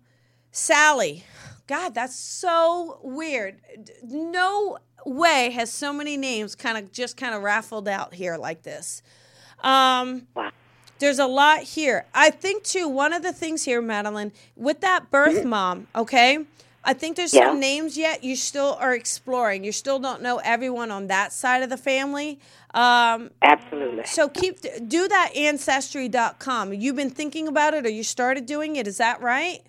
Sally. 0.52 1.24
God, 1.66 1.94
that's 1.94 2.16
so 2.16 2.98
weird. 3.02 3.60
No 4.02 4.78
way 5.06 5.50
has 5.50 5.72
so 5.72 5.92
many 5.92 6.16
names 6.16 6.54
kind 6.54 6.76
of 6.76 6.90
just 6.92 7.16
kind 7.16 7.34
of 7.34 7.42
raffled 7.42 7.88
out 7.88 8.12
here 8.14 8.36
like 8.36 8.62
this. 8.62 9.02
Um, 9.62 10.26
Wow. 10.34 10.50
there's 10.98 11.18
a 11.18 11.26
lot 11.26 11.60
here. 11.62 12.06
I 12.12 12.30
think 12.30 12.64
too. 12.64 12.88
One 12.88 13.12
of 13.12 13.22
the 13.22 13.32
things 13.32 13.64
here, 13.64 13.80
Madeline, 13.80 14.32
with 14.56 14.80
that 14.80 15.10
birth 15.10 15.44
mom, 15.44 15.86
okay. 15.94 16.44
I 16.82 16.94
think 16.94 17.16
there's 17.16 17.34
Yeah. 17.34 17.48
some 17.48 17.60
names 17.60 17.98
yet 17.98 18.24
you 18.24 18.36
still 18.36 18.76
are 18.80 18.94
exploring. 18.94 19.64
You 19.64 19.72
still 19.72 19.98
don't 19.98 20.22
know 20.22 20.38
everyone 20.38 20.90
on 20.90 21.08
that 21.08 21.32
side 21.32 21.62
of 21.62 21.68
the 21.68 21.76
family. 21.76 22.38
Um, 22.72 23.30
Absolutely. 23.42 24.04
so 24.06 24.28
keep 24.28 24.60
do 24.88 25.06
that 25.08 25.32
ancestry.com. 25.36 26.72
You've 26.72 26.96
been 26.96 27.10
thinking 27.10 27.48
about 27.48 27.74
it, 27.74 27.84
or 27.84 27.90
you 27.90 28.02
started 28.02 28.46
doing 28.46 28.76
it. 28.76 28.86
Is 28.86 28.98
that 28.98 29.20
right? 29.20 29.60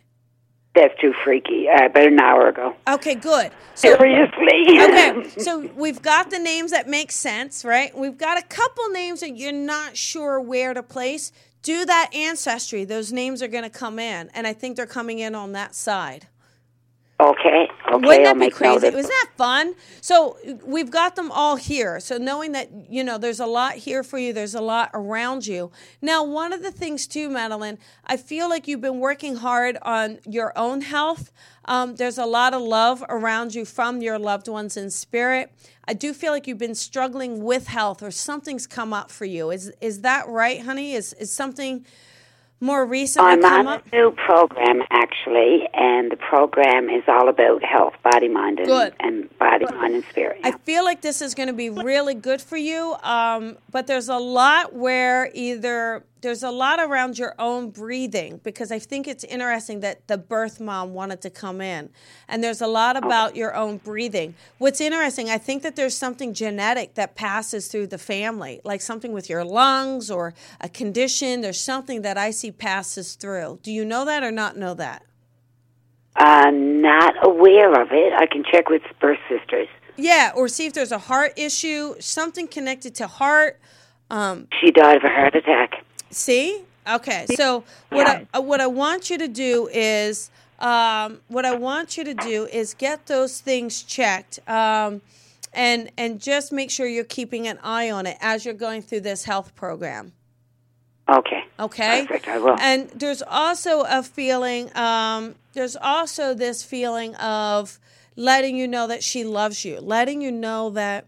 That's 0.73 0.97
too 1.01 1.13
freaky. 1.25 1.67
Uh, 1.67 1.87
about 1.87 2.07
an 2.07 2.19
hour 2.21 2.47
ago. 2.47 2.75
Okay, 2.87 3.15
good. 3.15 3.51
So 3.75 3.97
Seriously. 3.97 4.79
okay, 4.81 5.29
so 5.37 5.69
we've 5.75 6.01
got 6.01 6.29
the 6.29 6.39
names 6.39 6.71
that 6.71 6.87
make 6.87 7.11
sense, 7.11 7.65
right? 7.65 7.95
We've 7.97 8.17
got 8.17 8.37
a 8.39 8.43
couple 8.43 8.87
names 8.89 9.19
that 9.19 9.35
you're 9.35 9.51
not 9.51 9.97
sure 9.97 10.39
where 10.39 10.73
to 10.73 10.81
place. 10.81 11.33
Do 11.61 11.85
that 11.85 12.09
ancestry. 12.15 12.85
Those 12.85 13.11
names 13.11 13.43
are 13.43 13.47
going 13.49 13.65
to 13.65 13.69
come 13.69 13.99
in, 13.99 14.31
and 14.33 14.47
I 14.47 14.53
think 14.53 14.77
they're 14.77 14.85
coming 14.85 15.19
in 15.19 15.35
on 15.35 15.51
that 15.51 15.75
side. 15.75 16.27
Okay. 17.21 17.69
Okay. 17.93 18.07
Wouldn't 18.07 18.23
that 18.23 18.39
be 18.39 18.49
crazy? 18.49 18.89
Wasn't 18.89 19.07
that 19.07 19.29
fun? 19.37 19.75
So 20.01 20.37
we've 20.65 20.89
got 20.89 21.15
them 21.15 21.31
all 21.31 21.55
here. 21.55 21.99
So 21.99 22.17
knowing 22.17 22.53
that 22.53 22.69
you 22.89 23.03
know 23.03 23.19
there's 23.19 23.39
a 23.39 23.45
lot 23.45 23.75
here 23.75 24.03
for 24.03 24.17
you, 24.17 24.33
there's 24.33 24.55
a 24.55 24.61
lot 24.61 24.89
around 24.95 25.45
you. 25.45 25.71
Now, 26.01 26.23
one 26.23 26.51
of 26.51 26.63
the 26.63 26.71
things 26.71 27.05
too, 27.05 27.29
Madeline, 27.29 27.77
I 28.05 28.17
feel 28.17 28.49
like 28.49 28.67
you've 28.67 28.81
been 28.81 28.99
working 28.99 29.35
hard 29.35 29.77
on 29.83 30.19
your 30.25 30.57
own 30.57 30.81
health. 30.81 31.31
Um, 31.65 31.95
there's 31.95 32.17
a 32.17 32.25
lot 32.25 32.55
of 32.55 32.61
love 32.63 33.03
around 33.07 33.53
you 33.53 33.65
from 33.65 34.01
your 34.01 34.17
loved 34.17 34.47
ones 34.47 34.75
in 34.75 34.89
spirit. 34.89 35.51
I 35.87 35.93
do 35.93 36.13
feel 36.13 36.31
like 36.31 36.47
you've 36.47 36.57
been 36.57 36.75
struggling 36.75 37.43
with 37.43 37.67
health, 37.67 38.01
or 38.01 38.09
something's 38.09 38.65
come 38.65 38.93
up 38.93 39.11
for 39.11 39.25
you. 39.25 39.51
Is 39.51 39.71
is 39.79 40.01
that 40.01 40.27
right, 40.27 40.61
honey? 40.61 40.93
Is 40.93 41.13
is 41.13 41.31
something 41.31 41.85
more 42.61 42.85
recently 42.85 43.31
I'm 43.31 43.41
come 43.41 43.67
on 43.67 43.73
up? 43.79 43.83
a 43.91 43.95
new 43.95 44.11
program 44.11 44.81
actually, 44.91 45.67
and 45.73 46.11
the 46.11 46.15
program 46.15 46.89
is 46.89 47.03
all 47.07 47.27
about 47.27 47.63
health, 47.63 47.95
body, 48.03 48.29
mind, 48.29 48.59
and, 48.59 48.67
Good. 48.67 48.93
and 48.99 49.37
body, 49.39 49.65
mind, 49.65 49.95
and 49.95 50.03
spirit. 50.05 50.39
I 50.43 50.51
feel 50.51 50.83
like 50.85 51.01
this 51.01 51.21
is 51.21 51.33
going 51.33 51.47
to 51.47 51.53
be 51.53 51.69
really 51.69 52.13
good 52.13 52.41
for 52.41 52.57
you. 52.57 52.95
Um, 53.03 53.57
but 53.71 53.87
there's 53.87 54.09
a 54.09 54.17
lot 54.17 54.73
where 54.73 55.31
either 55.33 56.03
there's 56.21 56.43
a 56.43 56.51
lot 56.51 56.79
around 56.79 57.17
your 57.17 57.33
own 57.39 57.71
breathing 57.71 58.39
because 58.43 58.71
I 58.71 58.79
think 58.79 59.07
it's 59.07 59.23
interesting 59.23 59.79
that 59.81 60.07
the 60.07 60.17
birth 60.17 60.59
mom 60.59 60.93
wanted 60.93 61.21
to 61.21 61.29
come 61.29 61.61
in. 61.61 61.89
And 62.27 62.43
there's 62.43 62.61
a 62.61 62.67
lot 62.67 62.95
about 62.95 63.35
your 63.35 63.55
own 63.55 63.77
breathing. 63.77 64.35
What's 64.59 64.79
interesting, 64.79 65.29
I 65.29 65.37
think 65.37 65.63
that 65.63 65.75
there's 65.75 65.95
something 65.97 66.33
genetic 66.33 66.93
that 66.95 67.15
passes 67.15 67.67
through 67.67 67.87
the 67.87 67.97
family, 67.97 68.61
like 68.63 68.81
something 68.81 69.13
with 69.13 69.29
your 69.29 69.43
lungs 69.43 70.11
or 70.11 70.33
a 70.59 70.69
condition. 70.69 71.41
There's 71.41 71.59
something 71.59 72.03
that 72.03 72.17
I 72.17 72.31
see 72.31 72.51
passes 72.51 73.15
through. 73.15 73.59
Do 73.63 73.71
you 73.71 73.83
know 73.83 74.05
that 74.05 74.23
or 74.23 74.31
not 74.31 74.57
know 74.57 74.75
that? 74.75 75.03
I'm 76.15 76.81
not 76.81 77.15
aware 77.25 77.81
of 77.81 77.87
it. 77.91 78.13
I 78.13 78.27
can 78.27 78.43
check 78.43 78.69
with 78.69 78.83
birth 78.99 79.19
sisters. 79.29 79.67
Yeah, 79.97 80.31
or 80.35 80.47
see 80.47 80.65
if 80.65 80.73
there's 80.73 80.91
a 80.91 80.97
heart 80.97 81.33
issue, 81.37 81.95
something 81.99 82.47
connected 82.47 82.95
to 82.95 83.07
heart. 83.07 83.59
Um, 84.09 84.47
She 84.59 84.71
died 84.71 84.97
of 84.97 85.03
a 85.03 85.09
heart 85.09 85.35
attack. 85.35 85.80
See? 86.11 86.63
Okay. 86.87 87.25
So 87.35 87.63
what 87.89 88.07
I 88.07 88.27
uh, 88.33 88.41
what 88.41 88.61
I 88.61 88.67
want 88.67 89.09
you 89.09 89.17
to 89.17 89.27
do 89.27 89.69
is 89.71 90.29
um, 90.59 91.21
what 91.27 91.45
I 91.45 91.55
want 91.55 91.97
you 91.97 92.03
to 92.03 92.13
do 92.13 92.45
is 92.45 92.73
get 92.73 93.07
those 93.07 93.39
things 93.39 93.83
checked. 93.83 94.39
Um, 94.47 95.01
and 95.53 95.91
and 95.97 96.21
just 96.21 96.51
make 96.51 96.71
sure 96.71 96.87
you're 96.87 97.03
keeping 97.03 97.47
an 97.47 97.59
eye 97.63 97.91
on 97.91 98.05
it 98.05 98.17
as 98.21 98.45
you're 98.45 98.53
going 98.53 98.81
through 98.81 99.01
this 99.01 99.25
health 99.25 99.53
program. 99.55 100.13
Okay. 101.09 101.43
Okay. 101.59 102.05
Perfect, 102.07 102.27
I 102.27 102.37
will. 102.37 102.55
And 102.59 102.89
there's 102.89 103.21
also 103.21 103.81
a 103.81 104.01
feeling, 104.01 104.75
um, 104.77 105.35
there's 105.53 105.75
also 105.75 106.33
this 106.33 106.63
feeling 106.63 107.15
of 107.15 107.79
letting 108.15 108.55
you 108.55 108.67
know 108.67 108.87
that 108.87 109.03
she 109.03 109.23
loves 109.25 109.65
you, 109.65 109.81
letting 109.81 110.21
you 110.21 110.31
know 110.31 110.69
that 110.69 111.05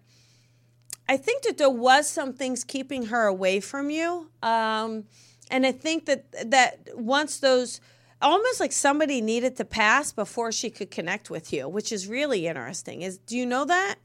I 1.14 1.18
think 1.18 1.44
that 1.44 1.60
there 1.60 1.70
was 1.70 2.10
some 2.10 2.34
things 2.34 2.64
keeping 2.64 3.06
her 3.06 3.28
away 3.28 3.60
from 3.60 3.92
you. 3.92 4.30
Um, 4.42 5.04
and 5.52 5.64
I 5.64 5.72
think 5.72 6.06
that 6.08 6.50
that 6.50 6.90
once 6.96 7.38
those 7.38 7.80
almost 8.20 8.60
like 8.60 8.72
somebody 8.72 9.22
needed 9.22 9.56
to 9.58 9.66
pass 9.66 10.12
before 10.12 10.52
she 10.52 10.72
could 10.72 10.90
connect 10.90 11.30
with 11.30 11.54
you, 11.54 11.70
which 11.70 11.92
is 11.92 12.08
really 12.08 12.48
interesting. 12.48 13.04
Is 13.04 13.20
do 13.20 13.38
you 13.38 13.46
know 13.46 13.64
that? 13.66 13.98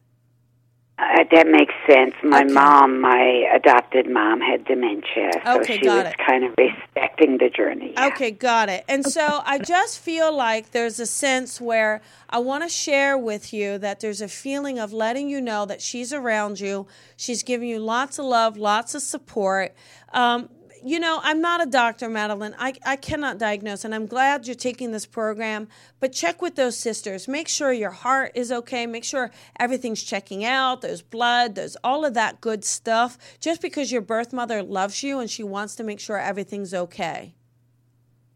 Uh, 1.00 1.22
that 1.30 1.46
makes 1.46 1.72
sense. 1.88 2.12
My 2.24 2.42
Okay. 2.42 2.52
mom, 2.52 3.00
my 3.00 3.48
adopted 3.54 4.10
mom, 4.10 4.40
had 4.40 4.64
dementia, 4.64 5.30
so 5.44 5.60
Okay, 5.60 5.78
she 5.78 5.84
got 5.84 6.06
was 6.06 6.14
it. 6.14 6.18
kind 6.26 6.42
of 6.44 6.54
respecting 6.58 7.38
the 7.38 7.48
journey. 7.48 7.92
yeah. 7.92 8.06
Okay, 8.08 8.32
got 8.32 8.68
it. 8.68 8.84
And 8.88 9.04
so 9.06 9.40
I 9.46 9.58
just 9.60 10.00
feel 10.00 10.34
like 10.34 10.72
there's 10.72 10.98
a 10.98 11.06
sense 11.06 11.60
where 11.60 12.00
I 12.28 12.38
want 12.40 12.64
to 12.64 12.68
share 12.68 13.16
with 13.16 13.52
you 13.52 13.78
that 13.78 14.00
there's 14.00 14.20
a 14.20 14.26
feeling 14.26 14.80
of 14.80 14.92
letting 14.92 15.28
you 15.28 15.40
know 15.40 15.66
that 15.66 15.80
she's 15.80 16.12
around 16.12 16.58
you. 16.58 16.88
She's 17.16 17.44
giving 17.44 17.68
you 17.68 17.78
lots 17.78 18.18
of 18.18 18.24
love, 18.24 18.56
lots 18.56 18.96
of 18.96 19.02
support. 19.02 19.74
Um, 20.12 20.48
you 20.84 20.98
know, 21.00 21.20
I'm 21.22 21.40
not 21.40 21.62
a 21.62 21.66
doctor, 21.66 22.08
Madeline. 22.08 22.54
I, 22.58 22.74
I 22.84 22.96
cannot 22.96 23.38
diagnose, 23.38 23.84
and 23.84 23.94
I'm 23.94 24.06
glad 24.06 24.46
you're 24.46 24.54
taking 24.54 24.92
this 24.92 25.06
program. 25.06 25.68
But 26.00 26.12
check 26.12 26.42
with 26.42 26.54
those 26.56 26.76
sisters. 26.76 27.28
Make 27.28 27.48
sure 27.48 27.72
your 27.72 27.90
heart 27.90 28.32
is 28.34 28.50
okay. 28.50 28.86
Make 28.86 29.04
sure 29.04 29.30
everything's 29.58 30.02
checking 30.02 30.44
out. 30.44 30.80
There's 30.80 31.02
blood. 31.02 31.54
There's 31.54 31.76
all 31.84 32.04
of 32.04 32.14
that 32.14 32.40
good 32.40 32.64
stuff. 32.64 33.18
Just 33.40 33.60
because 33.60 33.92
your 33.92 34.02
birth 34.02 34.32
mother 34.32 34.62
loves 34.62 35.02
you 35.02 35.20
and 35.20 35.30
she 35.30 35.42
wants 35.42 35.76
to 35.76 35.84
make 35.84 36.00
sure 36.00 36.18
everything's 36.18 36.72
okay. 36.74 37.34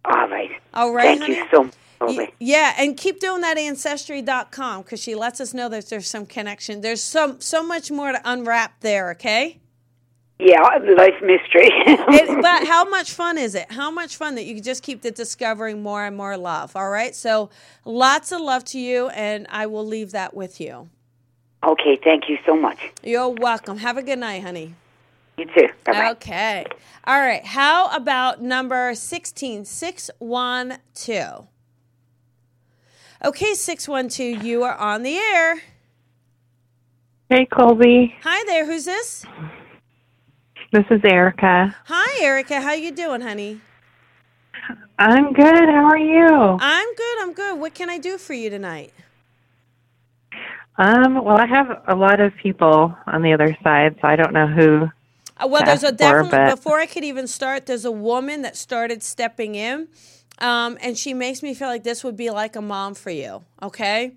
All 0.05 0.29
right. 0.29 0.51
All 0.75 0.93
right, 0.93 1.19
Thank 1.19 1.23
honey? 1.23 1.37
you 1.37 1.47
so 1.51 1.65
much. 1.65 2.33
Yeah, 2.41 2.75
and 2.79 2.97
keep 2.97 3.21
doing 3.21 3.43
that 3.43 3.57
ancestry.com 3.57 4.83
because 4.83 5.01
she 5.01 5.15
lets 5.15 5.41
us 5.41 5.55
know 5.55 5.69
that 5.69 5.89
there's 5.89 6.09
some 6.09 6.27
connection. 6.27 6.81
There's 6.81 7.03
some 7.03 7.41
so 7.41 7.63
much 7.63 7.91
more 7.93 8.11
to 8.11 8.21
unwrap 8.25 8.81
there, 8.81 9.13
okay? 9.13 9.62
Yeah, 10.39 10.61
life 10.97 11.15
mystery. 11.23 11.69
It, 11.87 12.29
but 12.43 12.67
how 12.67 12.85
much 12.89 13.13
fun 13.13 13.39
is 13.39 13.55
it? 13.55 13.71
How 13.71 13.91
much 13.91 14.17
fun 14.17 14.35
that 14.35 14.45
you 14.45 14.55
can 14.55 14.63
just 14.65 14.83
keep 14.83 15.03
the 15.03 15.11
discovering 15.13 15.83
more 15.83 16.05
and 16.05 16.17
more 16.17 16.37
love, 16.37 16.75
all 16.75 16.91
right? 16.91 17.15
So 17.15 17.49
lots 17.85 18.33
of 18.33 18.41
love 18.41 18.65
to 18.67 18.79
you, 18.81 19.09
and 19.11 19.47
I 19.51 19.67
will 19.67 19.87
leave 19.87 20.11
that 20.13 20.35
with 20.35 20.61
you. 20.61 20.89
okay, 21.65 21.97
thank 22.03 22.29
you 22.29 22.39
so 22.45 22.57
much. 22.57 22.79
You're 23.05 23.29
welcome. 23.29 23.79
Have 23.79 23.97
a 23.97 24.03
good 24.03 24.19
night, 24.19 24.43
honey. 24.43 24.75
You 25.37 25.45
too. 25.47 25.69
Bye-bye. 25.85 26.11
Okay. 26.13 26.67
All 27.05 27.21
right. 27.21 27.45
How 27.45 27.95
about 27.97 28.43
number 28.43 28.95
16612? 28.95 31.47
Okay, 33.25 33.55
612, 33.55 34.43
you 34.45 34.65
are 34.65 34.75
on 34.77 35.03
the 35.05 35.17
air. 35.17 35.63
Hey, 37.29 37.47
Colby. 37.47 38.17
Hi 38.25 38.43
there. 38.47 38.67
Who's 38.67 38.85
this? 38.85 39.25
This 40.73 40.85
is 40.91 41.01
Erica. 41.05 41.77
Hi, 41.87 42.25
Erica. 42.25 42.61
How 42.63 42.73
you 42.73 42.93
doing, 42.93 43.21
honey? 43.21 43.61
I'm 44.99 45.33
good. 45.35 45.69
How 45.69 45.85
are 45.85 45.99
you? 45.99 46.57
I'm 46.61 46.95
good. 46.95 47.19
I'm 47.21 47.33
good. 47.35 47.59
What 47.61 47.75
can 47.75 47.91
I 47.91 47.99
do 47.99 48.17
for 48.17 48.33
you 48.33 48.49
tonight? 48.49 48.93
Um, 50.79 51.23
well, 51.23 51.37
I 51.39 51.47
have 51.47 51.83
a 51.89 51.95
lot 51.95 52.21
of 52.21 52.35
people 52.37 52.97
on 53.07 53.21
the 53.23 53.35
other 53.35 53.55
side, 53.63 53.97
so 54.01 54.09
I 54.09 54.17
don't 54.17 54.33
know 54.33 54.47
who. 54.47 54.89
Uh, 55.37 55.47
well, 55.49 55.63
there's 55.63 55.83
a 55.83 55.93
definitely 55.93 56.31
but- 56.31 56.57
before 56.57 56.79
I 56.79 56.87
could 56.87 57.05
even 57.05 57.27
start. 57.27 57.67
There's 57.67 57.85
a 57.85 57.93
woman 57.93 58.41
that 58.43 58.57
started 58.57 59.03
stepping 59.03 59.55
in, 59.55 59.89
um, 60.39 60.79
and 60.81 60.97
she 60.97 61.13
makes 61.13 61.43
me 61.43 61.53
feel 61.53 61.69
like 61.69 61.83
this 61.85 62.03
would 62.03 62.17
be 62.17 62.31
like 62.31 62.57
a 62.57 62.63
mom 62.63 62.95
for 62.95 63.11
you. 63.11 63.45
Okay. 63.63 64.13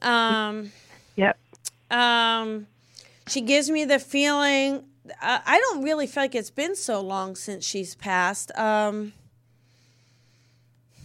Um, 0.00 0.72
Yep. 1.16 1.36
um, 1.90 2.66
she 3.28 3.42
gives 3.42 3.68
me 3.68 3.84
the 3.84 3.98
feeling. 3.98 4.84
I 5.20 5.58
don't 5.58 5.82
really 5.82 6.06
feel 6.06 6.22
like 6.22 6.34
it's 6.34 6.50
been 6.50 6.74
so 6.74 7.00
long 7.00 7.36
since 7.36 7.64
she's 7.64 7.94
passed. 7.94 8.50
Um, 8.56 9.12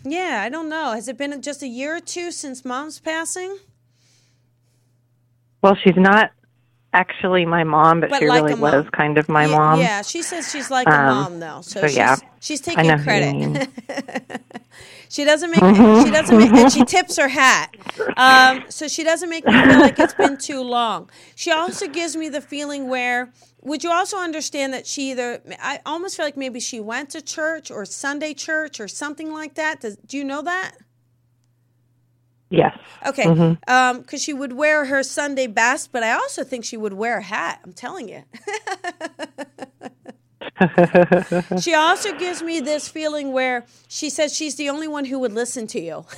yeah, 0.04 0.42
I 0.44 0.50
don't 0.50 0.70
know. 0.70 0.92
Has 0.94 1.08
it 1.08 1.18
been 1.18 1.42
just 1.42 1.62
a 1.62 1.68
year 1.68 1.98
or 1.98 2.00
two 2.00 2.32
since 2.32 2.64
mom's 2.64 3.00
passing? 3.00 3.58
Well, 5.62 5.76
she's 5.84 5.98
not 5.98 6.32
actually 6.94 7.46
my 7.46 7.64
mom, 7.64 8.02
but, 8.02 8.10
But 8.10 8.20
she 8.20 8.28
like 8.28 8.44
really 8.44 8.56
was 8.56 8.86
kind 8.92 9.18
of 9.18 9.30
my 9.30 9.46
Ye- 9.46 9.52
mom. 9.52 9.80
Yeah, 9.80 10.02
she 10.02 10.22
says 10.22 10.50
she's 10.52 10.72
like 10.72 10.88
a 10.88 10.92
Um, 10.92 11.06
mom 11.06 11.40
though, 11.40 11.62
so, 11.62 11.82
so 11.82 11.88
she's 11.88 11.98
yeah, 11.98 12.16
she's 12.40 12.62
taking 12.62 12.88
know 12.88 12.98
who 12.98 13.12
you 13.12 13.58
credit. 13.58 13.70
she 15.10 15.24
doesn't 15.26 15.52
make 15.52 15.60
she 15.60 16.12
doesn't 16.12 16.38
make 16.38 16.52
and 16.52 16.72
she 16.72 16.84
tips 16.86 17.18
her 17.18 17.28
hat. 17.28 17.76
Um, 18.18 18.64
so 18.70 18.88
she 18.88 19.04
doesn't 19.04 19.30
make 19.30 19.46
me 19.46 19.54
feel 19.54 19.80
like 19.80 20.00
it's 20.00 20.14
been 20.14 20.38
too 20.38 20.62
long. 20.62 21.10
She 21.36 21.52
also 21.52 21.88
gives 21.88 22.16
me 22.16 22.30
the 22.30 22.42
feeling 22.42 22.90
where 22.90 23.32
would 23.62 23.84
you 23.84 23.92
also 23.92 24.18
understand 24.18 24.74
that 24.74 24.88
she 24.88 25.12
either 25.12 25.42
I 25.62 25.80
almost 25.86 26.18
feel 26.18 26.26
like 26.26 26.38
maybe 26.38 26.60
she 26.60 26.80
went 26.80 27.10
to 27.12 27.22
church 27.22 27.70
or 27.72 27.86
Sunday 27.86 28.34
church 28.34 28.80
or 28.80 28.88
something 28.88 29.32
like 29.34 29.56
that. 29.56 29.82
Does, 29.82 29.98
do 29.98 30.18
you 30.18 30.24
know 30.24 30.42
that? 30.42 30.76
Yes. 32.50 32.78
Okay, 33.08 33.26
Mm-hmm. 33.26 34.02
because 34.02 34.24
she 34.24 34.34
would 34.34 34.54
wear 34.54 34.86
her 34.86 35.04
Sunday 35.04 35.48
best, 35.48 35.92
but 35.92 36.04
I 36.04 36.14
also 36.14 36.44
think 36.44 36.66
she 36.66 36.78
would 36.78 36.94
wear 36.94 37.20
a 37.20 37.24
hat. 37.24 37.62
I'm 37.64 37.74
telling 37.74 38.10
you. 38.10 38.24
she 41.62 41.74
also 41.74 42.18
gives 42.18 42.42
me 42.42 42.60
this 42.60 42.88
feeling 42.88 43.32
where 43.32 43.66
she 43.88 44.10
says 44.10 44.36
she's 44.36 44.56
the 44.56 44.70
only 44.70 44.88
one 44.88 45.06
who 45.06 45.20
would 45.20 45.34
listen 45.34 45.68
to 45.68 45.80
you. 45.80 46.06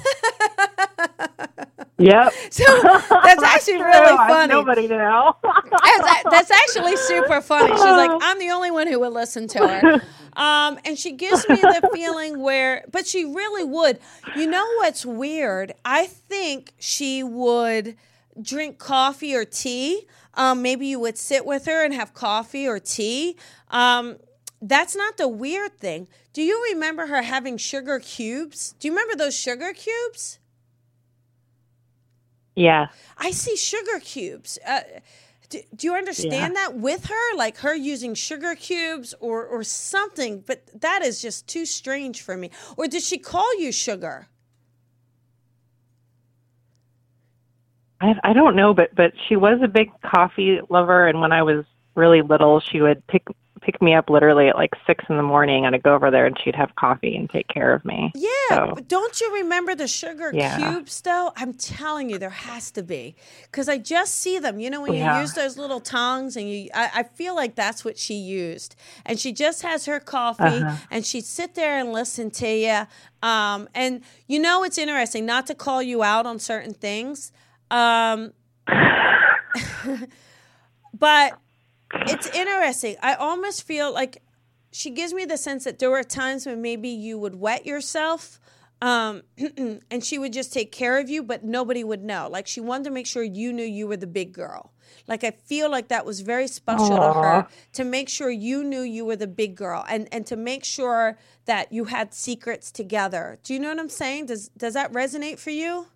Yep. 2.01 2.33
So 2.49 2.63
that's 2.81 3.43
actually 3.43 3.77
True, 3.77 3.85
really 3.85 4.17
funny. 4.17 4.53
Nobody 4.53 4.87
knew. 4.87 5.31
That's, 5.43 6.23
that's 6.23 6.51
actually 6.51 6.95
super 6.97 7.41
funny. 7.41 7.71
She's 7.71 7.79
like, 7.79 8.11
I'm 8.21 8.39
the 8.39 8.49
only 8.49 8.71
one 8.71 8.87
who 8.87 8.99
would 9.01 9.13
listen 9.13 9.47
to 9.49 9.67
her. 9.67 10.01
Um, 10.33 10.79
and 10.85 10.97
she 10.97 11.11
gives 11.11 11.47
me 11.47 11.57
the 11.57 11.89
feeling 11.93 12.39
where, 12.41 12.85
but 12.91 13.05
she 13.05 13.25
really 13.25 13.63
would. 13.63 13.99
You 14.35 14.47
know 14.47 14.65
what's 14.77 15.05
weird? 15.05 15.73
I 15.85 16.07
think 16.07 16.73
she 16.79 17.21
would 17.21 17.97
drink 18.41 18.79
coffee 18.79 19.35
or 19.35 19.45
tea. 19.45 20.07
Um, 20.33 20.61
maybe 20.61 20.87
you 20.87 20.99
would 20.99 21.17
sit 21.17 21.45
with 21.45 21.65
her 21.65 21.83
and 21.83 21.93
have 21.93 22.13
coffee 22.13 22.67
or 22.67 22.79
tea. 22.79 23.35
Um, 23.69 24.17
that's 24.61 24.95
not 24.95 25.17
the 25.17 25.27
weird 25.27 25.77
thing. 25.79 26.07
Do 26.33 26.41
you 26.41 26.63
remember 26.71 27.07
her 27.07 27.23
having 27.23 27.57
sugar 27.57 27.99
cubes? 27.99 28.75
Do 28.79 28.87
you 28.87 28.93
remember 28.93 29.15
those 29.15 29.35
sugar 29.35 29.73
cubes? 29.73 30.39
yeah. 32.55 32.87
I 33.17 33.31
see 33.31 33.55
sugar 33.55 33.99
cubes. 33.99 34.59
Uh, 34.67 34.81
do, 35.49 35.59
do 35.75 35.87
you 35.87 35.93
understand 35.95 36.55
that 36.55 36.75
with 36.75 37.05
her? 37.05 37.35
Like 37.35 37.57
her 37.57 37.75
using 37.75 38.13
sugar 38.13 38.55
cubes 38.55 39.13
or, 39.19 39.45
or 39.45 39.63
something, 39.63 40.43
but 40.45 40.63
that 40.79 41.01
is 41.03 41.21
just 41.21 41.47
too 41.47 41.65
strange 41.65 42.21
for 42.21 42.37
me. 42.37 42.51
Or 42.77 42.87
did 42.87 43.03
she 43.03 43.17
call 43.17 43.59
you 43.59 43.71
sugar? 43.71 44.27
I 47.99 48.15
I 48.23 48.33
don't 48.33 48.55
know, 48.55 48.73
but 48.73 48.95
but 48.95 49.13
she 49.27 49.35
was 49.35 49.59
a 49.61 49.67
big 49.67 49.91
coffee 50.01 50.59
lover, 50.69 51.07
and 51.07 51.21
when 51.21 51.31
I 51.31 51.43
was 51.43 51.65
really 51.95 52.21
little, 52.21 52.59
she 52.59 52.81
would 52.81 53.05
pick 53.07 53.23
pick 53.61 53.81
me 53.81 53.93
up 53.93 54.09
literally 54.09 54.47
at 54.49 54.55
like 54.55 54.71
six 54.87 55.05
in 55.09 55.17
the 55.17 55.23
morning, 55.23 55.65
and 55.65 55.75
I'd 55.75 55.83
go 55.83 55.93
over 55.93 56.09
there, 56.11 56.25
and 56.25 56.37
she'd 56.43 56.55
have 56.55 56.75
coffee 56.75 57.15
and 57.15 57.29
take 57.29 57.47
care 57.47 57.73
of 57.73 57.85
me. 57.85 58.11
Yeah, 58.15 58.29
So- 58.49 58.71
but 58.75 58.87
don't 58.87 59.21
you 59.21 59.33
remember 59.35 59.75
the 59.75 59.87
sugar 59.87 60.31
Yeah. 60.33 60.57
cubes 60.57 60.99
though? 61.01 61.31
I'm 61.37 61.53
telling 61.53 62.09
you, 62.09 62.17
there 62.17 62.29
has 62.31 62.71
to 62.71 62.83
be 62.83 63.15
because 63.43 63.69
I 63.69 63.77
just 63.77 64.15
see 64.19 64.39
them. 64.39 64.59
You 64.59 64.69
know, 64.69 64.81
when 64.81 64.93
you 64.93 64.99
Yeah. 64.99 65.21
use 65.21 65.33
those 65.33 65.57
little 65.57 65.79
tongs, 65.79 66.35
and 66.35 66.49
you, 66.49 66.69
I, 66.73 66.89
I 66.95 67.03
feel 67.03 67.35
like 67.35 67.55
that's 67.55 67.85
what 67.85 67.97
she 67.97 68.15
used. 68.15 68.75
And 69.05 69.19
she 69.19 69.31
just 69.31 69.61
has 69.61 69.85
her 69.85 69.99
coffee, 69.99 70.43
Uh-huh. 70.43 70.75
and 70.89 71.05
she'd 71.05 71.25
sit 71.25 71.55
there 71.55 71.77
and 71.77 71.93
listen 71.93 72.31
to 72.31 72.47
you. 72.47 72.87
Um, 73.21 73.69
and 73.75 74.01
you 74.27 74.39
know, 74.39 74.63
it's 74.63 74.77
interesting 74.77 75.25
not 75.25 75.45
to 75.47 75.55
call 75.55 75.81
you 75.83 76.01
out 76.03 76.25
on 76.25 76.39
certain 76.39 76.73
things. 76.73 77.31
Um, 77.69 78.33
but 80.93 81.33
it's 81.93 82.27
interesting. 82.27 82.95
I 83.01 83.15
almost 83.15 83.63
feel 83.63 83.93
like 83.93 84.21
she 84.71 84.89
gives 84.89 85.13
me 85.13 85.25
the 85.25 85.37
sense 85.37 85.63
that 85.65 85.79
there 85.79 85.89
were 85.89 86.03
times 86.03 86.45
when 86.45 86.61
maybe 86.61 86.89
you 86.89 87.17
would 87.17 87.35
wet 87.35 87.65
yourself 87.65 88.39
um, 88.81 89.21
and 89.57 90.03
she 90.03 90.17
would 90.17 90.33
just 90.33 90.51
take 90.51 90.71
care 90.71 90.99
of 90.99 91.09
you, 91.09 91.21
but 91.23 91.43
nobody 91.43 91.83
would 91.83 92.03
know. 92.03 92.27
Like 92.29 92.47
she 92.47 92.59
wanted 92.59 92.85
to 92.85 92.91
make 92.91 93.05
sure 93.05 93.23
you 93.23 93.53
knew 93.53 93.63
you 93.63 93.87
were 93.87 93.97
the 93.97 94.07
big 94.07 94.33
girl. 94.33 94.71
Like 95.07 95.23
I 95.23 95.31
feel 95.31 95.69
like 95.69 95.87
that 95.89 96.05
was 96.05 96.21
very 96.21 96.47
special 96.47 96.89
to 96.89 97.13
her 97.13 97.47
to 97.73 97.83
make 97.83 98.09
sure 98.09 98.29
you 98.29 98.63
knew 98.63 98.81
you 98.81 99.05
were 99.05 99.15
the 99.15 99.27
big 99.27 99.55
girl 99.55 99.85
and, 99.89 100.07
and 100.11 100.25
to 100.27 100.35
make 100.35 100.63
sure 100.63 101.17
that 101.45 101.71
you 101.71 101.85
had 101.85 102.13
secrets 102.13 102.71
together. 102.71 103.39
Do 103.43 103.53
you 103.53 103.59
know 103.59 103.69
what 103.69 103.79
I'm 103.79 103.89
saying? 103.89 104.27
Does 104.27 104.49
does 104.49 104.73
that 104.73 104.91
resonate 104.91 105.39
for 105.39 105.49
you? 105.49 105.87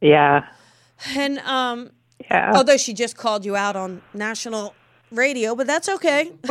Yeah. 0.00 0.48
And 1.16 1.38
um, 1.40 1.90
Yeah. 2.30 2.52
although 2.54 2.76
she 2.76 2.92
just 2.94 3.16
called 3.16 3.44
you 3.44 3.56
out 3.56 3.76
on 3.76 4.02
national 4.12 4.74
radio, 5.10 5.54
but 5.54 5.66
that's 5.66 5.88
okay. 5.88 6.32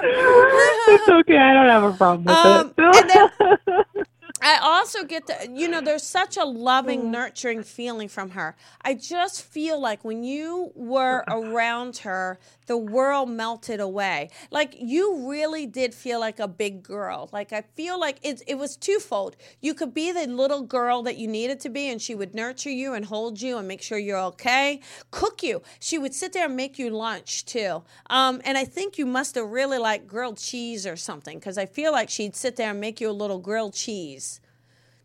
it's 0.00 1.08
okay. 1.08 1.36
I 1.36 1.52
don't 1.54 1.68
have 1.68 1.82
a 1.84 1.92
problem 1.96 2.24
with 2.24 2.34
Um, 2.34 2.74
it. 2.78 3.40
and 3.50 4.06
I 4.42 4.58
also 4.62 5.02
get 5.04 5.26
the, 5.26 5.50
you 5.52 5.66
know, 5.68 5.80
there's 5.80 6.04
such 6.04 6.36
a 6.36 6.44
loving, 6.44 7.10
nurturing 7.10 7.64
feeling 7.64 8.06
from 8.08 8.30
her. 8.30 8.54
I 8.82 8.94
just 8.94 9.42
feel 9.44 9.80
like 9.80 10.04
when 10.04 10.22
you 10.22 10.70
were 10.76 11.24
around 11.28 11.98
her, 11.98 12.38
the 12.68 12.76
world 12.76 13.28
melted 13.30 13.80
away. 13.80 14.30
Like 14.50 14.76
you 14.78 15.28
really 15.28 15.66
did 15.66 15.94
feel 15.94 16.20
like 16.20 16.38
a 16.38 16.46
big 16.46 16.82
girl. 16.82 17.28
Like 17.32 17.52
I 17.52 17.62
feel 17.62 17.98
like 17.98 18.18
it, 18.22 18.42
it 18.46 18.56
was 18.56 18.76
twofold. 18.76 19.36
You 19.60 19.74
could 19.74 19.92
be 19.92 20.12
the 20.12 20.26
little 20.26 20.62
girl 20.62 21.02
that 21.02 21.16
you 21.16 21.26
needed 21.26 21.58
to 21.60 21.70
be, 21.70 21.88
and 21.88 22.00
she 22.00 22.14
would 22.14 22.34
nurture 22.34 22.70
you 22.70 22.94
and 22.94 23.06
hold 23.06 23.40
you 23.40 23.58
and 23.58 23.66
make 23.66 23.82
sure 23.82 23.98
you're 23.98 24.18
okay, 24.18 24.80
cook 25.10 25.42
you. 25.42 25.62
She 25.80 25.98
would 25.98 26.14
sit 26.14 26.32
there 26.32 26.46
and 26.46 26.56
make 26.56 26.78
you 26.78 26.90
lunch 26.90 27.44
too. 27.46 27.82
Um, 28.10 28.40
and 28.44 28.56
I 28.56 28.64
think 28.64 28.98
you 28.98 29.06
must 29.06 29.34
have 29.34 29.48
really 29.48 29.78
liked 29.78 30.06
grilled 30.06 30.38
cheese 30.38 30.86
or 30.86 30.96
something 30.96 31.38
because 31.38 31.58
I 31.58 31.66
feel 31.66 31.90
like 31.90 32.10
she'd 32.10 32.36
sit 32.36 32.56
there 32.56 32.70
and 32.70 32.80
make 32.80 33.00
you 33.00 33.10
a 33.10 33.12
little 33.12 33.38
grilled 33.38 33.74
cheese. 33.74 34.40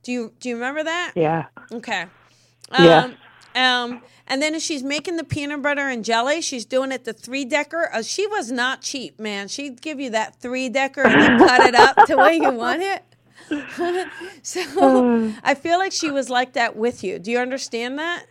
Do 0.03 0.11
you 0.11 0.33
do 0.41 0.49
you 0.49 0.55
remember 0.55 0.83
that? 0.83 1.13
yeah. 1.15 1.45
Okay. 1.71 2.05
Yeah. 2.77 3.13
Um, 3.55 4.01
and 4.27 4.41
then 4.41 4.55
as 4.55 4.63
she's 4.63 4.83
making 4.83 5.17
the 5.17 5.23
peanut 5.23 5.61
butter 5.61 5.87
and 5.89 6.03
jelly, 6.03 6.41
she's 6.41 6.65
doing 6.65 6.91
it 6.91 7.03
the 7.03 7.13
three 7.13 7.45
decker. 7.45 7.89
Uh, 7.93 8.01
she 8.01 8.25
was 8.27 8.51
not 8.51 8.81
cheap, 8.81 9.19
man. 9.19 9.47
She'd 9.47 9.81
give 9.81 9.99
you 9.99 10.09
that 10.11 10.39
three 10.39 10.69
decker 10.69 11.05
and 11.05 11.39
cut 11.47 11.61
it 11.67 11.75
up 11.75 12.07
the 12.07 12.17
way 12.17 12.35
you 12.37 12.51
want 12.51 12.81
it. 12.81 13.03
so 14.41 15.33
I 15.43 15.53
feel 15.53 15.77
like 15.77 15.91
she 15.91 16.09
was 16.09 16.29
like 16.29 16.53
that 16.53 16.75
with 16.75 17.03
you. 17.03 17.19
Do 17.19 17.31
you 17.31 17.39
understand 17.39 17.99
that? 17.99 18.25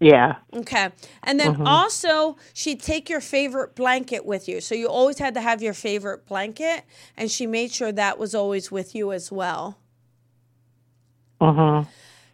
Yeah. 0.00 0.38
Okay. 0.52 0.90
And 1.22 1.38
then 1.38 1.64
also, 1.64 2.36
she'd 2.52 2.82
take 2.82 3.08
your 3.08 3.20
favorite 3.20 3.76
blanket 3.76 4.26
with 4.26 4.48
you. 4.48 4.60
So 4.60 4.74
you 4.74 4.88
always 4.88 5.20
had 5.20 5.34
to 5.34 5.40
have 5.40 5.62
your 5.62 5.74
favorite 5.74 6.26
blanket, 6.26 6.82
and 7.16 7.30
she 7.30 7.46
made 7.46 7.70
sure 7.70 7.92
that 7.92 8.18
was 8.18 8.34
always 8.34 8.72
with 8.72 8.96
you 8.96 9.12
as 9.12 9.30
well. 9.30 9.78
Mhm. 11.40 11.86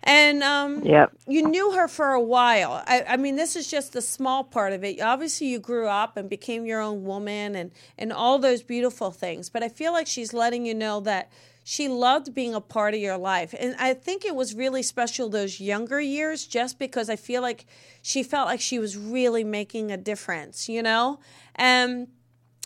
And 0.02 0.42
um, 0.42 0.84
Yep. 0.84 1.12
you 1.26 1.42
knew 1.42 1.72
her 1.72 1.88
for 1.88 2.12
a 2.12 2.20
while. 2.20 2.82
I, 2.86 3.04
I 3.08 3.16
mean, 3.16 3.36
this 3.36 3.56
is 3.56 3.70
just 3.70 3.92
the 3.92 4.00
small 4.02 4.44
part 4.44 4.72
of 4.72 4.84
it. 4.84 5.00
Obviously, 5.00 5.48
you 5.48 5.58
grew 5.58 5.86
up 5.88 6.16
and 6.16 6.28
became 6.28 6.64
your 6.66 6.80
own 6.80 7.04
woman 7.04 7.54
and, 7.56 7.72
and 7.98 8.12
all 8.12 8.38
those 8.38 8.62
beautiful 8.62 9.10
things. 9.10 9.50
But 9.50 9.62
I 9.62 9.68
feel 9.68 9.92
like 9.92 10.06
she's 10.06 10.32
letting 10.32 10.64
you 10.66 10.74
know 10.74 11.00
that 11.00 11.30
she 11.64 11.88
loved 11.88 12.32
being 12.34 12.54
a 12.54 12.60
part 12.62 12.94
of 12.94 13.00
your 13.00 13.18
life. 13.18 13.54
And 13.58 13.76
I 13.78 13.92
think 13.92 14.24
it 14.24 14.34
was 14.34 14.54
really 14.54 14.82
special 14.82 15.28
those 15.28 15.60
younger 15.60 16.00
years 16.00 16.46
just 16.46 16.78
because 16.78 17.10
I 17.10 17.16
feel 17.16 17.42
like 17.42 17.66
she 18.00 18.22
felt 18.22 18.46
like 18.46 18.60
she 18.60 18.78
was 18.78 18.96
really 18.96 19.44
making 19.44 19.90
a 19.92 19.98
difference, 19.98 20.68
you 20.68 20.82
know? 20.82 21.20
And 21.56 22.08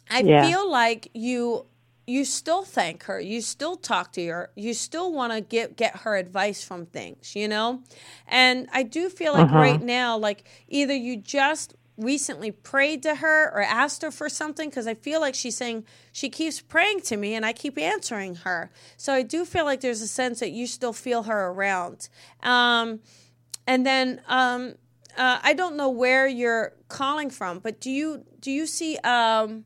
I 0.09 0.22
Yeah. 0.22 0.45
feel 0.45 0.70
like 0.70 1.09
you 1.14 1.66
you 2.12 2.24
still 2.26 2.62
thank 2.62 3.04
her 3.04 3.18
you 3.18 3.40
still 3.40 3.74
talk 3.74 4.12
to 4.12 4.26
her 4.26 4.50
you 4.54 4.74
still 4.74 5.12
want 5.12 5.32
to 5.32 5.40
get 5.40 5.76
get 5.76 5.96
her 5.96 6.16
advice 6.16 6.62
from 6.62 6.84
things 6.84 7.34
you 7.34 7.48
know? 7.48 7.82
And 8.28 8.68
i 8.72 8.82
do 8.82 9.08
feel 9.08 9.32
like 9.32 9.50
right 9.50 9.80
now 9.82 10.18
like 10.18 10.44
either 10.68 10.94
you 10.94 11.16
just 11.16 11.74
recently 11.96 12.50
prayed 12.50 13.02
to 13.02 13.14
her 13.16 13.50
or 13.54 13.62
asked 13.62 14.02
her 14.02 14.10
for 14.10 14.28
something 14.28 14.68
because 14.68 14.86
i 14.86 14.94
feel 14.94 15.20
like 15.20 15.34
she's 15.34 15.56
saying 15.56 15.84
she 16.12 16.28
keeps 16.28 16.60
praying 16.60 17.00
to 17.00 17.16
me 17.16 17.34
and 17.34 17.46
i 17.46 17.52
keep 17.52 17.78
answering 17.78 18.34
her. 18.36 18.70
So 18.96 19.12
i 19.12 19.22
do 19.22 19.44
feel 19.44 19.64
like 19.64 19.80
there's 19.80 20.02
a 20.02 20.08
sense 20.08 20.40
that 20.40 20.50
you 20.50 20.66
still 20.66 20.92
feel 20.92 21.24
her 21.24 21.48
around. 21.48 22.08
Um, 22.42 23.00
and 23.66 23.86
then 23.86 24.20
um, 24.26 24.74
uh, 25.16 25.38
i 25.42 25.52
don't 25.54 25.76
know 25.76 25.88
where 25.88 26.26
you're 26.26 26.72
calling 26.88 27.30
from 27.30 27.58
but 27.58 27.80
do 27.80 27.90
you 27.90 28.24
do 28.40 28.50
you 28.50 28.66
see 28.66 28.96
um, 28.98 29.64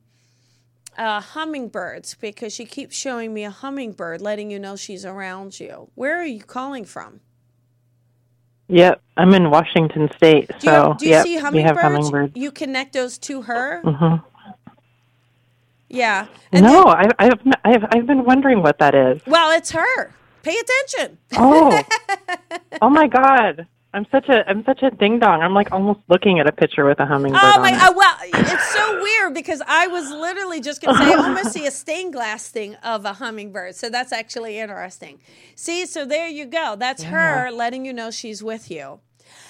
uh, 0.98 1.20
hummingbirds 1.20 2.14
because 2.16 2.52
she 2.52 2.64
keeps 2.66 2.96
showing 2.96 3.34
me 3.34 3.44
a 3.44 3.50
hummingbird, 3.50 4.20
letting 4.22 4.50
you 4.50 4.58
know 4.58 4.76
she's 4.76 5.04
around 5.04 5.60
you. 5.60 5.90
Where 5.94 6.18
are 6.20 6.24
you 6.26 6.42
calling 6.42 6.84
from? 6.84 7.20
Yep. 8.68 9.00
I'm 9.16 9.34
in 9.34 9.50
Washington 9.50 10.08
State, 10.16 10.50
Do 10.60 10.68
you, 10.72 10.72
so 10.72 10.94
do 10.98 11.06
you 11.06 11.10
yep, 11.12 11.24
see 11.24 11.36
we 11.36 11.40
hummingbirds? 11.42 11.66
have 11.66 11.78
hummingbirds. 11.92 12.32
You 12.36 12.50
connect 12.52 12.94
those 12.94 13.18
to 13.18 13.42
her. 13.42 13.82
Mm-hmm. 13.84 14.26
Yeah. 15.88 16.26
And 16.52 16.64
No, 16.64 16.84
then- 16.86 16.86
I, 16.86 17.08
I've 17.18 17.40
I've 17.64 17.84
I've 17.92 18.06
been 18.06 18.24
wondering 18.24 18.62
what 18.62 18.78
that 18.80 18.94
is. 18.94 19.22
well, 19.26 19.52
it's 19.56 19.70
her. 19.72 20.12
Pay 20.42 20.56
attention. 20.58 21.18
Oh, 21.36 21.82
oh 22.82 22.90
my 22.90 23.08
God! 23.08 23.66
I'm 23.96 24.06
such 24.12 24.28
a 24.30 24.48
I'm 24.50 24.64
such 24.66 24.82
a 24.84 24.92
ding 24.92 25.20
dong. 25.20 25.42
I'm 25.42 25.54
like 25.54 25.72
almost 25.72 26.00
looking 26.08 26.40
at 26.40 26.48
a 26.48 26.52
picture 26.52 26.86
with 26.86 27.00
a 27.00 27.06
hummingbird 27.06 27.42
Oh 27.42 27.58
on 27.58 27.62
my! 27.62 27.72
Uh, 27.88 27.92
well, 27.96 28.16
it's 28.22 28.72
so 28.74 29.02
weird 29.02 29.34
because 29.34 29.62
I 29.66 29.88
was 29.88 30.10
literally 30.10 30.60
just 30.60 30.82
going 30.82 30.96
to 30.96 31.02
say 31.04 31.12
I 31.12 31.16
almost 31.16 31.52
see 31.52 31.66
a 31.66 31.72
stained 31.72 32.12
glass 32.14 32.48
thing 32.48 32.76
of 32.76 33.04
a 33.06 33.14
hummingbird. 33.14 33.76
So 33.76 33.90
that's 33.90 34.12
actually 34.12 34.58
interesting. 34.58 35.20
See, 35.56 35.86
so 35.86 36.06
there 36.06 36.28
you 36.28 36.46
go. 36.46 36.76
That's 36.78 37.04
her 37.04 37.50
letting 37.52 37.86
you 37.86 37.94
know 37.94 38.10
she's 38.12 38.42
with 38.44 38.70
you. 38.70 39.00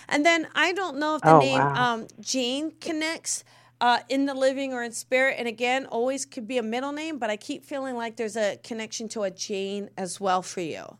And 0.08 0.26
then 0.26 0.48
I 0.54 0.72
don't 0.74 0.98
know 0.98 1.16
if 1.16 1.22
the 1.22 1.32
Oh, 1.32 1.38
name 1.40 1.58
wow. 1.58 1.74
um, 1.74 2.08
Jane 2.20 2.72
connects 2.80 3.44
uh, 3.80 4.00
in 4.08 4.26
the 4.26 4.34
living 4.34 4.74
or 4.74 4.84
in 4.84 4.92
spirit. 4.92 5.36
And 5.38 5.48
again, 5.48 5.86
always 5.86 6.26
could 6.26 6.48
be 6.48 6.58
a 6.58 6.64
middle 6.64 6.92
name, 6.92 7.18
but 7.18 7.30
I 7.30 7.36
keep 7.36 7.64
feeling 7.64 7.96
like 7.96 8.16
there's 8.16 8.36
a 8.36 8.58
connection 8.64 9.08
to 9.10 9.24
a 9.24 9.30
Jane 9.32 9.90
as 9.98 10.20
well 10.20 10.42
for 10.42 10.62
you. 10.62 10.98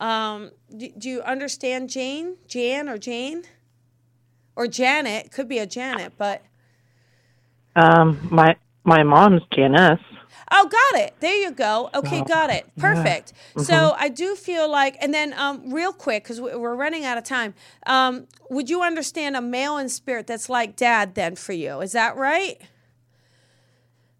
Um, 0.00 0.52
do, 0.76 0.90
do 0.98 1.10
you 1.10 1.22
understand 1.22 1.90
Jane, 1.90 2.36
Jan, 2.48 2.88
or 2.88 2.98
Jane, 2.98 3.44
or 4.56 4.66
Janet? 4.68 5.32
Could 5.32 5.48
be 5.48 5.58
a 5.58 5.66
Janet, 5.66 6.14
but 6.18 6.42
Um, 7.76 8.28
my 8.32 8.56
my 8.84 9.02
mom's 9.04 9.42
Janice. 9.54 10.00
Oh, 10.52 10.68
got 10.68 11.00
it. 11.02 11.14
There 11.20 11.36
you 11.36 11.50
go. 11.52 11.90
Okay, 11.94 12.22
got 12.22 12.50
it. 12.50 12.70
Perfect. 12.78 13.32
So 13.56 13.94
I 13.98 14.08
do 14.08 14.36
feel 14.36 14.70
like, 14.70 14.96
and 15.02 15.12
then 15.14 15.34
um, 15.34 15.72
real 15.74 15.92
quick, 15.92 16.24
because 16.24 16.40
we're 16.40 16.74
running 16.76 17.04
out 17.04 17.18
of 17.18 17.24
time. 17.24 17.54
Um, 17.86 18.28
would 18.50 18.70
you 18.70 18.82
understand 18.82 19.36
a 19.36 19.42
male 19.42 19.78
in 19.78 19.88
spirit 19.88 20.26
that's 20.28 20.48
like 20.48 20.76
dad 20.76 21.16
then 21.16 21.36
for 21.36 21.52
you? 21.52 21.80
Is 21.80 21.92
that 21.92 22.16
right? 22.16 22.60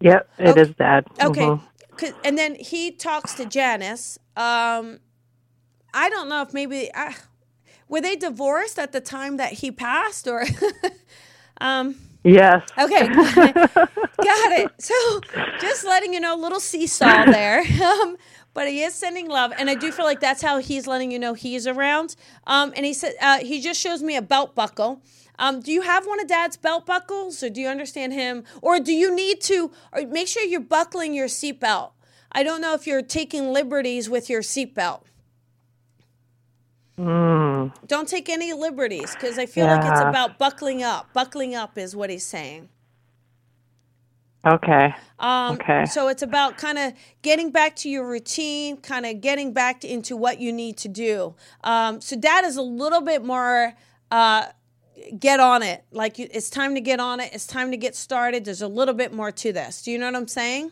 Yep, 0.01 0.29
it 0.39 0.57
is 0.57 0.69
Dad. 0.77 1.05
Okay. 1.21 1.53
Mhm. 1.53 1.61
'Cause- 1.97 2.13
And 2.23 2.37
then 2.37 2.55
he 2.55 2.91
talks 2.91 3.33
to 3.35 3.45
Janice. 3.45 4.19
Um, 4.37 4.99
I 5.97 6.09
don't 6.09 6.29
know 6.29 6.43
if 6.43 6.53
maybe 6.53 6.91
uh, 6.93 7.13
were 7.87 8.01
they 8.01 8.15
divorced 8.15 8.77
at 8.77 8.91
the 8.91 9.01
time 9.01 9.37
that 9.37 9.53
he 9.53 9.71
passed, 9.71 10.27
or 10.27 10.45
um, 11.61 11.95
Yes. 12.23 12.67
Okay, 12.77 13.07
got 13.13 14.51
it. 14.51 14.71
So, 14.79 15.21
just 15.61 15.85
letting 15.85 16.13
you 16.13 16.19
know, 16.19 16.35
a 16.35 16.41
little 16.41 16.59
seesaw 16.59 17.25
there. 17.25 17.63
Um, 17.87 18.17
but 18.53 18.67
he 18.67 18.81
is 18.81 18.95
sending 18.95 19.29
love, 19.29 19.53
and 19.57 19.69
I 19.69 19.75
do 19.75 19.91
feel 19.91 20.05
like 20.05 20.19
that's 20.19 20.41
how 20.41 20.57
he's 20.57 20.87
letting 20.87 21.11
you 21.11 21.19
know 21.19 21.35
he's 21.35 21.67
around. 21.67 22.15
Um, 22.47 22.73
and 22.75 22.87
he 22.87 22.93
said 22.93 23.13
uh, 23.21 23.37
he 23.37 23.61
just 23.61 23.79
shows 23.79 24.01
me 24.01 24.15
a 24.15 24.21
belt 24.21 24.55
buckle. 24.55 25.01
Um, 25.37 25.61
do 25.61 25.71
you 25.71 25.83
have 25.83 26.07
one 26.07 26.19
of 26.19 26.27
Dad's 26.27 26.57
belt 26.57 26.85
buckles, 26.85 27.43
or 27.43 27.49
do 27.51 27.61
you 27.61 27.67
understand 27.67 28.13
him, 28.13 28.43
or 28.61 28.79
do 28.79 28.93
you 28.93 29.15
need 29.15 29.41
to? 29.41 29.71
Or 29.93 30.05
make 30.07 30.27
sure 30.27 30.43
you're 30.43 30.59
buckling 30.59 31.13
your 31.13 31.27
seatbelt. 31.27 31.91
I 32.31 32.41
don't 32.43 32.59
know 32.59 32.73
if 32.73 32.87
you're 32.87 33.03
taking 33.03 33.53
liberties 33.53 34.09
with 34.09 34.27
your 34.27 34.41
seatbelt. 34.41 35.01
Mm, 36.99 37.73
Don't 37.87 38.07
take 38.07 38.29
any 38.29 38.53
liberties 38.53 39.13
because 39.13 39.37
I 39.37 39.45
feel 39.45 39.67
like 39.67 39.83
it's 39.85 40.01
about 40.01 40.39
buckling 40.39 40.83
up. 40.83 41.13
Buckling 41.13 41.55
up 41.55 41.77
is 41.77 41.95
what 41.95 42.09
he's 42.09 42.25
saying. 42.25 42.69
okay. 44.45 44.95
Um, 45.19 45.55
Okay. 45.55 45.85
So 45.85 46.07
it's 46.09 46.21
about 46.23 46.57
kind 46.57 46.77
of 46.77 46.93
getting 47.21 47.51
back 47.51 47.75
to 47.77 47.89
your 47.89 48.07
routine, 48.07 48.77
kind 48.77 49.05
of 49.05 49.21
getting 49.21 49.53
back 49.53 49.81
to, 49.81 49.87
into 49.91 50.15
what 50.17 50.39
you 50.39 50.53
need 50.53 50.77
to 50.77 50.87
do. 50.87 51.35
Um, 51.63 52.01
so 52.01 52.15
dad 52.15 52.45
is 52.45 52.57
a 52.57 52.61
little 52.63 53.01
bit 53.01 53.23
more 53.23 53.73
uh, 54.11 54.47
get 55.19 55.39
on 55.39 55.63
it. 55.63 55.83
Like 55.91 56.19
you, 56.19 56.27
it's 56.31 56.49
time 56.49 56.75
to 56.75 56.81
get 56.81 56.99
on 56.99 57.19
it. 57.19 57.31
It's 57.33 57.47
time 57.47 57.71
to 57.71 57.77
get 57.77 57.95
started. 57.95 58.45
There's 58.45 58.61
a 58.61 58.67
little 58.67 58.93
bit 58.95 59.13
more 59.13 59.31
to 59.31 59.53
this. 59.53 59.81
Do 59.83 59.91
you 59.91 59.97
know 59.99 60.07
what 60.07 60.15
I'm 60.15 60.27
saying? 60.27 60.71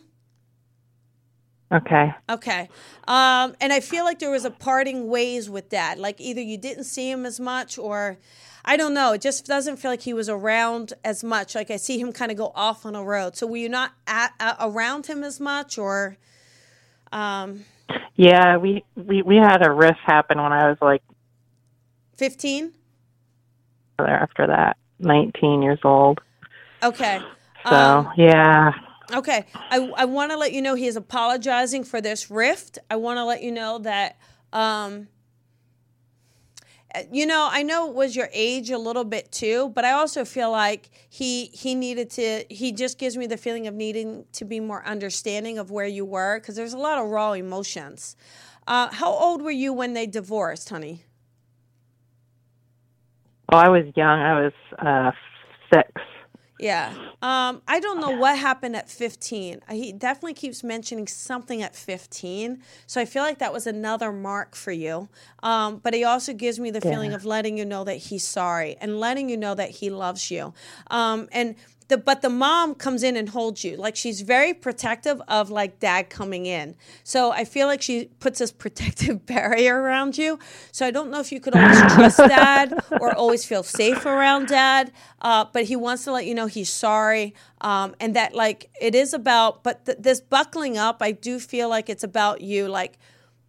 Okay. 1.72 2.14
Okay. 2.30 2.68
Um, 3.08 3.54
and 3.60 3.72
I 3.72 3.80
feel 3.80 4.04
like 4.04 4.18
there 4.20 4.30
was 4.30 4.44
a 4.44 4.50
parting 4.50 5.08
ways 5.08 5.50
with 5.50 5.68
dad. 5.68 5.98
Like 5.98 6.20
either 6.20 6.40
you 6.40 6.56
didn't 6.58 6.84
see 6.84 7.10
him 7.10 7.26
as 7.26 7.40
much 7.40 7.78
or 7.78 8.18
I 8.64 8.76
don't 8.76 8.94
know. 8.94 9.12
It 9.12 9.20
just 9.20 9.46
doesn't 9.46 9.76
feel 9.76 9.90
like 9.90 10.02
he 10.02 10.14
was 10.14 10.28
around 10.28 10.92
as 11.04 11.24
much. 11.24 11.54
Like 11.54 11.70
I 11.70 11.76
see 11.76 11.98
him 12.00 12.12
kind 12.12 12.30
of 12.30 12.36
go 12.36 12.52
off 12.54 12.86
on 12.86 12.94
a 12.94 13.02
road. 13.04 13.36
So 13.36 13.46
were 13.46 13.56
you 13.56 13.68
not 13.68 13.92
at, 14.06 14.32
uh, 14.40 14.54
around 14.60 15.06
him 15.06 15.24
as 15.24 15.40
much 15.40 15.78
or 15.78 16.16
um, 17.12 17.64
Yeah, 18.16 18.56
we, 18.58 18.84
we 18.96 19.22
we 19.22 19.36
had 19.36 19.66
a 19.66 19.70
riff 19.72 19.96
happen 20.04 20.40
when 20.40 20.52
I 20.52 20.68
was 20.68 20.78
like 20.80 21.02
15? 22.16 22.72
after 23.98 24.46
that, 24.46 24.76
19 25.00 25.62
years 25.62 25.78
old. 25.84 26.20
Okay. 26.82 27.20
So, 27.68 27.74
Um, 27.74 28.12
yeah. 28.16 28.70
Okay. 29.14 29.46
I, 29.54 29.90
I 29.96 30.04
want 30.04 30.32
to 30.32 30.36
let 30.36 30.52
you 30.52 30.62
know 30.62 30.74
he 30.74 30.86
is 30.86 30.96
apologizing 30.96 31.84
for 31.84 32.00
this 32.00 32.30
rift. 32.30 32.78
I 32.90 32.96
want 32.96 33.18
to 33.18 33.24
let 33.24 33.42
you 33.42 33.52
know 33.52 33.78
that, 33.78 34.18
um, 34.52 35.08
uh, 36.94 37.02
you 37.12 37.26
know, 37.26 37.48
I 37.50 37.62
know 37.62 37.88
it 37.88 37.94
was 37.94 38.16
your 38.16 38.28
age 38.32 38.70
a 38.70 38.78
little 38.78 39.04
bit 39.04 39.30
too, 39.30 39.70
but 39.74 39.84
I 39.84 39.92
also 39.92 40.24
feel 40.24 40.50
like 40.50 40.90
he 41.08 41.46
he 41.46 41.74
needed 41.74 42.10
to. 42.10 42.44
He 42.50 42.72
just 42.72 42.98
gives 42.98 43.16
me 43.16 43.26
the 43.26 43.36
feeling 43.36 43.66
of 43.66 43.74
needing 43.74 44.24
to 44.32 44.44
be 44.44 44.60
more 44.60 44.84
understanding 44.84 45.58
of 45.58 45.70
where 45.70 45.86
you 45.86 46.04
were 46.04 46.40
because 46.40 46.56
there's 46.56 46.74
a 46.74 46.78
lot 46.78 46.98
of 46.98 47.08
raw 47.08 47.32
emotions. 47.32 48.16
Uh, 48.66 48.88
how 48.92 49.12
old 49.12 49.42
were 49.42 49.50
you 49.50 49.72
when 49.72 49.92
they 49.94 50.06
divorced, 50.06 50.70
honey? 50.70 51.04
Well, 53.52 53.60
I 53.60 53.68
was 53.68 53.84
young. 53.94 54.20
I 54.20 54.40
was 54.40 54.52
uh, 54.78 55.12
six. 55.72 55.90
Yeah. 56.58 56.94
Um, 57.20 57.60
I 57.68 57.80
don't 57.80 58.00
know 58.00 58.10
what 58.12 58.38
happened 58.38 58.76
at 58.76 58.88
15. 58.88 59.60
Uh, 59.68 59.74
He 59.74 59.92
definitely 59.92 60.34
keeps 60.34 60.64
mentioning 60.64 61.06
something 61.06 61.62
at 61.62 61.76
15. 61.76 62.62
So 62.86 63.00
I 63.00 63.04
feel 63.04 63.22
like 63.22 63.38
that 63.38 63.52
was 63.52 63.66
another 63.66 64.10
mark 64.12 64.54
for 64.54 64.72
you. 64.72 65.08
Um, 65.42 65.78
but 65.82 65.92
he 65.92 66.04
also 66.04 66.32
gives 66.32 66.58
me 66.58 66.70
the 66.70 66.80
feeling 66.80 67.12
of 67.16 67.24
letting 67.26 67.58
you 67.58 67.64
know 67.66 67.84
that 67.84 67.96
he's 67.96 68.24
sorry 68.26 68.76
and 68.80 68.98
letting 68.98 69.28
you 69.28 69.36
know 69.36 69.54
that 69.54 69.70
he 69.70 69.90
loves 69.90 70.30
you. 70.30 70.54
Um, 70.90 71.28
and 71.30 71.56
the, 71.88 71.96
but 71.96 72.22
the 72.22 72.28
mom 72.28 72.74
comes 72.74 73.02
in 73.02 73.16
and 73.16 73.28
holds 73.28 73.64
you. 73.64 73.76
Like 73.76 73.96
she's 73.96 74.20
very 74.22 74.52
protective 74.52 75.20
of 75.28 75.50
like 75.50 75.78
dad 75.78 76.10
coming 76.10 76.46
in. 76.46 76.74
So 77.04 77.30
I 77.30 77.44
feel 77.44 77.66
like 77.66 77.82
she 77.82 78.06
puts 78.20 78.38
this 78.38 78.52
protective 78.66 79.24
barrier 79.26 79.80
around 79.80 80.18
you. 80.18 80.38
So 80.72 80.86
I 80.86 80.90
don't 80.90 81.10
know 81.10 81.20
if 81.20 81.30
you 81.32 81.40
could 81.40 81.54
always 81.54 81.80
trust 81.94 82.18
dad 82.18 82.78
or 83.00 83.14
always 83.14 83.44
feel 83.44 83.62
safe 83.62 84.04
around 84.04 84.48
dad. 84.48 84.92
Uh, 85.20 85.44
but 85.52 85.64
he 85.64 85.76
wants 85.76 86.04
to 86.04 86.12
let 86.12 86.26
you 86.26 86.34
know 86.34 86.46
he's 86.46 86.70
sorry. 86.70 87.34
Um, 87.60 87.94
and 88.00 88.14
that 88.16 88.34
like 88.34 88.70
it 88.80 88.94
is 88.94 89.14
about, 89.14 89.62
but 89.62 89.86
th- 89.86 89.98
this 89.98 90.20
buckling 90.20 90.76
up, 90.76 90.98
I 91.00 91.12
do 91.12 91.38
feel 91.38 91.68
like 91.68 91.88
it's 91.88 92.04
about 92.04 92.40
you. 92.40 92.68
Like, 92.68 92.98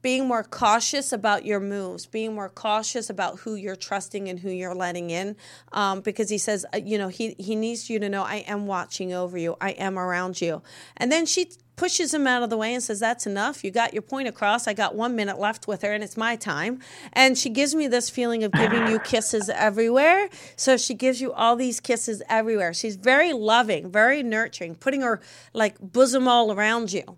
being 0.01 0.27
more 0.27 0.43
cautious 0.43 1.11
about 1.11 1.45
your 1.45 1.59
moves, 1.59 2.05
being 2.05 2.35
more 2.35 2.49
cautious 2.49 3.09
about 3.09 3.39
who 3.39 3.55
you're 3.55 3.75
trusting 3.75 4.29
and 4.29 4.39
who 4.39 4.49
you're 4.49 4.75
letting 4.75 5.09
in, 5.09 5.35
um, 5.71 6.01
because 6.01 6.29
he 6.29 6.37
says, 6.37 6.65
uh, 6.73 6.77
you 6.77 6.97
know, 6.97 7.07
he 7.07 7.35
he 7.39 7.55
needs 7.55 7.89
you 7.89 7.99
to 7.99 8.09
know 8.09 8.23
I 8.23 8.37
am 8.47 8.67
watching 8.67 9.13
over 9.13 9.37
you, 9.37 9.57
I 9.59 9.71
am 9.71 9.97
around 9.97 10.39
you, 10.41 10.61
and 10.95 11.11
then 11.11 11.25
she 11.25 11.49
pushes 11.75 12.11
him 12.11 12.25
out 12.25 12.41
of 12.41 12.49
the 12.49 12.57
way 12.57 12.73
and 12.73 12.83
says, 12.83 12.99
"That's 12.99 13.25
enough. 13.25 13.63
You 13.63 13.71
got 13.71 13.93
your 13.93 14.01
point 14.01 14.27
across. 14.27 14.67
I 14.67 14.73
got 14.73 14.95
one 14.95 15.15
minute 15.15 15.39
left 15.39 15.67
with 15.67 15.83
her, 15.83 15.93
and 15.93 16.03
it's 16.03 16.17
my 16.17 16.35
time." 16.35 16.79
And 17.13 17.37
she 17.37 17.49
gives 17.49 17.75
me 17.75 17.87
this 17.87 18.09
feeling 18.09 18.43
of 18.43 18.51
giving 18.51 18.87
you 18.87 18.99
kisses 18.99 19.49
everywhere. 19.49 20.29
So 20.55 20.77
she 20.77 20.93
gives 20.93 21.21
you 21.21 21.33
all 21.33 21.55
these 21.55 21.79
kisses 21.79 22.21
everywhere. 22.29 22.73
She's 22.73 22.95
very 22.95 23.31
loving, 23.33 23.91
very 23.91 24.23
nurturing, 24.23 24.75
putting 24.75 25.01
her 25.01 25.21
like 25.53 25.77
bosom 25.79 26.27
all 26.27 26.51
around 26.51 26.91
you. 26.93 27.17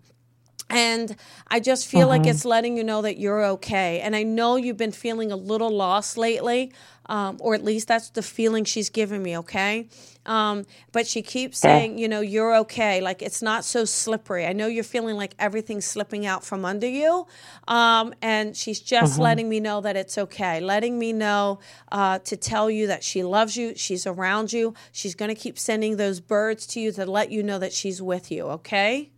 And 0.70 1.16
I 1.48 1.60
just 1.60 1.88
feel 1.88 2.08
like 2.08 2.26
it's 2.28 2.46
letting 2.46 2.78
you 2.78 2.84
know 2.84 3.02
that 3.02 3.18
you're 3.18 3.44
okay. 3.46 4.02
And 4.02 4.16
I 4.16 4.24
know 4.24 4.56
you've 4.56 4.78
been 4.78 4.92
feeling 4.92 5.32
a 5.32 5.36
little 5.36 5.72
lost 5.72 6.16
lately, 6.16 6.72
um, 7.08 7.38
or 7.40 7.56
at 7.56 7.64
least 7.64 7.88
that's 7.88 8.10
the 8.12 8.22
feeling 8.22 8.66
she's 8.66 8.90
giving 8.92 9.24
me, 9.24 9.36
okay? 9.40 9.88
Um, 10.28 10.68
but 10.92 11.08
she 11.08 11.24
keeps 11.24 11.58
saying, 11.58 11.98
you 11.98 12.08
know, 12.08 12.22
you're 12.22 12.56
okay. 12.58 13.02
Like 13.02 13.24
it's 13.24 13.42
not 13.42 13.66
so 13.66 13.84
slippery. 13.84 14.46
I 14.46 14.54
know 14.54 14.68
you're 14.68 14.84
feeling 14.84 15.16
like 15.16 15.34
everything's 15.40 15.86
slipping 15.86 16.28
out 16.28 16.46
from 16.46 16.66
under 16.66 16.88
you. 16.88 17.26
Um, 17.68 18.14
and 18.22 18.56
she's 18.56 18.80
just 18.80 19.18
letting 19.18 19.50
me 19.50 19.60
know 19.60 19.82
that 19.82 19.96
it's 19.96 20.20
okay, 20.20 20.60
letting 20.60 21.00
me 21.00 21.14
know 21.14 21.60
uh, 21.92 22.20
to 22.20 22.38
tell 22.38 22.70
you 22.70 22.86
that 22.88 23.04
she 23.04 23.24
loves 23.24 23.58
you, 23.58 23.74
she's 23.76 24.06
around 24.06 24.54
you. 24.54 24.76
She's 24.92 25.16
going 25.16 25.34
to 25.34 25.42
keep 25.42 25.58
sending 25.58 25.98
those 25.98 26.20
birds 26.20 26.68
to 26.68 26.80
you 26.80 26.92
to 26.92 27.08
let 27.08 27.32
you 27.32 27.42
know 27.42 27.58
that 27.58 27.74
she's 27.74 28.04
with 28.04 28.30
you, 28.30 28.46
okay? 28.50 29.10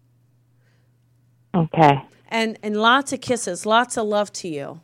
Okay. 1.53 2.01
and 2.27 2.57
and 2.63 2.77
lots 2.77 3.13
of 3.13 3.21
kisses, 3.21 3.65
lots 3.65 3.97
of 3.97 4.07
love 4.07 4.31
to 4.33 4.47
you. 4.47 4.81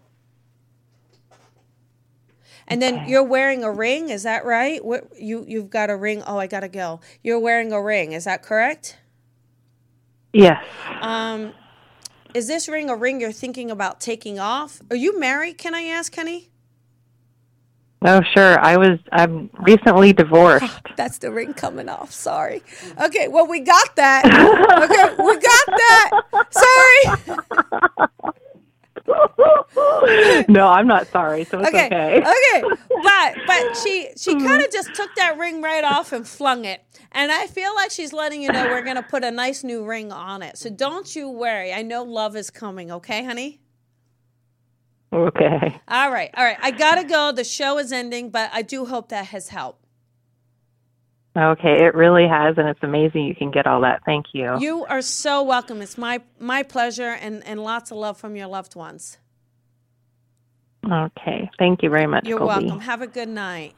And 2.67 2.81
then 2.81 3.07
you're 3.07 3.23
wearing 3.23 3.63
a 3.63 3.71
ring, 3.71 4.09
is 4.09 4.23
that 4.23 4.43
right? 4.45 4.83
What 4.83 5.09
you 5.17 5.45
you've 5.47 5.69
got 5.69 5.89
a 5.89 5.95
ring? 5.95 6.23
Oh, 6.27 6.37
I 6.37 6.47
gotta 6.47 6.67
go. 6.67 6.99
You're 7.23 7.39
wearing 7.39 7.71
a 7.71 7.81
ring, 7.81 8.11
is 8.11 8.25
that 8.25 8.43
correct? 8.43 8.97
Yes. 10.33 10.63
Um, 11.01 11.53
is 12.33 12.47
this 12.47 12.67
ring 12.67 12.89
a 12.89 12.95
ring 12.95 13.21
you're 13.21 13.31
thinking 13.31 13.71
about 13.71 14.01
taking 14.01 14.39
off? 14.39 14.81
Are 14.91 14.97
you 14.97 15.19
married? 15.19 15.57
Can 15.57 15.73
I 15.73 15.83
ask, 15.83 16.13
honey? 16.15 16.49
Oh, 18.03 18.21
sure. 18.33 18.59
I 18.59 18.77
was. 18.77 18.99
I'm 19.11 19.49
recently 19.61 20.13
divorced. 20.13 20.65
That's 20.97 21.17
the 21.17 21.31
ring 21.31 21.53
coming 21.53 21.89
off. 21.89 22.11
Sorry. 22.11 22.61
Okay, 23.01 23.27
well 23.27 23.47
we 23.47 23.59
got 23.59 23.95
that. 23.95 24.25
Okay, 24.25 25.15
we 25.23 25.33
got 25.39 25.65
that. 25.67 26.11
Sorry. 26.51 27.63
no, 30.47 30.67
I'm 30.67 30.85
not 30.87 31.07
sorry. 31.07 31.43
So 31.45 31.59
it's 31.59 31.69
okay. 31.69 31.87
Okay. 31.87 32.23
Okay. 32.27 32.63
But 33.03 33.35
but 33.45 33.77
she 33.77 34.09
she 34.17 34.35
kind 34.35 34.61
of 34.63 34.71
just 34.71 34.93
took 34.95 35.13
that 35.15 35.37
ring 35.37 35.61
right 35.61 35.83
off 35.83 36.11
and 36.11 36.27
flung 36.27 36.65
it. 36.65 36.81
And 37.11 37.31
I 37.31 37.47
feel 37.47 37.73
like 37.75 37.91
she's 37.91 38.13
letting 38.13 38.41
you 38.41 38.51
know 38.51 38.65
we're 38.65 38.83
gonna 38.83 39.03
put 39.03 39.23
a 39.23 39.31
nice 39.31 39.63
new 39.63 39.85
ring 39.85 40.11
on 40.11 40.41
it. 40.43 40.57
So 40.57 40.69
don't 40.69 41.15
you 41.15 41.29
worry. 41.29 41.73
I 41.73 41.81
know 41.83 42.03
love 42.03 42.35
is 42.35 42.49
coming, 42.49 42.91
okay, 42.91 43.23
honey? 43.23 43.61
Okay. 45.13 45.79
All 45.87 46.11
right. 46.11 46.29
All 46.35 46.43
right. 46.43 46.57
I 46.61 46.71
gotta 46.71 47.03
go. 47.03 47.31
The 47.31 47.43
show 47.43 47.77
is 47.77 47.91
ending, 47.91 48.29
but 48.29 48.49
I 48.53 48.61
do 48.61 48.85
hope 48.85 49.09
that 49.09 49.27
has 49.27 49.49
helped. 49.49 49.87
Okay, 51.37 51.83
it 51.85 51.93
really 51.93 52.27
has, 52.27 52.57
and 52.57 52.67
it's 52.67 52.81
amazing 52.81 53.25
you 53.25 53.35
can 53.35 53.51
get 53.51 53.67
all 53.67 53.81
that. 53.81 54.01
Thank 54.05 54.27
you. 54.33 54.57
You 54.59 54.85
are 54.85 55.03
so 55.03 55.43
welcome. 55.43 55.83
It's 55.83 55.97
my 55.97 56.21
my 56.39 56.63
pleasure 56.63 57.11
and, 57.11 57.45
and 57.45 57.63
lots 57.63 57.91
of 57.91 57.97
love 57.97 58.17
from 58.17 58.35
your 58.35 58.47
loved 58.47 58.75
ones. 58.75 59.19
Okay, 60.83 61.47
thank 61.59 61.83
you 61.83 61.91
very 61.91 62.07
much. 62.07 62.25
You're 62.25 62.39
Colby. 62.39 62.65
welcome. 62.65 62.79
Have 62.79 63.03
a 63.03 63.07
good 63.07 63.29
night. 63.29 63.75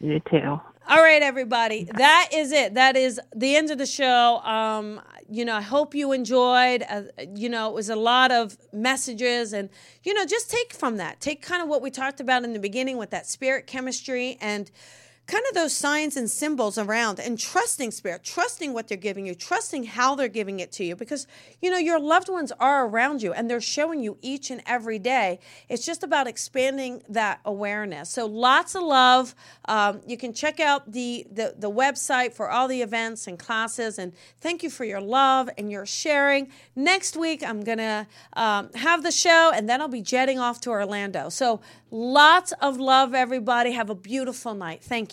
You 0.00 0.20
too. 0.30 0.60
All 0.88 1.02
right, 1.02 1.22
everybody. 1.22 1.88
That 1.94 2.30
is 2.32 2.52
it. 2.52 2.74
That 2.74 2.96
is 2.96 3.20
the 3.34 3.56
end 3.56 3.70
of 3.70 3.76
the 3.76 3.86
show. 3.86 4.40
Um, 4.44 5.02
you 5.30 5.44
know, 5.44 5.54
I 5.54 5.60
hope 5.60 5.94
you 5.94 6.12
enjoyed. 6.12 6.84
Uh, 6.88 7.02
you 7.34 7.48
know, 7.48 7.68
it 7.68 7.74
was 7.74 7.88
a 7.88 7.96
lot 7.96 8.30
of 8.30 8.56
messages, 8.72 9.52
and 9.52 9.68
you 10.02 10.14
know, 10.14 10.24
just 10.26 10.50
take 10.50 10.72
from 10.72 10.96
that. 10.98 11.20
Take 11.20 11.42
kind 11.42 11.62
of 11.62 11.68
what 11.68 11.82
we 11.82 11.90
talked 11.90 12.20
about 12.20 12.44
in 12.44 12.52
the 12.52 12.58
beginning 12.58 12.96
with 12.96 13.10
that 13.10 13.26
spirit 13.26 13.66
chemistry 13.66 14.36
and 14.40 14.70
kind 15.26 15.44
of 15.48 15.54
those 15.54 15.72
signs 15.72 16.16
and 16.16 16.30
symbols 16.30 16.76
around 16.76 17.18
and 17.18 17.38
trusting 17.38 17.90
spirit, 17.90 18.22
trusting 18.22 18.74
what 18.74 18.88
they're 18.88 18.98
giving 18.98 19.24
you, 19.24 19.34
trusting 19.34 19.84
how 19.84 20.14
they're 20.14 20.28
giving 20.28 20.60
it 20.60 20.70
to 20.72 20.84
you 20.84 20.94
because 20.94 21.26
you 21.62 21.70
know 21.70 21.78
your 21.78 21.98
loved 21.98 22.28
ones 22.28 22.52
are 22.60 22.86
around 22.86 23.22
you 23.22 23.32
and 23.32 23.50
they're 23.50 23.60
showing 23.60 24.00
you 24.00 24.18
each 24.20 24.50
and 24.50 24.62
every 24.66 24.98
day. 24.98 25.40
It's 25.68 25.86
just 25.86 26.02
about 26.02 26.26
expanding 26.26 27.02
that 27.08 27.40
awareness. 27.44 28.10
So 28.10 28.26
lots 28.26 28.74
of 28.74 28.82
love. 28.82 29.34
Um, 29.64 30.02
you 30.06 30.18
can 30.18 30.34
check 30.34 30.60
out 30.60 30.92
the, 30.92 31.26
the 31.32 31.54
the 31.56 31.70
website 31.70 32.34
for 32.34 32.50
all 32.50 32.68
the 32.68 32.82
events 32.82 33.26
and 33.26 33.38
classes 33.38 33.98
and 33.98 34.12
thank 34.40 34.62
you 34.62 34.68
for 34.68 34.84
your 34.84 35.00
love 35.00 35.48
and 35.56 35.70
your 35.70 35.86
sharing. 35.86 36.50
Next 36.76 37.16
week 37.16 37.42
I'm 37.42 37.62
gonna 37.62 38.06
um, 38.34 38.70
have 38.74 39.02
the 39.02 39.12
show 39.12 39.52
and 39.54 39.68
then 39.70 39.80
I'll 39.80 39.88
be 39.88 40.02
jetting 40.02 40.38
off 40.38 40.60
to 40.62 40.70
Orlando. 40.70 41.30
So 41.30 41.62
lots 41.90 42.52
of 42.60 42.78
love, 42.78 43.14
everybody. 43.14 43.72
Have 43.72 43.88
a 43.88 43.94
beautiful 43.94 44.54
night. 44.54 44.82